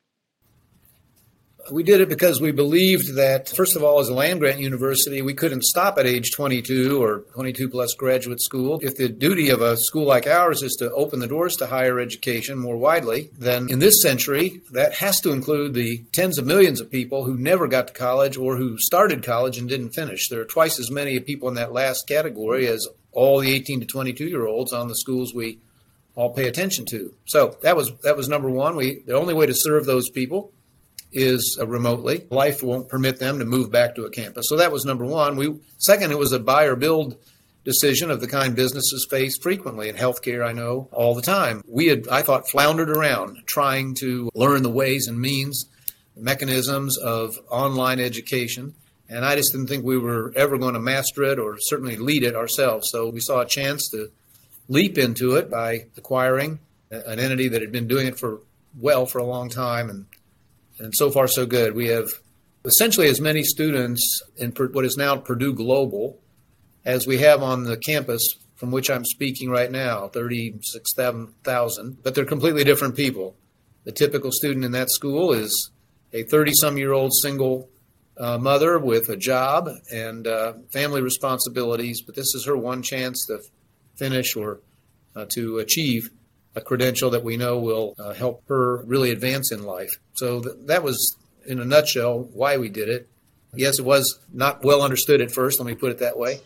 We 1.69 1.84
did 1.84 2.02
it 2.02 2.10
because 2.10 2.41
we 2.41 2.52
believed 2.52 3.15
that, 3.15 3.50
first 3.50 3.76
of 3.76 3.84
all, 3.84 4.00
as 4.00 4.10
a 4.10 4.13
land 4.13 4.39
grant 4.39 4.60
university, 4.60 5.21
we 5.21 5.34
couldn't 5.34 5.63
stop 5.63 5.97
at 5.97 6.08
age 6.08 6.32
22 6.32 7.02
or 7.02 7.19
22 7.34 7.69
plus 7.69 7.93
graduate 7.93 8.41
school. 8.41 8.80
If 8.82 8.95
the 8.95 9.10
duty 9.10 9.50
of 9.50 9.62
a 9.62 9.78
school 9.78 10.06
like 10.06 10.26
ours 10.26 10.63
is 10.63 10.76
to 10.80 10.91
open 10.91 11.19
the 11.19 11.28
doors 11.28 11.56
to 11.58 11.67
higher 11.67 12.00
education 12.00 12.58
more 12.58 12.78
widely, 12.78 13.30
then 13.38 13.69
in 13.69 13.80
this 13.80 14.02
century, 14.02 14.62
that 14.71 14.95
has 14.95 15.19
to 15.21 15.32
include 15.32 15.74
the 15.74 16.04
tens 16.12 16.38
of 16.38 16.45
millions 16.45 16.82
of 16.82 16.89
people 16.89 17.26
who 17.26 17.38
never 17.38 17.67
got 17.67 17.88
to 17.88 17.93
college 17.93 18.38
or 18.38 18.58
who 18.58 18.78
started 18.78 19.24
college 19.24 19.58
and 19.58 19.69
didn't 19.69 19.91
finish. 19.91 20.30
There 20.30 20.41
are 20.41 20.45
twice 20.45 20.80
as 20.80 20.89
many 20.89 21.19
people 21.19 21.47
in 21.50 21.56
that 21.56 21.74
last 21.74 22.08
category 22.08 22.67
as 22.67 22.88
all 23.12 23.39
the 23.39 23.52
18 23.54 23.82
to 23.82 23.86
22 23.86 24.26
year 24.26 24.47
olds 24.47 24.74
on 24.74 24.88
the 24.88 24.95
schools 24.95 25.34
we 25.34 25.60
all 26.15 26.34
pay 26.34 26.47
attention 26.47 26.86
to. 26.86 27.13
So 27.26 27.58
that 27.62 27.76
was 27.76 27.91
that 28.04 28.17
was 28.17 28.28
number 28.28 28.50
one. 28.50 28.76
We 28.76 29.02
the 29.06 29.17
only 29.17 29.34
way 29.34 29.45
to 29.45 29.54
serve 29.54 29.86
those 29.86 30.10
people 30.10 30.52
is 31.12 31.58
uh, 31.60 31.67
remotely. 31.67 32.26
Life 32.30 32.63
won't 32.63 32.89
permit 32.89 33.19
them 33.19 33.39
to 33.39 33.45
move 33.45 33.71
back 33.71 33.95
to 33.95 34.06
a 34.06 34.10
campus. 34.10 34.47
So 34.50 34.58
that 34.58 34.71
was 34.71 34.86
number 34.86 35.06
one. 35.06 35.36
We 35.36 35.60
second, 35.78 36.12
it 36.12 36.17
was 36.17 36.32
a 36.32 36.39
buy 36.39 36.65
or 36.65 36.76
build 36.76 37.17
decision 37.63 38.10
of 38.10 38.21
the 38.21 38.28
kind 38.28 38.56
businesses 38.56 39.06
face 39.10 39.38
frequently 39.38 39.89
in 39.89 39.95
healthcare. 39.95 40.45
I 40.45 40.52
know 40.52 40.89
all 40.91 41.13
the 41.13 41.21
time. 41.21 41.63
We 41.67 41.88
had, 41.88 42.08
I 42.08 42.21
thought, 42.21 42.50
floundered 42.50 42.89
around 42.89 43.38
trying 43.45 43.93
to 43.95 44.30
learn 44.34 44.63
the 44.63 44.69
ways 44.69 45.08
and 45.08 45.19
means, 45.19 45.65
mechanisms 46.15 46.97
of 46.97 47.39
online 47.50 48.00
education. 48.00 48.74
And 49.10 49.26
I 49.26 49.36
just 49.36 49.52
didn't 49.52 49.67
think 49.67 49.84
we 49.84 49.97
were 49.97 50.34
ever 50.36 50.58
going 50.58 50.74
to 50.74 50.80
master 50.80 51.24
it 51.24 51.38
or 51.38 51.58
certainly 51.60 51.97
lead 51.97 52.24
it 52.24 52.36
ourselves. 52.36 52.89
So 52.89 53.10
we 53.10 53.19
saw 53.19 53.41
a 53.41 53.45
chance 53.45 53.89
to 53.89 54.10
leap 54.69 54.97
into 54.97 55.36
it 55.36 55.52
by 55.52 55.86
acquiring 55.97 56.60
an 56.89 57.19
entity 57.19 57.47
that 57.50 57.62
had 57.62 57.71
been 57.71 57.88
doing 57.88 58.08
it 58.08 58.17
for 58.17 58.39
well 58.80 59.06
for 59.06 59.19
a 59.19 59.24
long 59.26 59.50
time 59.50 59.89
and 59.89 60.06
and 60.82 60.96
so 60.96 61.12
far 61.12 61.28
so 61.28 61.46
good. 61.46 61.76
We 61.76 61.88
have 61.88 62.10
essentially 62.65 63.08
as 63.08 63.22
many 63.22 63.44
students 63.44 64.22
in 64.38 64.52
what 64.52 64.86
is 64.86 64.98
now 64.98 65.17
Purdue 65.17 65.54
Global 65.54 66.20
as 66.84 67.06
we 67.06 67.20
have 67.20 67.44
on 67.44 67.63
the 67.63 67.78
campus 67.78 68.36
from 68.56 68.72
which 68.72 68.89
I'm 68.89 69.06
speaking 69.06 69.50
right 69.50 69.72
now, 69.72 70.08
36,000, 70.08 72.04
but 72.04 72.13
they're 72.13 72.26
completely 72.26 72.63
different 72.63 72.96
people. 72.96 73.36
The 73.86 73.91
typical 73.91 74.32
student 74.32 74.63
in 74.63 74.72
that 74.74 74.91
school 74.91 75.34
is 75.34 75.72
a 76.13 76.24
30 76.24 76.54
some 76.54 76.78
year 76.78 76.91
old 76.91 77.13
single 77.13 77.70
uh, 78.17 78.38
mother 78.38 78.78
with 78.78 79.10
a 79.10 79.17
job 79.17 79.67
and 79.91 80.28
uh, 80.28 80.54
family 80.72 81.02
responsibilities, 81.02 82.02
but 82.02 82.15
this 82.15 82.36
is 82.36 82.46
her 82.46 82.58
one 82.58 82.84
chance 82.84 83.26
to 83.28 83.39
finish 83.98 84.36
or 84.36 84.60
uh, 85.15 85.26
to 85.30 85.58
achieve 85.58 86.12
a 86.56 86.62
credential 86.62 87.12
that 87.12 87.24
we 87.24 87.38
know 87.38 87.60
will 87.60 87.96
uh, 88.00 88.14
help 88.14 88.44
her 88.48 88.84
really 88.84 89.12
advance 89.12 89.52
in 89.52 89.64
life. 89.64 89.98
So 90.14 90.42
th- 90.42 90.56
that 90.66 90.84
was, 90.84 91.18
in 91.46 91.60
a 91.60 91.66
nutshell, 91.66 92.30
why 92.34 92.58
we 92.58 92.70
did 92.70 92.90
it. 92.90 93.08
Yes, 93.54 93.80
it 93.80 93.86
was 93.86 94.20
not 94.32 94.64
well 94.64 94.82
understood 94.82 95.22
at 95.22 95.32
first. 95.32 95.60
Let 95.60 95.68
me 95.68 95.76
put 95.76 95.92
it 95.92 96.00
that 96.00 96.18
way. 96.18 96.40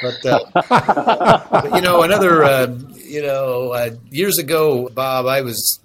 But, 0.00 0.26
uh, 0.26 0.40
but 1.50 1.74
you 1.74 1.80
know, 1.80 2.02
another, 2.02 2.44
uh, 2.44 2.78
you 2.96 3.22
know, 3.22 3.72
uh, 3.72 3.90
years 4.10 4.38
ago, 4.38 4.88
Bob, 4.88 5.26
I 5.26 5.42
was 5.42 5.80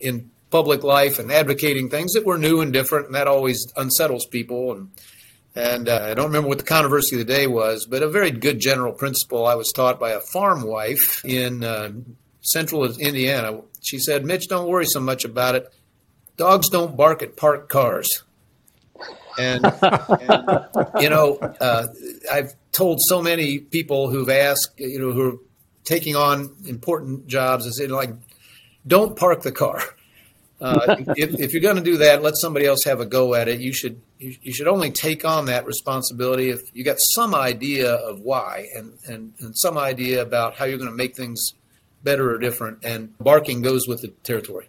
in 0.00 0.30
public 0.50 0.84
life 0.84 1.18
and 1.18 1.32
advocating 1.32 1.88
things 1.88 2.12
that 2.12 2.24
were 2.24 2.38
new 2.38 2.60
and 2.60 2.72
different, 2.72 3.06
and 3.06 3.14
that 3.14 3.26
always 3.26 3.72
unsettles 3.76 4.26
people. 4.26 4.72
And 4.72 4.90
and 5.54 5.88
uh, 5.88 6.08
I 6.10 6.14
don't 6.14 6.26
remember 6.26 6.48
what 6.48 6.58
the 6.58 6.64
controversy 6.64 7.16
of 7.16 7.26
the 7.26 7.32
day 7.32 7.46
was, 7.46 7.86
but 7.86 8.02
a 8.02 8.08
very 8.08 8.30
good 8.30 8.58
general 8.58 8.92
principle 8.92 9.46
I 9.46 9.54
was 9.54 9.70
taught 9.74 10.00
by 10.00 10.12
a 10.12 10.20
farm 10.20 10.62
wife 10.62 11.22
in 11.24 11.62
uh, 11.62 11.92
central 12.42 12.84
Indiana. 12.84 13.60
She 13.80 13.98
said, 13.98 14.24
Mitch, 14.24 14.48
don't 14.48 14.68
worry 14.68 14.86
so 14.86 15.00
much 15.00 15.24
about 15.24 15.54
it. 15.54 15.72
Dogs 16.36 16.68
don't 16.68 16.96
bark 16.96 17.22
at 17.22 17.36
parked 17.36 17.68
cars. 17.68 18.22
And, 19.38 19.64
and 19.64 20.66
you 21.00 21.08
know, 21.08 21.38
uh, 21.60 21.86
I've 22.30 22.54
told 22.72 23.00
so 23.00 23.22
many 23.22 23.58
people 23.58 24.10
who've 24.10 24.28
asked, 24.28 24.78
you 24.78 24.98
know, 24.98 25.12
who 25.12 25.28
are 25.28 25.38
taking 25.84 26.16
on 26.16 26.54
important 26.66 27.26
jobs, 27.26 27.66
I 27.66 27.70
say, 27.70 27.86
like, 27.86 28.10
don't 28.86 29.16
park 29.16 29.42
the 29.42 29.52
car. 29.52 29.82
Uh, 30.60 30.96
if, 31.16 31.40
if, 31.40 31.52
you're 31.52 31.62
going 31.62 31.76
to 31.76 31.82
do 31.82 31.96
that, 31.96 32.22
let 32.22 32.36
somebody 32.36 32.66
else 32.66 32.84
have 32.84 33.00
a 33.00 33.06
go 33.06 33.34
at 33.34 33.48
it. 33.48 33.58
You 33.58 33.72
should 33.72 34.00
you, 34.20 34.36
you, 34.42 34.52
should 34.52 34.68
only 34.68 34.92
take 34.92 35.24
on 35.24 35.46
that 35.46 35.66
responsibility 35.66 36.50
if 36.50 36.60
you 36.72 36.84
got 36.84 36.98
some 37.00 37.34
idea 37.34 37.92
of 37.92 38.20
why 38.20 38.68
and, 38.72 38.96
and, 39.08 39.32
and 39.40 39.58
some 39.58 39.76
idea 39.76 40.22
about 40.22 40.54
how 40.54 40.64
you're 40.64 40.78
going 40.78 40.88
to 40.88 40.96
make 40.96 41.16
things 41.16 41.54
better 42.02 42.30
or 42.30 42.38
different, 42.38 42.84
and 42.84 43.16
barking 43.18 43.62
goes 43.62 43.86
with 43.86 44.02
the 44.02 44.08
territory. 44.08 44.68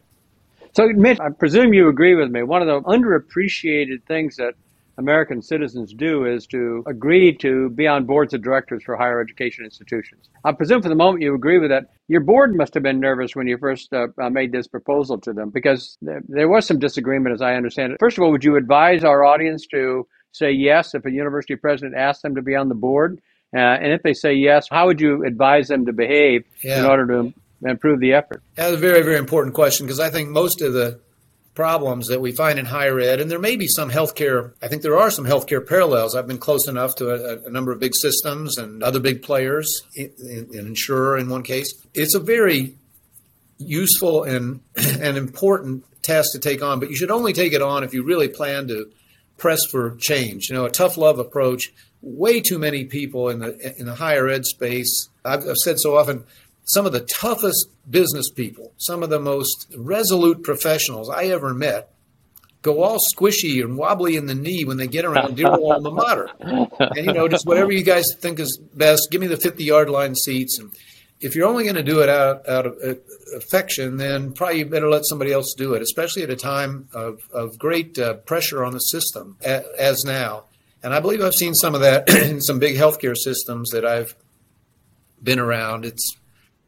So, 0.75 0.87
Mitch, 0.87 1.19
I 1.19 1.29
presume 1.29 1.73
you 1.73 1.87
agree 1.87 2.15
with 2.15 2.31
me. 2.31 2.41
One 2.41 2.61
of 2.61 2.67
the 2.67 2.81
underappreciated 2.89 4.03
things 4.07 4.37
that 4.37 4.55
American 4.97 5.41
citizens 5.41 5.93
do 5.93 6.25
is 6.25 6.45
to 6.47 6.83
agree 6.87 7.35
to 7.37 7.69
be 7.69 7.87
on 7.87 8.05
boards 8.05 8.33
of 8.33 8.43
directors 8.43 8.83
for 8.83 8.95
higher 8.95 9.19
education 9.19 9.65
institutions. 9.65 10.29
I 10.43 10.51
presume 10.51 10.81
for 10.81 10.89
the 10.89 10.95
moment 10.95 11.23
you 11.23 11.33
agree 11.33 11.57
with 11.57 11.69
that. 11.71 11.89
Your 12.07 12.21
board 12.21 12.55
must 12.55 12.73
have 12.75 12.83
been 12.83 12.99
nervous 12.99 13.35
when 13.35 13.47
you 13.47 13.57
first 13.57 13.91
uh, 13.93 14.07
uh 14.21 14.29
made 14.29 14.51
this 14.51 14.67
proposal 14.67 15.17
to 15.21 15.33
them 15.33 15.49
because 15.49 15.97
there, 16.01 16.21
there 16.27 16.49
was 16.49 16.67
some 16.67 16.79
disagreement, 16.79 17.33
as 17.33 17.41
I 17.41 17.55
understand 17.55 17.93
it. 17.93 17.99
First 17.99 18.17
of 18.17 18.23
all, 18.23 18.31
would 18.31 18.43
you 18.43 18.55
advise 18.55 19.03
our 19.03 19.23
audience 19.23 19.65
to 19.67 20.07
say 20.31 20.51
yes 20.51 20.93
if 20.93 21.05
a 21.05 21.11
university 21.11 21.55
president 21.55 21.95
asks 21.95 22.21
them 22.21 22.35
to 22.35 22.41
be 22.41 22.55
on 22.55 22.69
the 22.69 22.75
board? 22.75 23.19
Uh, 23.53 23.57
and 23.57 23.93
if 23.93 24.01
they 24.01 24.13
say 24.13 24.33
yes, 24.33 24.67
how 24.69 24.87
would 24.87 24.99
you 24.99 25.23
advise 25.23 25.67
them 25.67 25.85
to 25.85 25.93
behave 25.93 26.43
yeah. 26.63 26.79
in 26.79 26.85
order 26.85 27.05
to 27.07 27.33
improve 27.69 27.99
the 27.99 28.13
effort? 28.13 28.41
That's 28.55 28.73
a 28.73 28.77
very, 28.77 29.03
very 29.03 29.17
important 29.17 29.53
question 29.53 29.85
because 29.85 29.99
I 29.99 30.09
think 30.09 30.29
most 30.29 30.61
of 30.61 30.73
the 30.73 30.99
problems 31.53 32.07
that 32.07 32.19
we 32.19 32.31
find 32.31 32.57
in 32.57 32.65
higher 32.65 32.99
ed, 32.99 33.21
and 33.21 33.29
there 33.29 33.39
may 33.39 33.55
be 33.55 33.67
some 33.67 33.91
healthcare, 33.91 34.53
I 34.61 34.67
think 34.67 34.81
there 34.81 34.97
are 34.97 35.11
some 35.11 35.25
healthcare 35.25 35.65
parallels. 35.65 36.15
I've 36.15 36.27
been 36.27 36.39
close 36.39 36.67
enough 36.67 36.95
to 36.95 37.11
a, 37.11 37.47
a 37.47 37.49
number 37.49 37.71
of 37.71 37.79
big 37.79 37.95
systems 37.95 38.57
and 38.57 38.81
other 38.81 38.99
big 38.99 39.21
players, 39.21 39.83
an 39.95 40.47
insurer 40.51 41.17
in 41.17 41.29
one 41.29 41.43
case. 41.43 41.73
It's 41.93 42.15
a 42.15 42.19
very 42.19 42.75
useful 43.59 44.23
and, 44.23 44.61
and 44.75 45.17
important 45.17 45.85
task 46.01 46.31
to 46.33 46.39
take 46.39 46.63
on, 46.63 46.79
but 46.79 46.89
you 46.89 46.95
should 46.95 47.11
only 47.11 47.33
take 47.33 47.53
it 47.53 47.61
on 47.61 47.83
if 47.83 47.93
you 47.93 48.03
really 48.03 48.27
plan 48.27 48.67
to 48.67 48.91
press 49.37 49.59
for 49.69 49.95
change. 49.97 50.49
You 50.49 50.55
know, 50.55 50.65
a 50.65 50.71
tough 50.71 50.97
love 50.97 51.19
approach 51.19 51.71
way 52.01 52.41
too 52.41 52.59
many 52.59 52.85
people 52.85 53.29
in 53.29 53.39
the 53.39 53.73
in 53.79 53.85
the 53.85 53.95
higher 53.95 54.27
ed 54.27 54.45
space. 54.45 55.09
I've, 55.25 55.47
I've 55.47 55.57
said 55.57 55.79
so 55.79 55.97
often, 55.97 56.25
some 56.65 56.85
of 56.85 56.91
the 56.91 56.99
toughest 57.01 57.67
business 57.89 58.29
people, 58.29 58.73
some 58.77 59.03
of 59.03 59.09
the 59.09 59.19
most 59.19 59.73
resolute 59.77 60.43
professionals 60.43 61.09
I 61.09 61.25
ever 61.25 61.53
met, 61.53 61.93
go 62.61 62.83
all 62.83 62.99
squishy 63.13 63.61
and 63.63 63.77
wobbly 63.77 64.15
in 64.15 64.25
the 64.25 64.35
knee 64.35 64.65
when 64.65 64.77
they 64.77 64.87
get 64.87 65.05
around 65.05 65.35
dear 65.35 65.47
alma 65.47 65.91
mater. 65.91 66.29
And 66.39 67.05
you 67.05 67.13
know, 67.13 67.27
just 67.27 67.45
whatever 67.45 67.71
you 67.71 67.83
guys 67.83 68.05
think 68.19 68.39
is 68.39 68.59
best, 68.73 69.07
give 69.11 69.21
me 69.21 69.27
the 69.27 69.37
fifty 69.37 69.63
yard 69.63 69.89
line 69.89 70.15
seats. 70.15 70.59
And 70.59 70.71
if 71.23 71.35
you're 71.35 71.47
only 71.47 71.63
going 71.63 71.75
to 71.75 71.83
do 71.83 72.01
it 72.01 72.09
out 72.09 72.47
out 72.47 72.65
of 72.65 72.77
uh, 72.85 72.95
affection, 73.35 73.97
then 73.97 74.33
probably 74.33 74.59
you 74.59 74.65
better 74.65 74.89
let 74.89 75.05
somebody 75.05 75.31
else 75.31 75.53
do 75.55 75.73
it, 75.73 75.81
especially 75.81 76.23
at 76.23 76.29
a 76.29 76.35
time 76.35 76.87
of 76.93 77.19
of 77.31 77.57
great 77.57 77.97
uh, 77.97 78.15
pressure 78.15 78.63
on 78.63 78.73
the 78.73 78.79
system 78.79 79.37
as 79.41 80.03
now. 80.05 80.45
And 80.81 80.93
I 80.93 80.99
believe 80.99 81.21
I've 81.21 81.33
seen 81.33 81.53
some 81.53 81.75
of 81.75 81.81
that 81.81 82.09
in 82.23 82.41
some 82.41 82.59
big 82.59 82.75
healthcare 82.75 83.15
systems 83.15 83.71
that 83.71 83.85
I've 83.85 84.15
been 85.21 85.39
around. 85.39 85.85
It's 85.85 86.17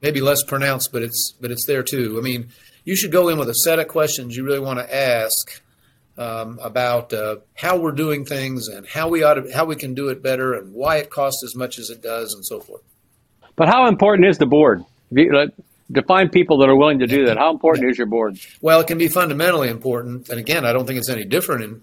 maybe 0.01 0.21
less 0.21 0.43
pronounced, 0.43 0.91
but 0.91 1.01
it's 1.01 1.33
but 1.41 1.51
it's 1.51 1.65
there 1.65 1.83
too. 1.83 2.15
I 2.17 2.21
mean, 2.21 2.49
you 2.85 2.95
should 2.95 3.11
go 3.11 3.29
in 3.29 3.37
with 3.37 3.49
a 3.49 3.55
set 3.55 3.79
of 3.79 3.87
questions 3.87 4.37
you 4.37 4.45
really 4.45 4.59
want 4.59 4.79
to 4.79 4.95
ask 4.95 5.61
um, 6.17 6.59
about 6.61 7.11
uh, 7.11 7.37
how 7.55 7.77
we're 7.77 7.91
doing 7.91 8.25
things 8.25 8.67
and 8.67 8.87
how 8.87 9.09
we 9.09 9.23
ought 9.23 9.33
to, 9.33 9.53
how 9.53 9.65
we 9.65 9.75
can 9.75 9.93
do 9.93 10.09
it 10.09 10.23
better 10.23 10.53
and 10.53 10.73
why 10.73 10.97
it 10.97 11.09
costs 11.09 11.43
as 11.43 11.55
much 11.55 11.77
as 11.77 11.89
it 11.89 12.01
does 12.01 12.33
and 12.33 12.45
so 12.45 12.59
forth. 12.59 12.83
But 13.55 13.67
how 13.67 13.87
important 13.87 14.27
is 14.27 14.37
the 14.37 14.45
board? 14.45 14.83
Define 15.91 16.29
people 16.29 16.57
that 16.59 16.69
are 16.69 16.75
willing 16.75 16.99
to 16.99 17.07
do 17.07 17.25
that. 17.27 17.37
How 17.37 17.51
important 17.51 17.89
is 17.89 17.97
your 17.97 18.07
board? 18.07 18.37
Well, 18.59 18.79
it 18.81 18.87
can 18.87 18.97
be 18.97 19.07
fundamentally 19.07 19.69
important, 19.69 20.29
and 20.29 20.39
again, 20.39 20.65
I 20.65 20.73
don't 20.73 20.87
think 20.87 20.97
it's 20.97 21.09
any 21.09 21.25
different 21.25 21.63
in 21.63 21.81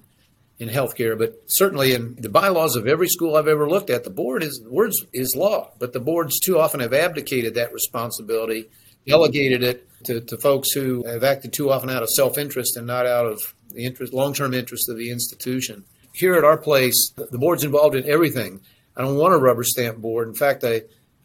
in 0.59 0.69
healthcare, 0.69 1.19
but 1.19 1.35
certainly 1.47 1.93
in 1.93 2.15
the 2.21 2.29
bylaws 2.29 2.77
of 2.77 2.87
every 2.87 3.09
school 3.09 3.35
I've 3.35 3.49
ever 3.49 3.69
looked 3.69 3.91
at, 3.91 4.05
the 4.05 4.11
board 4.11 4.45
is 4.45 4.63
words 4.69 5.05
is 5.13 5.35
law, 5.35 5.73
but 5.81 5.93
the 5.93 5.99
boards 5.99 6.39
too 6.39 6.59
often 6.59 6.79
have 6.79 6.93
abdicated 6.93 7.55
that 7.55 7.73
responsibility, 7.73 8.69
delegated 9.05 9.65
it 9.65 9.89
to, 10.05 10.21
to 10.21 10.39
folks 10.39 10.71
who 10.71 11.05
have 11.05 11.25
acted 11.25 11.53
too 11.53 11.73
often 11.73 11.91
out 11.91 12.05
of 12.05 12.11
self 12.11 12.39
interest 12.39 12.77
and 12.77 12.87
not 12.87 13.07
out 13.07 13.27
of 13.27 13.41
the 13.71 13.85
interest, 13.85 14.13
long 14.13 14.35
term 14.35 14.55
interest 14.55 14.89
of 14.89 14.97
the 14.97 15.11
institution. 15.11 15.85
Here 16.13 16.35
at 16.35 16.45
our 16.45 16.59
place, 16.59 17.13
the 17.17 17.39
board's 17.39 17.65
involved 17.65 17.97
in 17.97 18.09
everything. 18.09 18.61
I 18.97 19.03
don't 19.03 19.17
want 19.17 19.35
a 19.35 19.39
rubber 19.39 19.65
stamp 19.65 19.99
board. 19.99 20.29
In 20.29 20.35
fact, 20.35 20.63
I 20.63 20.83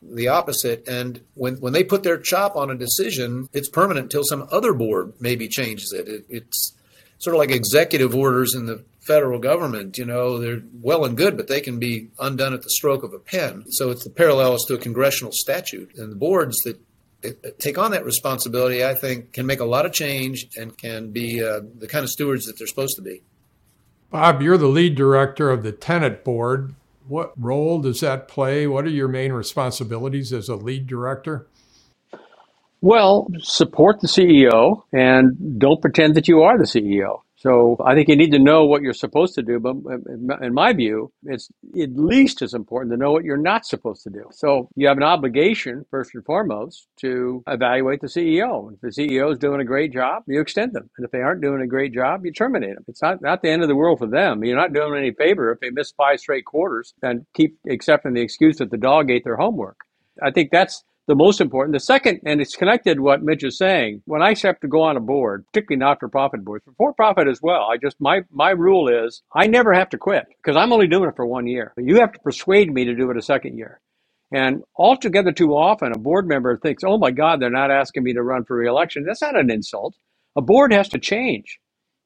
the 0.09 0.27
opposite. 0.27 0.87
And 0.87 1.21
when, 1.33 1.55
when 1.57 1.73
they 1.73 1.83
put 1.83 2.03
their 2.03 2.17
chop 2.17 2.55
on 2.55 2.69
a 2.69 2.75
decision, 2.75 3.49
it's 3.53 3.69
permanent 3.69 4.05
until 4.05 4.23
some 4.23 4.47
other 4.51 4.73
board 4.73 5.13
maybe 5.19 5.47
changes 5.47 5.93
it. 5.93 6.07
it. 6.07 6.25
It's 6.29 6.73
sort 7.19 7.35
of 7.35 7.39
like 7.39 7.51
executive 7.51 8.15
orders 8.15 8.53
in 8.55 8.65
the 8.65 8.83
federal 9.01 9.39
government. 9.39 9.97
You 9.97 10.05
know, 10.05 10.37
they're 10.37 10.61
well 10.81 11.05
and 11.05 11.17
good, 11.17 11.37
but 11.37 11.47
they 11.47 11.61
can 11.61 11.79
be 11.79 12.09
undone 12.19 12.53
at 12.53 12.61
the 12.61 12.69
stroke 12.69 13.03
of 13.03 13.13
a 13.13 13.19
pen. 13.19 13.65
So 13.69 13.89
it's 13.89 14.03
the 14.03 14.09
parallels 14.09 14.65
to 14.65 14.75
a 14.75 14.77
congressional 14.77 15.31
statute. 15.31 15.95
And 15.95 16.11
the 16.11 16.15
boards 16.15 16.57
that 16.65 16.79
take 17.59 17.77
on 17.77 17.91
that 17.91 18.05
responsibility, 18.05 18.85
I 18.85 18.93
think, 18.93 19.33
can 19.33 19.45
make 19.45 19.59
a 19.59 19.65
lot 19.65 19.85
of 19.85 19.91
change 19.91 20.47
and 20.55 20.77
can 20.77 21.11
be 21.11 21.43
uh, 21.43 21.61
the 21.77 21.87
kind 21.87 22.03
of 22.03 22.09
stewards 22.09 22.45
that 22.45 22.57
they're 22.57 22.67
supposed 22.67 22.95
to 22.97 23.01
be. 23.01 23.23
Bob, 24.09 24.41
you're 24.41 24.57
the 24.57 24.67
lead 24.67 24.95
director 24.95 25.49
of 25.49 25.63
the 25.63 25.71
Tenet 25.71 26.23
Board. 26.23 26.75
What 27.07 27.33
role 27.37 27.79
does 27.81 28.01
that 28.01 28.27
play? 28.27 28.67
What 28.67 28.85
are 28.85 28.89
your 28.89 29.07
main 29.07 29.31
responsibilities 29.31 30.33
as 30.33 30.49
a 30.49 30.55
lead 30.55 30.87
director? 30.87 31.47
Well, 32.81 33.27
support 33.39 34.01
the 34.01 34.07
CEO 34.07 34.83
and 34.93 35.59
don't 35.59 35.81
pretend 35.81 36.15
that 36.15 36.27
you 36.27 36.41
are 36.43 36.57
the 36.57 36.65
CEO. 36.65 37.21
So 37.39 37.77
I 37.85 37.93
think 37.93 38.07
you 38.07 38.15
need 38.15 38.31
to 38.31 38.39
know 38.39 38.65
what 38.65 38.81
you're 38.81 38.93
supposed 38.93 39.35
to 39.35 39.43
do, 39.43 39.59
but 39.59 39.75
in 40.41 40.55
my 40.55 40.73
view, 40.73 41.11
it's 41.23 41.49
at 41.79 41.95
least 41.95 42.41
as 42.41 42.55
important 42.55 42.91
to 42.91 42.97
know 42.97 43.11
what 43.11 43.23
you're 43.23 43.37
not 43.37 43.63
supposed 43.63 44.01
to 44.03 44.09
do. 44.09 44.23
So 44.31 44.69
you 44.75 44.87
have 44.87 44.97
an 44.97 45.03
obligation, 45.03 45.85
first 45.91 46.15
and 46.15 46.25
foremost, 46.25 46.87
to 47.01 47.43
evaluate 47.47 48.01
the 48.01 48.07
CEO. 48.07 48.73
If 48.73 48.81
the 48.81 48.87
CEO 48.87 49.31
is 49.31 49.37
doing 49.37 49.61
a 49.61 49.65
great 49.65 49.93
job, 49.93 50.23
you 50.25 50.41
extend 50.41 50.73
them. 50.73 50.89
And 50.97 51.05
if 51.05 51.11
they 51.11 51.21
aren't 51.21 51.41
doing 51.41 51.61
a 51.61 51.67
great 51.67 51.93
job, 51.93 52.25
you 52.25 52.33
terminate 52.33 52.73
them. 52.73 52.85
It's 52.87 53.03
not, 53.03 53.21
not 53.21 53.43
the 53.43 53.49
end 53.51 53.61
of 53.61 53.67
the 53.67 53.75
world 53.75 53.99
for 53.99 54.07
them. 54.07 54.43
You're 54.43 54.57
not 54.57 54.73
doing 54.73 54.89
them 54.89 54.97
any 54.97 55.11
favor 55.11 55.51
if 55.51 55.59
they 55.59 55.69
miss 55.69 55.91
five 55.91 56.19
straight 56.19 56.45
quarters 56.45 56.95
and 57.03 57.23
keep 57.35 57.55
accepting 57.69 58.13
the 58.13 58.21
excuse 58.21 58.57
that 58.57 58.71
the 58.71 58.77
dog 58.77 59.11
ate 59.11 59.23
their 59.23 59.37
homework. 59.37 59.77
I 60.23 60.31
think 60.31 60.49
that's 60.49 60.83
the 61.07 61.15
most 61.15 61.41
important. 61.41 61.73
The 61.73 61.79
second, 61.79 62.19
and 62.25 62.41
it's 62.41 62.55
connected 62.55 62.99
what 62.99 63.23
Mitch 63.23 63.43
is 63.43 63.57
saying. 63.57 64.01
When 64.05 64.21
I 64.21 64.35
have 64.43 64.59
to 64.59 64.67
go 64.67 64.81
on 64.81 64.97
a 64.97 65.01
board, 65.01 65.45
particularly 65.47 65.79
not-for-profit 65.79 66.43
boards, 66.43 66.65
but 66.65 66.75
for 66.77 66.93
profit 66.93 67.27
as 67.27 67.41
well, 67.41 67.63
I 67.71 67.77
just 67.77 67.95
my 67.99 68.21
my 68.31 68.51
rule 68.51 68.87
is 68.89 69.23
I 69.33 69.47
never 69.47 69.73
have 69.73 69.89
to 69.89 69.97
quit 69.97 70.25
because 70.43 70.57
I'm 70.57 70.73
only 70.73 70.87
doing 70.87 71.09
it 71.09 71.15
for 71.15 71.25
one 71.25 71.47
year. 71.47 71.73
You 71.77 71.99
have 71.99 72.11
to 72.11 72.19
persuade 72.19 72.71
me 72.71 72.85
to 72.85 72.95
do 72.95 73.09
it 73.09 73.17
a 73.17 73.21
second 73.21 73.57
year. 73.57 73.79
And 74.31 74.63
altogether 74.75 75.31
too 75.31 75.51
often, 75.53 75.93
a 75.93 75.97
board 75.97 76.27
member 76.27 76.57
thinks, 76.57 76.83
"Oh 76.83 76.97
my 76.97 77.11
God, 77.11 77.39
they're 77.39 77.49
not 77.49 77.71
asking 77.71 78.03
me 78.03 78.13
to 78.13 78.21
run 78.21 78.43
for 78.43 78.57
reelection." 78.57 79.05
That's 79.05 79.21
not 79.21 79.39
an 79.39 79.49
insult. 79.49 79.95
A 80.35 80.41
board 80.41 80.73
has 80.73 80.89
to 80.89 80.99
change. 80.99 81.59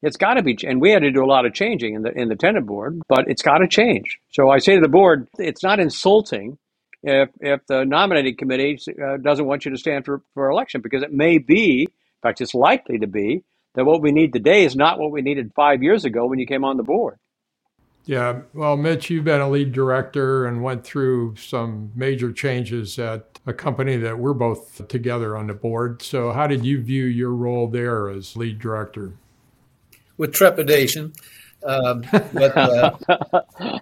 It's 0.03 0.17
got 0.17 0.35
to 0.35 0.43
be, 0.43 0.57
and 0.65 0.81
we 0.81 0.91
had 0.91 1.03
to 1.03 1.11
do 1.11 1.23
a 1.23 1.25
lot 1.25 1.45
of 1.45 1.53
changing 1.53 1.95
in 1.95 2.03
the 2.03 2.11
in 2.11 2.29
the 2.29 2.35
Tenet 2.35 2.65
board, 2.67 2.99
but 3.09 3.25
it's 3.27 3.41
got 3.41 3.59
to 3.59 3.67
change. 3.67 4.19
So 4.31 4.49
I 4.49 4.59
say 4.59 4.75
to 4.75 4.81
the 4.81 4.87
board, 4.87 5.27
it's 5.39 5.63
not 5.63 5.79
insulting 5.79 6.57
if 7.03 7.29
if 7.39 7.65
the 7.67 7.83
nominating 7.85 8.35
committee 8.37 8.79
uh, 8.89 9.17
doesn't 9.17 9.45
want 9.45 9.65
you 9.65 9.71
to 9.71 9.77
stand 9.77 10.05
for, 10.05 10.21
for 10.33 10.49
election 10.49 10.81
because 10.81 11.03
it 11.03 11.11
may 11.11 11.37
be, 11.37 11.81
in 11.81 12.21
fact, 12.21 12.41
it's 12.41 12.53
likely 12.53 12.99
to 12.99 13.07
be 13.07 13.43
that 13.73 13.85
what 13.85 14.01
we 14.01 14.11
need 14.11 14.33
today 14.33 14.63
is 14.63 14.75
not 14.75 14.99
what 14.99 15.11
we 15.11 15.21
needed 15.21 15.51
five 15.55 15.81
years 15.81 16.05
ago 16.05 16.25
when 16.25 16.39
you 16.39 16.45
came 16.45 16.63
on 16.63 16.77
the 16.77 16.83
board. 16.83 17.17
Yeah, 18.05 18.41
well, 18.53 18.77
Mitch, 18.77 19.09
you've 19.09 19.25
been 19.25 19.41
a 19.41 19.49
lead 19.49 19.73
director 19.73 20.47
and 20.47 20.63
went 20.63 20.83
through 20.83 21.35
some 21.35 21.91
major 21.95 22.33
changes 22.33 22.97
at 22.97 23.39
a 23.45 23.53
company 23.53 23.95
that 23.97 24.17
we're 24.17 24.33
both 24.33 24.87
together 24.87 25.37
on 25.37 25.47
the 25.47 25.53
board. 25.53 26.01
So, 26.01 26.31
how 26.31 26.47
did 26.47 26.65
you 26.65 26.81
view 26.81 27.05
your 27.05 27.29
role 27.29 27.67
there 27.67 28.09
as 28.09 28.35
lead 28.35 28.59
director? 28.59 29.13
With 30.17 30.33
trepidation. 30.33 31.13
Um, 31.63 32.03
but 32.11 32.57
uh, 32.57 32.97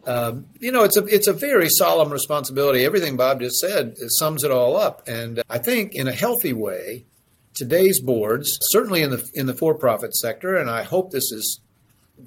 um, 0.06 0.46
you 0.60 0.72
know, 0.72 0.84
it's 0.84 0.98
a 0.98 1.06
it's 1.06 1.28
a 1.28 1.34
very 1.34 1.70
solemn 1.70 2.12
responsibility. 2.12 2.84
Everything 2.84 3.16
Bob 3.16 3.40
just 3.40 3.60
said 3.60 3.96
sums 4.20 4.44
it 4.44 4.52
all 4.52 4.76
up, 4.76 5.08
and 5.08 5.42
I 5.50 5.58
think 5.60 5.96
in 5.96 6.08
a 6.08 6.12
healthy 6.12 6.54
way, 6.54 7.06
today's 7.54 8.00
boards, 8.02 8.58
certainly 8.62 9.02
in 9.02 9.12
the 9.12 9.30
in 9.34 9.46
the 9.46 9.54
for-profit 9.54 10.16
sector, 10.16 10.58
and 10.58 10.70
I 10.70 10.84
hope 10.84 11.12
this 11.12 11.32
is 11.32 11.62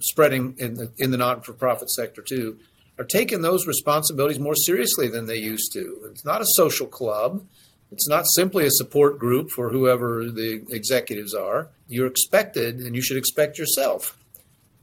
spreading 0.01 0.55
in 0.59 0.75
the 0.75 0.93
in 0.97 1.11
the 1.11 1.19
not-for-profit 1.19 1.91
sector 1.91 2.23
too, 2.23 2.59
are 2.99 3.05
taking 3.05 3.43
those 3.43 3.67
responsibilities 3.67 4.39
more 4.39 4.55
seriously 4.55 5.09
than 5.09 5.27
they 5.27 5.37
used 5.37 5.73
to. 5.75 6.09
It's 6.11 6.25
not 6.25 6.41
a 6.41 6.47
social 6.47 6.87
club. 6.87 7.45
It's 7.91 8.09
not 8.09 8.25
simply 8.27 8.65
a 8.65 8.71
support 8.71 9.19
group 9.19 9.51
for 9.51 9.69
whoever 9.69 10.31
the 10.31 10.65
executives 10.71 11.35
are. 11.35 11.69
You're 11.89 12.07
expected, 12.07 12.79
and 12.81 12.97
you 12.97 13.03
should 13.03 13.19
expect 13.19 13.59
yourself 13.59 14.17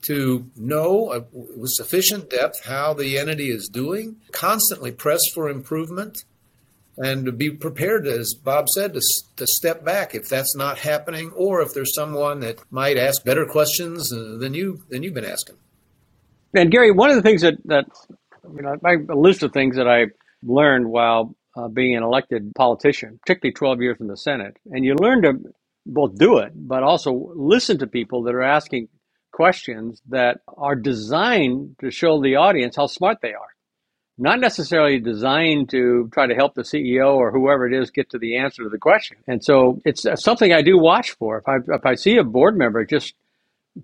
to 0.04 0.50
know 0.56 1.10
uh, 1.10 1.22
with 1.32 1.72
sufficient 1.72 2.30
depth 2.30 2.66
how 2.66 2.94
the 2.94 3.18
entity 3.18 3.50
is 3.50 3.68
doing, 3.68 4.18
constantly 4.32 4.92
press 4.92 5.22
for 5.34 5.50
improvement, 5.50 6.24
and 6.98 7.26
to 7.26 7.32
be 7.32 7.50
prepared, 7.50 8.08
as 8.08 8.34
Bob 8.34 8.68
said, 8.70 8.94
to, 8.94 9.02
to 9.38 9.48
step 9.48 9.86
back 9.86 10.14
if 10.14 10.28
that's 10.28 10.56
not 10.56 10.80
happening, 10.80 11.32
or 11.32 11.62
if 11.62 11.74
there's 11.74 11.96
someone 11.96 12.42
that 12.42 12.60
might 12.72 12.98
ask 12.98 13.24
better 13.24 13.46
questions 13.46 14.12
uh, 14.14 14.38
than 14.38 14.54
you 14.54 14.84
than 14.90 15.04
you've 15.04 15.14
been 15.14 15.26
asking. 15.26 15.56
And 16.54 16.72
Gary, 16.72 16.92
one 16.92 17.10
of 17.10 17.16
the 17.16 17.22
things 17.22 17.42
that 17.42 17.56
that 17.66 17.86
you 18.54 18.62
know, 18.62 18.76
my 18.82 18.96
list 19.14 19.44
of 19.44 19.54
things 19.54 19.76
that 19.78 19.88
I 19.88 20.08
learned 20.44 20.90
while 20.90 21.36
uh, 21.56 21.68
being 21.68 21.96
an 21.96 22.04
elected 22.04 22.54
politician, 22.56 23.20
particularly 23.26 23.54
12 23.54 23.82
years 23.82 23.98
in 24.00 24.08
the 24.08 24.18
Senate, 24.18 24.58
and 24.72 24.84
you 24.84 24.96
learn 24.96 25.22
to 25.24 25.34
both 25.86 26.18
do 26.18 26.38
it, 26.38 26.52
but 26.56 26.84
also 26.84 27.32
listen 27.36 27.78
to 27.80 27.88
people 27.88 28.24
that 28.24 28.36
are 28.36 28.44
asking 28.44 28.88
questions 29.40 30.02
that 30.10 30.42
are 30.58 30.76
designed 30.76 31.74
to 31.80 31.90
show 31.90 32.22
the 32.22 32.36
audience 32.36 32.76
how 32.76 32.88
smart 32.88 33.20
they 33.22 33.34
are. 33.34 33.54
Not 34.18 34.42
necessarily 34.42 35.00
designed 35.00 35.70
to 35.70 36.10
try 36.12 36.28
to 36.28 36.36
help 36.36 36.56
the 36.56 36.64
CEO 36.64 37.16
or 37.16 37.32
whoever 37.32 37.66
it 37.66 37.74
is 37.74 37.90
get 37.90 38.10
to 38.10 38.18
the 38.20 38.36
answer 38.36 38.64
to 38.64 38.70
the 38.70 38.78
question. 38.78 39.16
And 39.28 39.42
so 39.42 39.80
it's 39.86 40.06
uh, 40.06 40.18
something 40.18 40.52
I 40.52 40.62
do 40.62 40.78
watch 40.78 41.12
for. 41.12 41.38
If 41.38 41.48
I, 41.48 41.56
if 41.74 41.86
I 41.86 41.96
see 41.96 42.18
a 42.18 42.24
board 42.26 42.58
member 42.58 42.84
just 42.84 43.14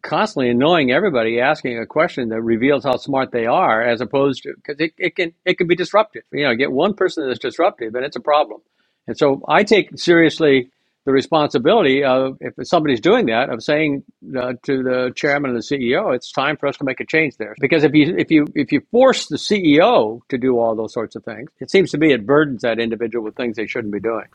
constantly 0.02 0.50
annoying 0.50 0.92
everybody 0.92 1.40
asking 1.40 1.80
a 1.80 1.86
question 1.86 2.28
that 2.30 2.42
reveals 2.42 2.84
how 2.84 2.98
smart 2.98 3.32
they 3.32 3.46
are 3.46 3.82
as 3.82 4.02
opposed 4.02 4.44
to 4.44 4.54
because 4.56 4.78
it, 4.82 4.94
it 4.98 5.16
can 5.16 5.32
it 5.46 5.58
can 5.58 5.68
be 5.68 5.76
disruptive 5.76 6.24
you 6.34 6.44
know 6.44 6.54
get 6.56 6.72
one 6.72 6.94
person 6.94 7.26
that's 7.26 7.40
disruptive 7.40 7.96
and 7.96 8.04
it's 8.04 8.16
a 8.18 8.20
problem 8.20 8.60
and 9.08 9.18
so 9.18 9.42
i 9.48 9.64
take 9.64 9.98
seriously 9.98 10.70
the 11.06 11.12
responsibility 11.12 12.04
of 12.04 12.38
if 12.42 12.54
somebody's 12.64 13.00
doing 13.00 13.28
that 13.28 13.50
of 13.50 13.64
saying 13.64 14.04
uh, 14.38 14.54
to 14.64 14.84
the 14.84 15.14
chairman 15.16 15.52
and 15.52 15.60
the 15.60 15.64
CEO, 15.64 16.16
it's 16.16 16.32
time 16.32 16.58
for 16.58 16.68
us 16.68 16.78
to 16.78 16.84
make 16.84 17.00
a 17.00 17.06
change 17.06 17.38
there. 17.38 17.56
Because 17.60 17.84
if 17.84 17.94
you 17.94 18.16
if 18.18 18.32
you 18.32 18.48
if 18.56 18.72
you 18.72 18.82
force 18.92 19.28
the 19.28 19.38
CEO 19.38 20.22
to 20.30 20.38
do 20.38 20.58
all 20.58 20.76
those 20.76 20.94
sorts 20.94 21.16
of 21.16 21.24
things, 21.24 21.50
it 21.60 21.70
seems 21.70 21.92
to 21.92 21.98
me 22.00 22.12
it 22.12 22.26
burdens 22.26 22.64
that 22.64 22.80
individual 22.80 23.24
with 23.24 23.36
things 23.36 23.56
they 23.56 23.68
shouldn't 23.68 23.94
be 23.94 24.00
doing. 24.00 24.26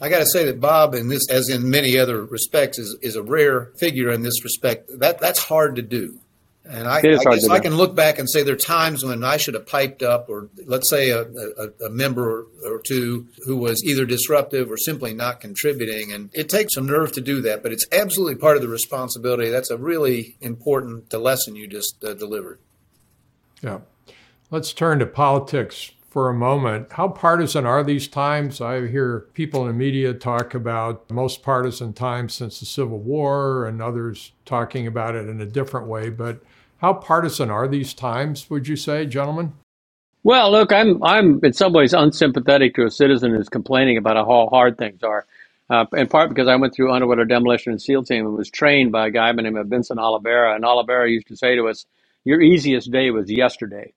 I 0.00 0.08
got 0.08 0.18
to 0.18 0.26
say 0.26 0.46
that 0.46 0.60
Bob, 0.60 0.94
in 0.94 1.08
this 1.08 1.30
as 1.30 1.48
in 1.48 1.70
many 1.70 1.98
other 1.98 2.24
respects, 2.24 2.78
is 2.78 2.96
is 3.02 3.14
a 3.14 3.22
rare 3.22 3.72
figure 3.76 4.10
in 4.10 4.22
this 4.22 4.42
respect. 4.42 4.90
That 4.98 5.20
that's 5.20 5.38
hard 5.38 5.76
to 5.76 5.82
do. 5.82 6.18
And 6.64 6.86
I, 6.86 6.98
I 6.98 7.02
guess 7.02 7.48
I 7.48 7.58
can 7.58 7.76
look 7.76 7.96
back 7.96 8.20
and 8.20 8.30
say 8.30 8.44
there 8.44 8.54
are 8.54 8.58
times 8.58 9.04
when 9.04 9.24
I 9.24 9.36
should 9.36 9.54
have 9.54 9.66
piped 9.66 10.02
up, 10.02 10.28
or 10.28 10.48
let's 10.64 10.88
say 10.88 11.10
a, 11.10 11.22
a, 11.22 11.86
a, 11.86 11.90
member 11.90 12.46
or 12.64 12.80
two 12.80 13.26
who 13.46 13.56
was 13.56 13.82
either 13.84 14.04
disruptive 14.04 14.70
or 14.70 14.76
simply 14.76 15.12
not 15.12 15.40
contributing. 15.40 16.12
And 16.12 16.30
it 16.32 16.48
takes 16.48 16.74
some 16.74 16.86
nerve 16.86 17.12
to 17.12 17.20
do 17.20 17.42
that, 17.42 17.64
but 17.64 17.72
it's 17.72 17.86
absolutely 17.90 18.36
part 18.36 18.54
of 18.56 18.62
the 18.62 18.68
responsibility. 18.68 19.50
That's 19.50 19.70
a 19.70 19.76
really 19.76 20.36
important 20.40 21.12
lesson 21.12 21.56
you 21.56 21.66
just 21.66 22.02
uh, 22.04 22.14
delivered. 22.14 22.60
Yeah. 23.60 23.80
Let's 24.52 24.72
turn 24.72 25.00
to 25.00 25.06
politics 25.06 25.90
for 26.12 26.28
a 26.28 26.34
moment. 26.34 26.92
How 26.92 27.08
partisan 27.08 27.64
are 27.64 27.82
these 27.82 28.06
times? 28.06 28.60
I 28.60 28.86
hear 28.86 29.20
people 29.32 29.62
in 29.62 29.68
the 29.68 29.72
media 29.72 30.12
talk 30.12 30.52
about 30.52 31.10
most 31.10 31.42
partisan 31.42 31.94
times 31.94 32.34
since 32.34 32.60
the 32.60 32.66
Civil 32.66 32.98
War, 32.98 33.64
and 33.66 33.80
others 33.80 34.32
talking 34.44 34.86
about 34.86 35.14
it 35.14 35.26
in 35.26 35.40
a 35.40 35.46
different 35.46 35.86
way. 35.86 36.10
But 36.10 36.42
how 36.82 36.92
partisan 36.92 37.48
are 37.48 37.66
these 37.66 37.94
times, 37.94 38.50
would 38.50 38.68
you 38.68 38.76
say, 38.76 39.06
gentlemen? 39.06 39.54
Well, 40.22 40.50
look, 40.50 40.70
I'm 40.70 41.02
I'm 41.02 41.40
in 41.42 41.54
some 41.54 41.72
ways 41.72 41.94
unsympathetic 41.94 42.74
to 42.74 42.84
a 42.84 42.90
citizen 42.90 43.34
who's 43.34 43.48
complaining 43.48 43.96
about 43.96 44.16
how 44.16 44.48
hard 44.52 44.76
things 44.76 45.02
are. 45.02 45.24
Uh, 45.70 45.86
in 45.94 46.08
part 46.08 46.28
because 46.28 46.46
I 46.46 46.56
went 46.56 46.74
through 46.74 46.92
underwater 46.92 47.24
demolition 47.24 47.72
and 47.72 47.80
SEAL 47.80 48.04
team 48.04 48.26
and 48.26 48.36
was 48.36 48.50
trained 48.50 48.92
by 48.92 49.06
a 49.06 49.10
guy 49.10 49.32
by 49.32 49.36
the 49.36 49.42
name 49.42 49.56
of 49.56 49.68
Vincent 49.68 49.98
Olivera. 49.98 50.54
And 50.54 50.64
Olivera 50.64 51.10
used 51.10 51.28
to 51.28 51.36
say 51.36 51.56
to 51.56 51.68
us, 51.68 51.86
"Your 52.24 52.42
easiest 52.42 52.90
day 52.90 53.10
was 53.10 53.30
yesterday." 53.30 53.94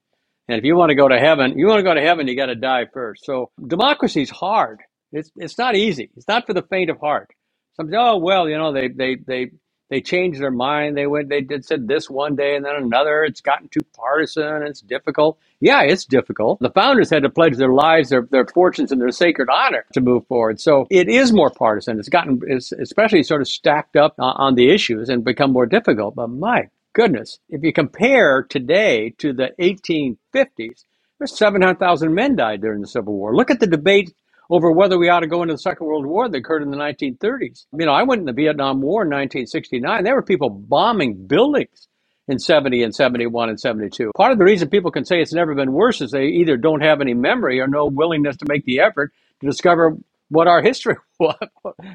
And 0.48 0.58
if 0.58 0.64
you 0.64 0.76
want 0.76 0.90
to 0.90 0.96
go 0.96 1.08
to 1.08 1.20
heaven, 1.20 1.58
you 1.58 1.68
want 1.68 1.80
to 1.80 1.84
go 1.84 1.94
to 1.94 2.02
heaven, 2.02 2.28
you 2.28 2.36
got 2.36 2.48
to 2.48 2.56
die 2.56 2.86
first. 2.94 3.26
So 3.26 3.52
democracy's 3.66 4.30
hard. 4.30 4.82
It's 5.12 5.32
it's 5.38 5.58
not 5.58 5.76
easy. 5.76 6.10
It's 6.16 6.28
not 6.28 6.46
for 6.46 6.54
the 6.54 6.62
faint 6.64 6.90
of 6.90 7.00
heart. 7.00 7.32
Some 7.78 7.90
say, 7.90 7.98
oh 7.98 8.18
well, 8.18 8.48
you 8.50 8.58
know, 8.58 8.74
they 8.74 8.90
they 8.90 9.16
they 9.16 9.52
they 9.90 10.02
changed 10.02 10.42
their 10.42 10.52
mind. 10.52 10.98
They 10.98 11.06
went, 11.06 11.30
they 11.30 11.42
did 11.42 11.64
said 11.64 11.88
this 11.88 12.10
one 12.10 12.36
day 12.36 12.56
and 12.56 12.66
then 12.66 12.76
another. 12.76 13.24
It's 13.24 13.42
gotten 13.42 13.70
too 13.70 13.82
partisan. 13.96 14.64
It's 14.64 14.82
difficult. 14.82 15.38
Yeah, 15.60 15.84
it's 15.84 16.06
difficult. 16.06 16.60
The 16.60 16.72
founders 16.72 17.10
had 17.10 17.24
to 17.24 17.30
pledge 17.30 17.56
their 17.58 17.72
lives, 17.72 18.10
their, 18.10 18.28
their 18.32 18.48
fortunes, 18.48 18.92
and 18.92 19.00
their 19.00 19.12
sacred 19.12 19.48
honor 19.54 19.86
to 19.94 20.02
move 20.02 20.26
forward. 20.28 20.60
So 20.60 20.88
it 20.90 21.08
is 21.08 21.32
more 21.32 21.52
partisan. 21.52 22.00
It's 22.00 22.10
gotten, 22.10 22.42
it's 22.48 22.72
especially 22.72 23.22
sort 23.24 23.42
of 23.42 23.48
stacked 23.48 23.96
up 23.96 24.16
on 24.18 24.56
the 24.56 24.72
issues 24.74 25.10
and 25.10 25.24
become 25.24 25.52
more 25.52 25.68
difficult. 25.68 26.16
But 26.16 26.30
my 26.30 26.70
goodness, 26.96 27.40
if 27.50 27.64
you 27.64 27.74
compare 27.74 28.44
today 28.44 29.12
to 29.20 29.34
the 29.34 29.52
1850s, 29.62 30.86
There's 31.20 31.38
700,000 31.38 32.16
men 32.16 32.38
died 32.38 32.62
during 32.62 32.82
the 32.82 32.88
Civil 32.88 33.16
War. 33.16 33.36
Look 33.36 33.52
at 33.52 33.60
the 33.62 33.68
debate 33.68 34.14
over 34.50 34.72
whether 34.72 34.98
we 34.98 35.10
ought 35.10 35.22
to 35.22 35.28
go 35.28 35.44
into 35.44 35.56
the 35.56 35.60
Second 35.60 35.88
World 35.88 36.08
War 36.08 36.30
that 36.30 36.38
occurred 36.38 36.64
in 36.64 36.72
the 36.72 36.78
1930s. 36.78 37.66
You 37.78 37.86
know, 37.86 37.94
I 37.94 38.04
went 38.04 38.22
in 38.22 38.28
the 38.28 38.34
Vietnam 38.34 38.82
War 38.82 39.04
in 39.04 39.10
1969. 39.10 40.04
There 40.06 40.16
were 40.16 40.24
people 40.24 40.50
bombing 40.52 41.28
buildings 41.28 41.88
in 42.28 42.40
70 42.40 42.84
and 42.84 42.96
71 42.96 43.50
and 43.50 43.60
72. 43.60 44.12
Part 44.18 44.34
of 44.34 44.40
the 44.40 44.46
reason 44.46 44.70
people 44.70 44.92
can 44.92 45.06
say 45.06 45.22
it's 45.22 45.34
never 45.34 45.56
been 45.56 45.74
worse 45.74 46.02
is 46.02 46.12
they 46.12 46.28
either 46.28 46.58
don't 46.58 46.82
have 46.82 47.02
any 47.02 47.14
memory 47.14 47.60
or 47.62 47.68
no 47.68 47.88
willingness 47.88 48.38
to 48.38 48.46
make 48.50 48.66
the 48.66 48.82
effort 48.82 49.14
to 49.42 49.48
discover 49.48 49.98
what 50.30 50.48
our 50.48 50.64
history 50.64 50.98
was. 51.20 51.38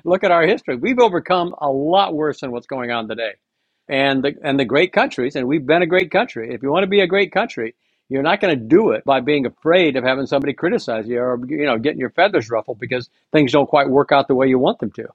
Look 0.05 0.24
at 0.24 0.32
our 0.32 0.46
history. 0.46 0.76
We've 0.76 1.01
overcome 1.01 1.55
a 1.61 1.68
lot 1.70 2.14
worse 2.14 2.40
than 2.42 2.53
what's 2.53 2.68
going 2.68 2.90
on 2.92 3.09
today. 3.09 3.32
And 3.91 4.22
the, 4.22 4.36
and 4.45 4.59
the 4.59 4.64
great 4.64 4.93
countries, 4.93 5.34
and 5.34 5.49
we've 5.49 5.66
been 5.66 5.82
a 5.82 5.86
great 5.86 6.12
country. 6.12 6.55
If 6.55 6.62
you 6.62 6.70
want 6.70 6.84
to 6.84 6.86
be 6.86 7.01
a 7.01 7.09
great 7.09 7.32
country, 7.32 7.74
you're 8.09 8.22
not 8.22 8.41
going 8.41 8.57
to 8.57 8.64
do 8.64 8.91
it 8.91 9.05
by 9.05 9.18
being 9.18 9.47
afraid 9.47 9.97
of 9.97 10.05
having 10.05 10.26
somebody 10.26 10.53
criticize 10.53 11.09
you 11.09 11.18
or 11.18 11.41
you 11.49 11.66
know 11.66 11.76
getting 11.76 11.99
your 11.99 12.11
feathers 12.11 12.51
ruffled 12.51 12.78
because 12.78 13.11
things 13.32 13.53
don't 13.53 13.68
quite 13.68 13.88
work 13.88 14.12
out 14.12 14.28
the 14.28 14.34
way 14.34 14.47
you 14.47 14.59
want 14.59 14.78
them 14.78 14.93
to. 14.93 15.09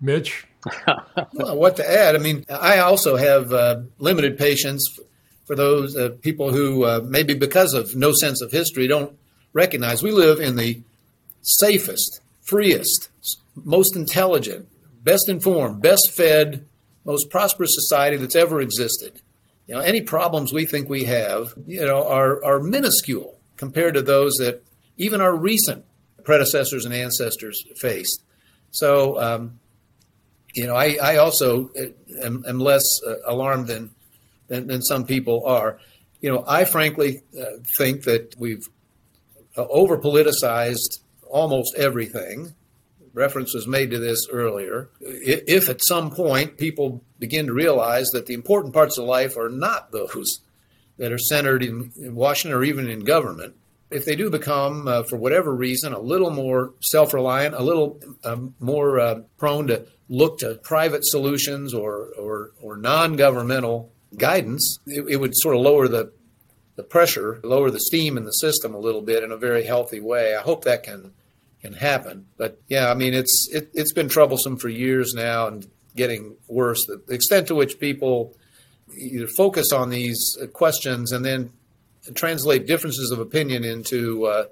Mitch, 0.00 0.46
well, 1.32 1.56
what 1.56 1.76
to 1.76 1.90
add? 1.90 2.14
I 2.14 2.18
mean, 2.18 2.44
I 2.48 2.78
also 2.78 3.16
have 3.16 3.52
uh, 3.52 3.80
limited 3.98 4.38
patience 4.38 4.86
for 5.46 5.56
those 5.56 5.96
uh, 5.96 6.10
people 6.20 6.52
who 6.52 6.84
uh, 6.84 7.00
maybe 7.04 7.34
because 7.34 7.74
of 7.74 7.96
no 7.96 8.12
sense 8.12 8.42
of 8.42 8.52
history 8.52 8.86
don't 8.86 9.18
recognize 9.52 10.02
we 10.02 10.12
live 10.12 10.40
in 10.40 10.56
the 10.56 10.80
safest, 11.42 12.20
freest, 12.42 13.08
most 13.54 13.96
intelligent, 13.96 14.68
best 15.02 15.28
informed, 15.28 15.80
best 15.80 16.10
fed, 16.14 16.66
most 17.08 17.30
prosperous 17.30 17.74
society 17.74 18.18
that's 18.18 18.36
ever 18.36 18.60
existed. 18.60 19.22
You 19.66 19.74
know, 19.74 19.80
any 19.80 20.02
problems 20.02 20.52
we 20.52 20.66
think 20.66 20.90
we 20.90 21.04
have, 21.04 21.54
you 21.66 21.84
know, 21.84 22.06
are, 22.06 22.44
are 22.44 22.60
minuscule 22.60 23.38
compared 23.56 23.94
to 23.94 24.02
those 24.02 24.34
that 24.34 24.62
even 24.98 25.22
our 25.22 25.34
recent 25.34 25.86
predecessors 26.22 26.84
and 26.84 26.92
ancestors 26.92 27.64
faced. 27.76 28.22
So, 28.72 29.18
um, 29.18 29.58
you 30.54 30.66
know, 30.66 30.76
I, 30.76 30.98
I 31.02 31.16
also 31.16 31.70
am, 32.22 32.44
am 32.46 32.58
less 32.60 32.84
uh, 33.06 33.14
alarmed 33.26 33.68
than, 33.68 33.90
than, 34.48 34.66
than 34.66 34.82
some 34.82 35.06
people 35.06 35.46
are. 35.46 35.78
You 36.20 36.30
know, 36.30 36.44
I 36.46 36.66
frankly 36.66 37.22
uh, 37.40 37.62
think 37.78 38.02
that 38.04 38.34
we've 38.38 38.68
uh, 39.56 39.64
over 39.68 39.96
politicized 39.96 40.98
almost 41.30 41.74
everything 41.74 42.54
reference 43.18 43.52
was 43.52 43.66
made 43.66 43.90
to 43.90 43.98
this 43.98 44.28
earlier. 44.30 44.88
If 45.00 45.68
at 45.68 45.84
some 45.84 46.10
point 46.10 46.56
people 46.56 47.02
begin 47.18 47.46
to 47.46 47.52
realize 47.52 48.08
that 48.12 48.26
the 48.26 48.34
important 48.34 48.72
parts 48.72 48.96
of 48.96 49.04
life 49.04 49.36
are 49.36 49.48
not 49.48 49.90
those 49.90 50.40
that 50.98 51.12
are 51.12 51.18
centered 51.18 51.62
in, 51.62 51.92
in 51.96 52.14
Washington 52.14 52.58
or 52.58 52.64
even 52.64 52.88
in 52.88 53.00
government, 53.00 53.54
if 53.90 54.04
they 54.04 54.16
do 54.16 54.30
become, 54.30 54.86
uh, 54.86 55.02
for 55.02 55.16
whatever 55.16 55.54
reason, 55.54 55.92
a 55.92 55.98
little 55.98 56.30
more 56.30 56.72
self 56.80 57.14
reliant, 57.14 57.54
a 57.54 57.62
little 57.62 58.00
um, 58.24 58.54
more 58.60 59.00
uh, 59.00 59.20
prone 59.36 59.66
to 59.68 59.86
look 60.08 60.38
to 60.38 60.54
private 60.62 61.04
solutions 61.04 61.74
or, 61.74 62.08
or, 62.18 62.52
or 62.62 62.76
non 62.76 63.16
governmental 63.16 63.90
guidance, 64.16 64.78
it, 64.86 65.04
it 65.08 65.16
would 65.16 65.36
sort 65.36 65.56
of 65.56 65.62
lower 65.62 65.88
the, 65.88 66.12
the 66.76 66.82
pressure, 66.82 67.40
lower 67.42 67.70
the 67.70 67.80
steam 67.80 68.16
in 68.16 68.24
the 68.24 68.32
system 68.32 68.74
a 68.74 68.78
little 68.78 69.02
bit 69.02 69.22
in 69.22 69.32
a 69.32 69.36
very 69.36 69.64
healthy 69.64 70.00
way. 70.00 70.36
I 70.36 70.42
hope 70.42 70.64
that 70.64 70.82
can 70.82 71.12
can 71.68 71.78
happen. 71.78 72.26
But 72.36 72.60
yeah, 72.68 72.90
I 72.90 72.94
mean, 72.94 73.14
it's 73.14 73.48
it, 73.52 73.70
has 73.76 73.92
been 73.92 74.08
troublesome 74.08 74.56
for 74.56 74.68
years 74.68 75.12
now 75.14 75.48
and 75.48 75.66
getting 75.94 76.36
worse. 76.48 76.78
The 76.86 77.14
extent 77.14 77.48
to 77.48 77.54
which 77.54 77.78
people 77.78 78.34
either 78.96 79.26
focus 79.26 79.72
on 79.72 79.90
these 79.90 80.36
questions 80.52 81.12
and 81.12 81.24
then 81.24 81.52
translate 82.14 82.66
differences 82.66 83.10
of 83.10 83.18
opinion 83.18 83.64
into 83.64 84.24
uh, 84.24 84.44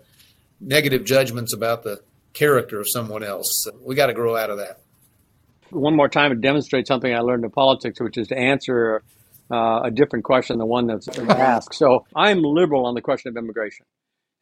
negative 0.60 1.04
judgments 1.04 1.54
about 1.54 1.82
the 1.84 2.00
character 2.34 2.78
of 2.80 2.86
someone 2.88 3.22
else. 3.22 3.66
We 3.80 3.94
got 3.94 4.06
to 4.06 4.12
grow 4.12 4.36
out 4.36 4.50
of 4.50 4.58
that. 4.58 4.80
One 5.70 5.96
more 5.96 6.08
time 6.08 6.30
to 6.30 6.36
demonstrate 6.36 6.86
something 6.86 7.12
I 7.12 7.20
learned 7.20 7.44
in 7.44 7.50
politics, 7.50 7.98
which 8.00 8.18
is 8.18 8.28
to 8.28 8.36
answer 8.36 9.02
uh, 9.50 9.80
a 9.84 9.90
different 9.90 10.24
question 10.24 10.54
than 10.54 10.58
the 10.60 10.66
one 10.66 10.86
that's 10.86 11.08
asked. 11.18 11.74
So 11.74 12.04
I'm 12.14 12.42
liberal 12.42 12.86
on 12.86 12.94
the 12.94 13.00
question 13.00 13.30
of 13.30 13.36
immigration. 13.36 13.86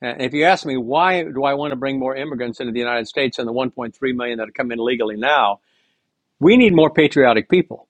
And 0.02 0.22
if 0.22 0.32
you 0.34 0.44
ask 0.44 0.66
me 0.66 0.76
why 0.76 1.22
do 1.24 1.44
I 1.44 1.54
want 1.54 1.72
to 1.72 1.76
bring 1.76 1.98
more 1.98 2.16
immigrants 2.16 2.60
into 2.60 2.72
the 2.72 2.78
United 2.78 3.08
States 3.08 3.38
than 3.38 3.46
the 3.46 3.52
1.3 3.52 3.94
million 4.16 4.38
that 4.38 4.54
come 4.54 4.72
in 4.72 4.78
legally 4.78 5.16
now, 5.16 5.60
we 6.40 6.56
need 6.56 6.74
more 6.74 6.90
patriotic 6.90 7.48
people. 7.48 7.88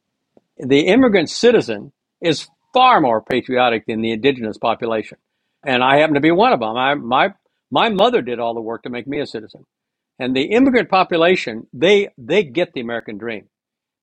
The 0.59 0.87
immigrant 0.89 1.31
citizen 1.31 1.93
is 2.21 2.49
far 2.75 3.01
more 3.01 3.23
patriotic 3.23 3.87
than 3.87 4.03
the 4.03 4.13
indigenous 4.13 4.59
population, 4.59 5.19
and 5.65 5.83
I 5.83 5.99
happen 5.99 6.15
to 6.15 6.21
be 6.21 6.31
one 6.33 6.53
of 6.53 6.61
them. 6.61 6.77
I, 6.77 6.95
my 6.95 7.35
my 7.71 7.91
mother 7.91 8.23
did 8.23 8.41
all 8.41 8.55
the 8.55 8.61
work 8.61 8.85
to 8.85 8.91
make 8.91 9.07
me 9.07 9.21
a 9.21 9.27
citizen, 9.27 9.67
and 10.19 10.35
the 10.37 10.45
immigrant 10.53 10.91
population 10.91 11.67
they 11.73 12.09
they 12.19 12.45
get 12.45 12.73
the 12.75 12.81
American 12.81 13.19
dream. 13.19 13.49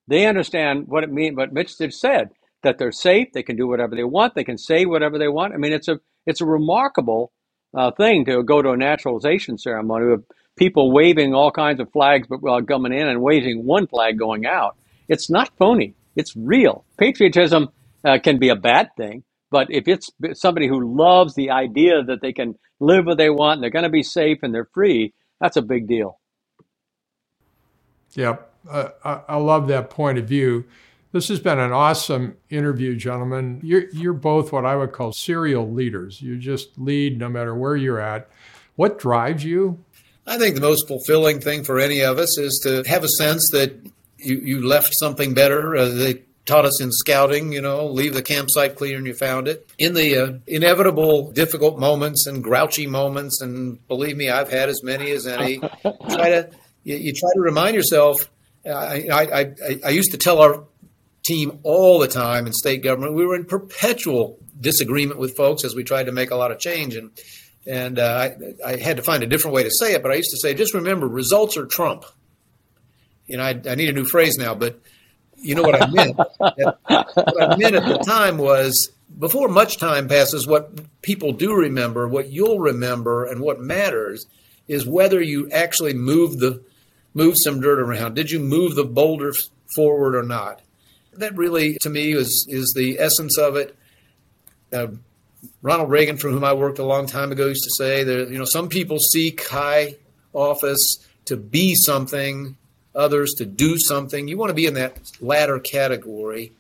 They 0.07 0.27
understand 0.27 0.87
what 0.87 1.03
it 1.03 1.11
means. 1.11 1.37
What 1.37 1.53
Mitch 1.53 1.77
just 1.77 1.99
said 1.99 2.31
that 2.63 2.77
they're 2.79 2.91
safe, 2.93 3.29
they 3.33 3.43
can 3.43 3.57
do 3.57 3.67
whatever 3.67 3.95
they 3.95 4.05
want, 4.05 4.35
they 4.35 4.43
can 4.45 4.57
say 4.59 4.85
whatever 4.85 5.19
they 5.19 5.29
want. 5.29 5.53
I 5.53 5.57
mean, 5.57 5.73
it's 5.73 5.89
a 5.89 5.99
it's 6.27 6.41
a 6.41 6.45
remarkable 6.45 7.33
uh, 7.73 7.91
thing 7.91 8.25
to 8.25 8.43
go 8.43 8.61
to 8.61 8.71
a 8.71 8.77
naturalization 8.77 9.57
ceremony 9.57 10.05
with 10.11 10.25
people 10.55 10.91
waving 10.91 11.33
all 11.33 11.51
kinds 11.51 11.79
of 11.79 11.91
flags 11.91 12.27
but 12.27 12.41
while 12.41 12.61
coming 12.61 12.93
in 12.93 13.07
and 13.07 13.21
waving 13.21 13.65
one 13.65 13.87
flag 13.87 14.17
going 14.17 14.45
out. 14.45 14.75
It's 15.07 15.29
not 15.29 15.51
phony. 15.57 15.95
It's 16.15 16.35
real. 16.35 16.85
Patriotism 16.97 17.69
uh, 18.03 18.19
can 18.19 18.37
be 18.37 18.49
a 18.49 18.55
bad 18.55 18.89
thing, 18.97 19.23
but 19.49 19.67
if 19.69 19.87
it's 19.87 20.11
somebody 20.33 20.67
who 20.67 20.95
loves 20.97 21.35
the 21.35 21.51
idea 21.51 22.03
that 22.03 22.21
they 22.21 22.33
can 22.33 22.55
live 22.79 23.05
what 23.05 23.17
they 23.17 23.29
want 23.29 23.57
and 23.57 23.63
they're 23.63 23.69
going 23.69 23.83
to 23.83 23.89
be 23.89 24.03
safe 24.03 24.39
and 24.43 24.53
they're 24.53 24.69
free, 24.73 25.13
that's 25.39 25.57
a 25.57 25.61
big 25.61 25.87
deal. 25.87 26.19
Yeah, 28.13 28.37
uh, 28.69 28.89
I, 29.03 29.21
I 29.29 29.35
love 29.37 29.67
that 29.67 29.89
point 29.89 30.17
of 30.17 30.25
view. 30.25 30.65
This 31.11 31.27
has 31.27 31.41
been 31.41 31.59
an 31.59 31.73
awesome 31.73 32.37
interview, 32.49 32.95
gentlemen. 32.95 33.59
You're, 33.63 33.89
you're 33.89 34.13
both 34.13 34.53
what 34.53 34.65
I 34.65 34.77
would 34.77 34.93
call 34.93 35.11
serial 35.11 35.69
leaders. 35.69 36.21
You 36.21 36.37
just 36.37 36.77
lead 36.77 37.19
no 37.19 37.27
matter 37.27 37.53
where 37.53 37.75
you're 37.75 37.99
at. 37.99 38.29
What 38.77 38.97
drives 38.97 39.43
you? 39.43 39.83
I 40.25 40.37
think 40.37 40.55
the 40.55 40.61
most 40.61 40.87
fulfilling 40.87 41.41
thing 41.41 41.65
for 41.65 41.79
any 41.79 41.99
of 42.01 42.17
us 42.17 42.37
is 42.37 42.59
to 42.63 42.83
have 42.89 43.03
a 43.03 43.09
sense 43.09 43.49
that 43.51 43.73
you, 44.17 44.37
you 44.37 44.65
left 44.65 44.93
something 44.97 45.33
better. 45.33 45.75
Uh, 45.75 45.89
they 45.89 46.21
taught 46.45 46.63
us 46.63 46.79
in 46.79 46.91
scouting, 46.91 47.51
you 47.51 47.61
know, 47.61 47.87
leave 47.87 48.13
the 48.13 48.21
campsite 48.21 48.77
clear 48.77 48.97
and 48.97 49.05
you 49.05 49.13
found 49.13 49.49
it. 49.49 49.69
In 49.77 49.93
the 49.93 50.15
uh, 50.17 50.33
inevitable 50.47 51.31
difficult 51.31 51.77
moments 51.77 52.25
and 52.25 52.41
grouchy 52.41 52.87
moments, 52.87 53.41
and 53.41 53.85
believe 53.89 54.15
me, 54.15 54.29
I've 54.29 54.49
had 54.49 54.69
as 54.69 54.81
many 54.81 55.11
as 55.11 55.27
any, 55.27 55.57
try 55.83 56.29
to 56.29 56.49
you, 56.85 56.95
you, 56.95 57.13
try 57.13 57.29
to 57.33 57.41
remind 57.41 57.75
yourself. 57.75 58.29
I, 58.65 59.07
I, 59.11 59.21
I, 59.21 59.79
I 59.85 59.89
used 59.89 60.11
to 60.11 60.17
tell 60.17 60.39
our 60.39 60.63
team 61.23 61.59
all 61.63 61.99
the 61.99 62.07
time 62.07 62.47
in 62.47 62.53
state 62.53 62.83
government. 62.83 63.13
We 63.13 63.25
were 63.25 63.35
in 63.35 63.45
perpetual 63.45 64.39
disagreement 64.59 65.19
with 65.19 65.35
folks 65.35 65.63
as 65.63 65.75
we 65.75 65.83
tried 65.83 66.05
to 66.05 66.11
make 66.11 66.31
a 66.31 66.35
lot 66.35 66.51
of 66.51 66.59
change. 66.59 66.95
And 66.95 67.11
and 67.65 67.99
uh, 67.99 68.29
I, 68.65 68.71
I, 68.71 68.77
had 68.77 68.97
to 68.97 69.03
find 69.03 69.21
a 69.21 69.27
different 69.27 69.53
way 69.53 69.61
to 69.61 69.69
say 69.69 69.93
it, 69.93 70.01
but 70.01 70.11
I 70.11 70.15
used 70.15 70.31
to 70.31 70.37
say, 70.37 70.55
just 70.55 70.73
remember, 70.73 71.07
results 71.07 71.57
are 71.57 71.67
Trump. 71.67 72.05
You 73.27 73.37
know, 73.37 73.43
I, 73.43 73.49
I 73.69 73.75
need 73.75 73.89
a 73.89 73.93
new 73.93 74.03
phrase 74.03 74.35
now, 74.35 74.55
but 74.55 74.79
you 75.35 75.53
know 75.53 75.61
what 75.61 75.79
I 75.79 75.87
meant. 75.87 76.17
what 76.17 76.79
I 76.87 77.55
meant 77.57 77.75
at 77.75 77.85
the 77.85 78.01
time 78.03 78.39
was 78.39 78.91
before 79.19 79.47
much 79.47 79.77
time 79.77 80.07
passes, 80.07 80.47
what 80.47 81.01
people 81.03 81.33
do 81.33 81.53
remember, 81.53 82.07
what 82.07 82.29
you'll 82.29 82.59
remember, 82.59 83.25
and 83.25 83.41
what 83.41 83.59
matters 83.59 84.25
is 84.67 84.87
whether 84.87 85.21
you 85.21 85.49
actually 85.51 85.93
move 85.93 86.39
the 86.39 86.63
move 87.13 87.35
some 87.37 87.59
dirt 87.59 87.79
around. 87.79 88.15
Did 88.15 88.31
you 88.31 88.39
move 88.39 88.75
the 88.75 88.85
boulder 88.85 89.33
forward 89.75 90.15
or 90.15 90.23
not? 90.23 90.61
That 91.13 91.35
really, 91.35 91.77
to 91.81 91.89
me, 91.89 92.13
is 92.13 92.45
is 92.49 92.73
the 92.75 92.99
essence 92.99 93.37
of 93.37 93.55
it. 93.55 93.75
Uh, 94.71 94.87
Ronald 95.61 95.89
Reagan, 95.89 96.17
from 96.17 96.31
whom 96.31 96.43
I 96.43 96.53
worked 96.53 96.79
a 96.79 96.85
long 96.85 97.07
time 97.07 97.31
ago, 97.31 97.47
used 97.47 97.63
to 97.63 97.75
say 97.83 98.03
that 98.03 98.29
you 98.29 98.37
know 98.37 98.45
some 98.45 98.69
people 98.69 98.99
seek 98.99 99.47
high 99.47 99.95
office 100.33 101.05
to 101.25 101.37
be 101.37 101.75
something, 101.75 102.55
others 102.95 103.33
to 103.37 103.45
do 103.45 103.77
something. 103.77 104.27
You 104.27 104.37
want 104.37 104.49
to 104.49 104.55
be 104.55 104.65
in 104.65 104.75
that 104.75 104.99
latter 105.19 105.59
category. 105.59 106.51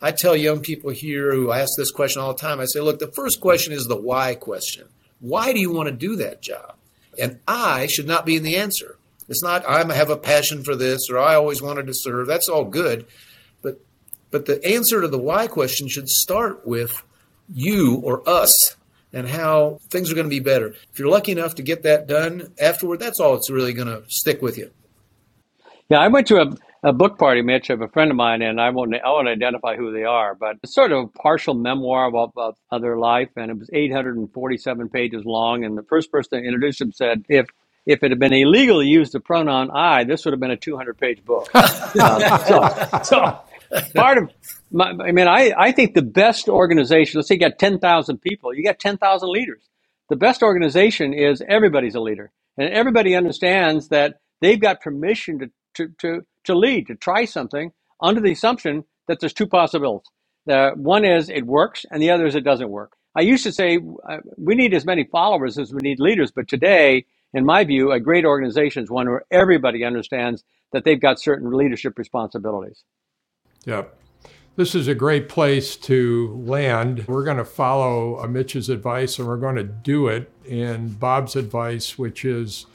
I 0.00 0.12
tell 0.12 0.36
young 0.36 0.60
people 0.60 0.90
here 0.90 1.34
who 1.34 1.50
ask 1.50 1.70
this 1.76 1.90
question 1.90 2.22
all 2.22 2.32
the 2.32 2.38
time. 2.38 2.60
I 2.60 2.66
say, 2.66 2.80
look, 2.80 3.00
the 3.00 3.08
first 3.08 3.40
question 3.40 3.72
is 3.72 3.86
the 3.86 3.96
why 3.96 4.34
question. 4.34 4.86
Why 5.20 5.52
do 5.52 5.60
you 5.60 5.72
want 5.72 5.88
to 5.88 5.94
do 5.94 6.16
that 6.16 6.40
job? 6.40 6.76
And 7.20 7.40
I 7.48 7.86
should 7.88 8.06
not 8.06 8.24
be 8.24 8.36
in 8.36 8.44
the 8.44 8.56
answer. 8.56 8.96
It's 9.28 9.42
not 9.42 9.66
I 9.66 9.84
have 9.94 10.10
a 10.10 10.16
passion 10.16 10.62
for 10.62 10.76
this 10.76 11.10
or 11.10 11.18
I 11.18 11.34
always 11.34 11.60
wanted 11.60 11.88
to 11.88 11.94
serve. 11.94 12.26
That's 12.26 12.48
all 12.48 12.64
good. 12.64 13.06
But 14.30 14.46
the 14.46 14.64
answer 14.64 15.00
to 15.00 15.08
the 15.08 15.18
why 15.18 15.46
question 15.46 15.88
should 15.88 16.08
start 16.08 16.66
with 16.66 17.02
you 17.48 18.00
or 18.04 18.28
us 18.28 18.76
and 19.12 19.28
how 19.28 19.78
things 19.90 20.10
are 20.10 20.14
going 20.14 20.26
to 20.26 20.30
be 20.30 20.40
better. 20.40 20.74
If 20.92 20.98
you're 20.98 21.08
lucky 21.08 21.32
enough 21.32 21.54
to 21.56 21.62
get 21.62 21.82
that 21.82 22.06
done 22.06 22.52
afterward, 22.60 23.00
that's 23.00 23.20
all 23.20 23.34
it's 23.34 23.50
really 23.50 23.72
going 23.72 23.88
to 23.88 24.02
stick 24.08 24.42
with 24.42 24.58
you. 24.58 24.70
Yeah, 25.88 26.00
I 26.00 26.08
went 26.08 26.26
to 26.26 26.42
a, 26.42 26.88
a 26.88 26.92
book 26.92 27.18
party, 27.18 27.40
Mitch, 27.40 27.70
of 27.70 27.80
a 27.80 27.88
friend 27.88 28.10
of 28.10 28.16
mine, 28.16 28.42
and 28.42 28.60
I 28.60 28.68
won't 28.68 28.94
I 28.94 29.08
won't 29.08 29.28
identify 29.28 29.76
who 29.76 29.90
they 29.90 30.04
are, 30.04 30.34
but 30.34 30.56
it's 30.62 30.74
sort 30.74 30.92
of 30.92 31.04
a 31.04 31.08
partial 31.08 31.54
memoir 31.54 32.06
about, 32.06 32.34
of 32.70 32.82
their 32.82 32.98
life, 32.98 33.30
and 33.36 33.50
it 33.50 33.58
was 33.58 33.70
847 33.72 34.90
pages 34.90 35.24
long. 35.24 35.64
And 35.64 35.78
the 35.78 35.82
first 35.82 36.12
person 36.12 36.28
that 36.32 36.46
introduced 36.46 36.82
him 36.82 36.92
said, 36.92 37.24
if 37.30 37.46
if 37.86 38.02
it 38.02 38.10
had 38.10 38.18
been 38.18 38.34
illegal 38.34 38.80
to 38.80 38.86
use 38.86 39.10
the 39.12 39.20
pronoun 39.20 39.70
I, 39.70 40.04
this 40.04 40.26
would 40.26 40.32
have 40.32 40.40
been 40.40 40.50
a 40.50 40.58
200 40.58 40.98
page 40.98 41.24
book. 41.24 41.48
uh, 41.54 42.38
so, 42.44 43.02
so 43.02 43.40
part 43.94 44.18
of 44.18 44.30
my, 44.70 44.90
I 44.90 45.12
mean, 45.12 45.28
I, 45.28 45.52
I 45.58 45.72
think 45.72 45.94
the 45.94 46.02
best 46.02 46.48
organization, 46.48 47.18
let's 47.18 47.28
say 47.28 47.34
you 47.34 47.40
got 47.40 47.58
10,000 47.58 48.18
people, 48.18 48.54
you 48.54 48.64
got 48.64 48.78
10,000 48.78 49.30
leaders. 49.30 49.62
The 50.10 50.16
best 50.16 50.42
organization 50.42 51.14
is 51.14 51.42
everybody's 51.48 51.94
a 51.94 52.00
leader. 52.00 52.30
And 52.58 52.72
everybody 52.72 53.14
understands 53.14 53.88
that 53.88 54.20
they've 54.40 54.60
got 54.60 54.80
permission 54.80 55.38
to, 55.40 55.50
to, 55.74 55.88
to, 56.00 56.26
to 56.44 56.54
lead, 56.54 56.86
to 56.88 56.94
try 56.96 57.24
something 57.24 57.72
under 58.02 58.20
the 58.20 58.32
assumption 58.32 58.84
that 59.08 59.20
there's 59.20 59.32
two 59.34 59.46
possibilities. 59.46 60.08
The 60.46 60.72
one 60.76 61.04
is 61.04 61.28
it 61.28 61.46
works, 61.46 61.84
and 61.90 62.02
the 62.02 62.10
other 62.10 62.26
is 62.26 62.34
it 62.34 62.44
doesn't 62.44 62.70
work. 62.70 62.92
I 63.14 63.22
used 63.22 63.44
to 63.44 63.52
say 63.52 63.78
uh, 64.08 64.18
we 64.36 64.54
need 64.54 64.74
as 64.74 64.86
many 64.86 65.04
followers 65.04 65.58
as 65.58 65.72
we 65.72 65.80
need 65.82 66.00
leaders, 66.00 66.30
but 66.30 66.48
today, 66.48 67.04
in 67.34 67.44
my 67.44 67.64
view, 67.64 67.92
a 67.92 68.00
great 68.00 68.24
organization 68.24 68.82
is 68.84 68.90
one 68.90 69.08
where 69.08 69.24
everybody 69.30 69.84
understands 69.84 70.44
that 70.72 70.84
they've 70.84 71.00
got 71.00 71.20
certain 71.20 71.52
leadership 71.52 71.98
responsibilities. 71.98 72.84
Yep. 73.64 73.94
This 74.58 74.74
is 74.74 74.88
a 74.88 74.94
great 74.94 75.28
place 75.28 75.76
to 75.76 76.34
land. 76.44 77.06
We're 77.06 77.22
going 77.22 77.36
to 77.36 77.44
follow 77.44 78.26
Mitch's 78.26 78.68
advice 78.68 79.20
and 79.20 79.28
we're 79.28 79.36
going 79.36 79.54
to 79.54 79.62
do 79.62 80.08
it 80.08 80.32
in 80.44 80.88
Bob's 80.94 81.36
advice, 81.36 81.96
which 81.96 82.24
is 82.24 82.66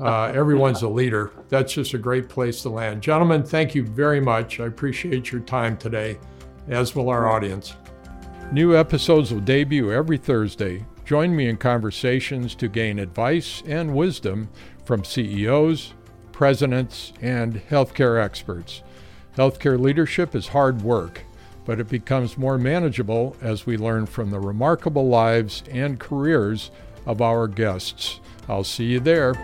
uh, 0.00 0.24
everyone's 0.34 0.82
a 0.82 0.88
leader. 0.88 1.32
That's 1.48 1.72
just 1.72 1.92
a 1.92 1.98
great 1.98 2.28
place 2.28 2.62
to 2.62 2.68
land. 2.68 3.02
Gentlemen, 3.02 3.42
thank 3.42 3.74
you 3.74 3.84
very 3.84 4.20
much. 4.20 4.60
I 4.60 4.66
appreciate 4.66 5.32
your 5.32 5.40
time 5.40 5.76
today, 5.76 6.20
as 6.68 6.94
will 6.94 7.08
our 7.08 7.28
audience. 7.28 7.74
New 8.52 8.76
episodes 8.76 9.32
will 9.32 9.40
debut 9.40 9.90
every 9.90 10.18
Thursday. 10.18 10.86
Join 11.04 11.34
me 11.34 11.48
in 11.48 11.56
conversations 11.56 12.54
to 12.54 12.68
gain 12.68 13.00
advice 13.00 13.60
and 13.66 13.96
wisdom 13.96 14.50
from 14.84 15.02
CEOs, 15.02 15.94
presidents, 16.30 17.12
and 17.20 17.54
healthcare 17.68 18.22
experts. 18.22 18.83
Healthcare 19.36 19.80
leadership 19.80 20.34
is 20.34 20.48
hard 20.48 20.82
work, 20.82 21.24
but 21.64 21.80
it 21.80 21.88
becomes 21.88 22.38
more 22.38 22.56
manageable 22.56 23.36
as 23.40 23.66
we 23.66 23.76
learn 23.76 24.06
from 24.06 24.30
the 24.30 24.38
remarkable 24.38 25.08
lives 25.08 25.64
and 25.70 25.98
careers 25.98 26.70
of 27.04 27.20
our 27.20 27.48
guests. 27.48 28.20
I'll 28.48 28.64
see 28.64 28.84
you 28.84 29.00
there. 29.00 29.34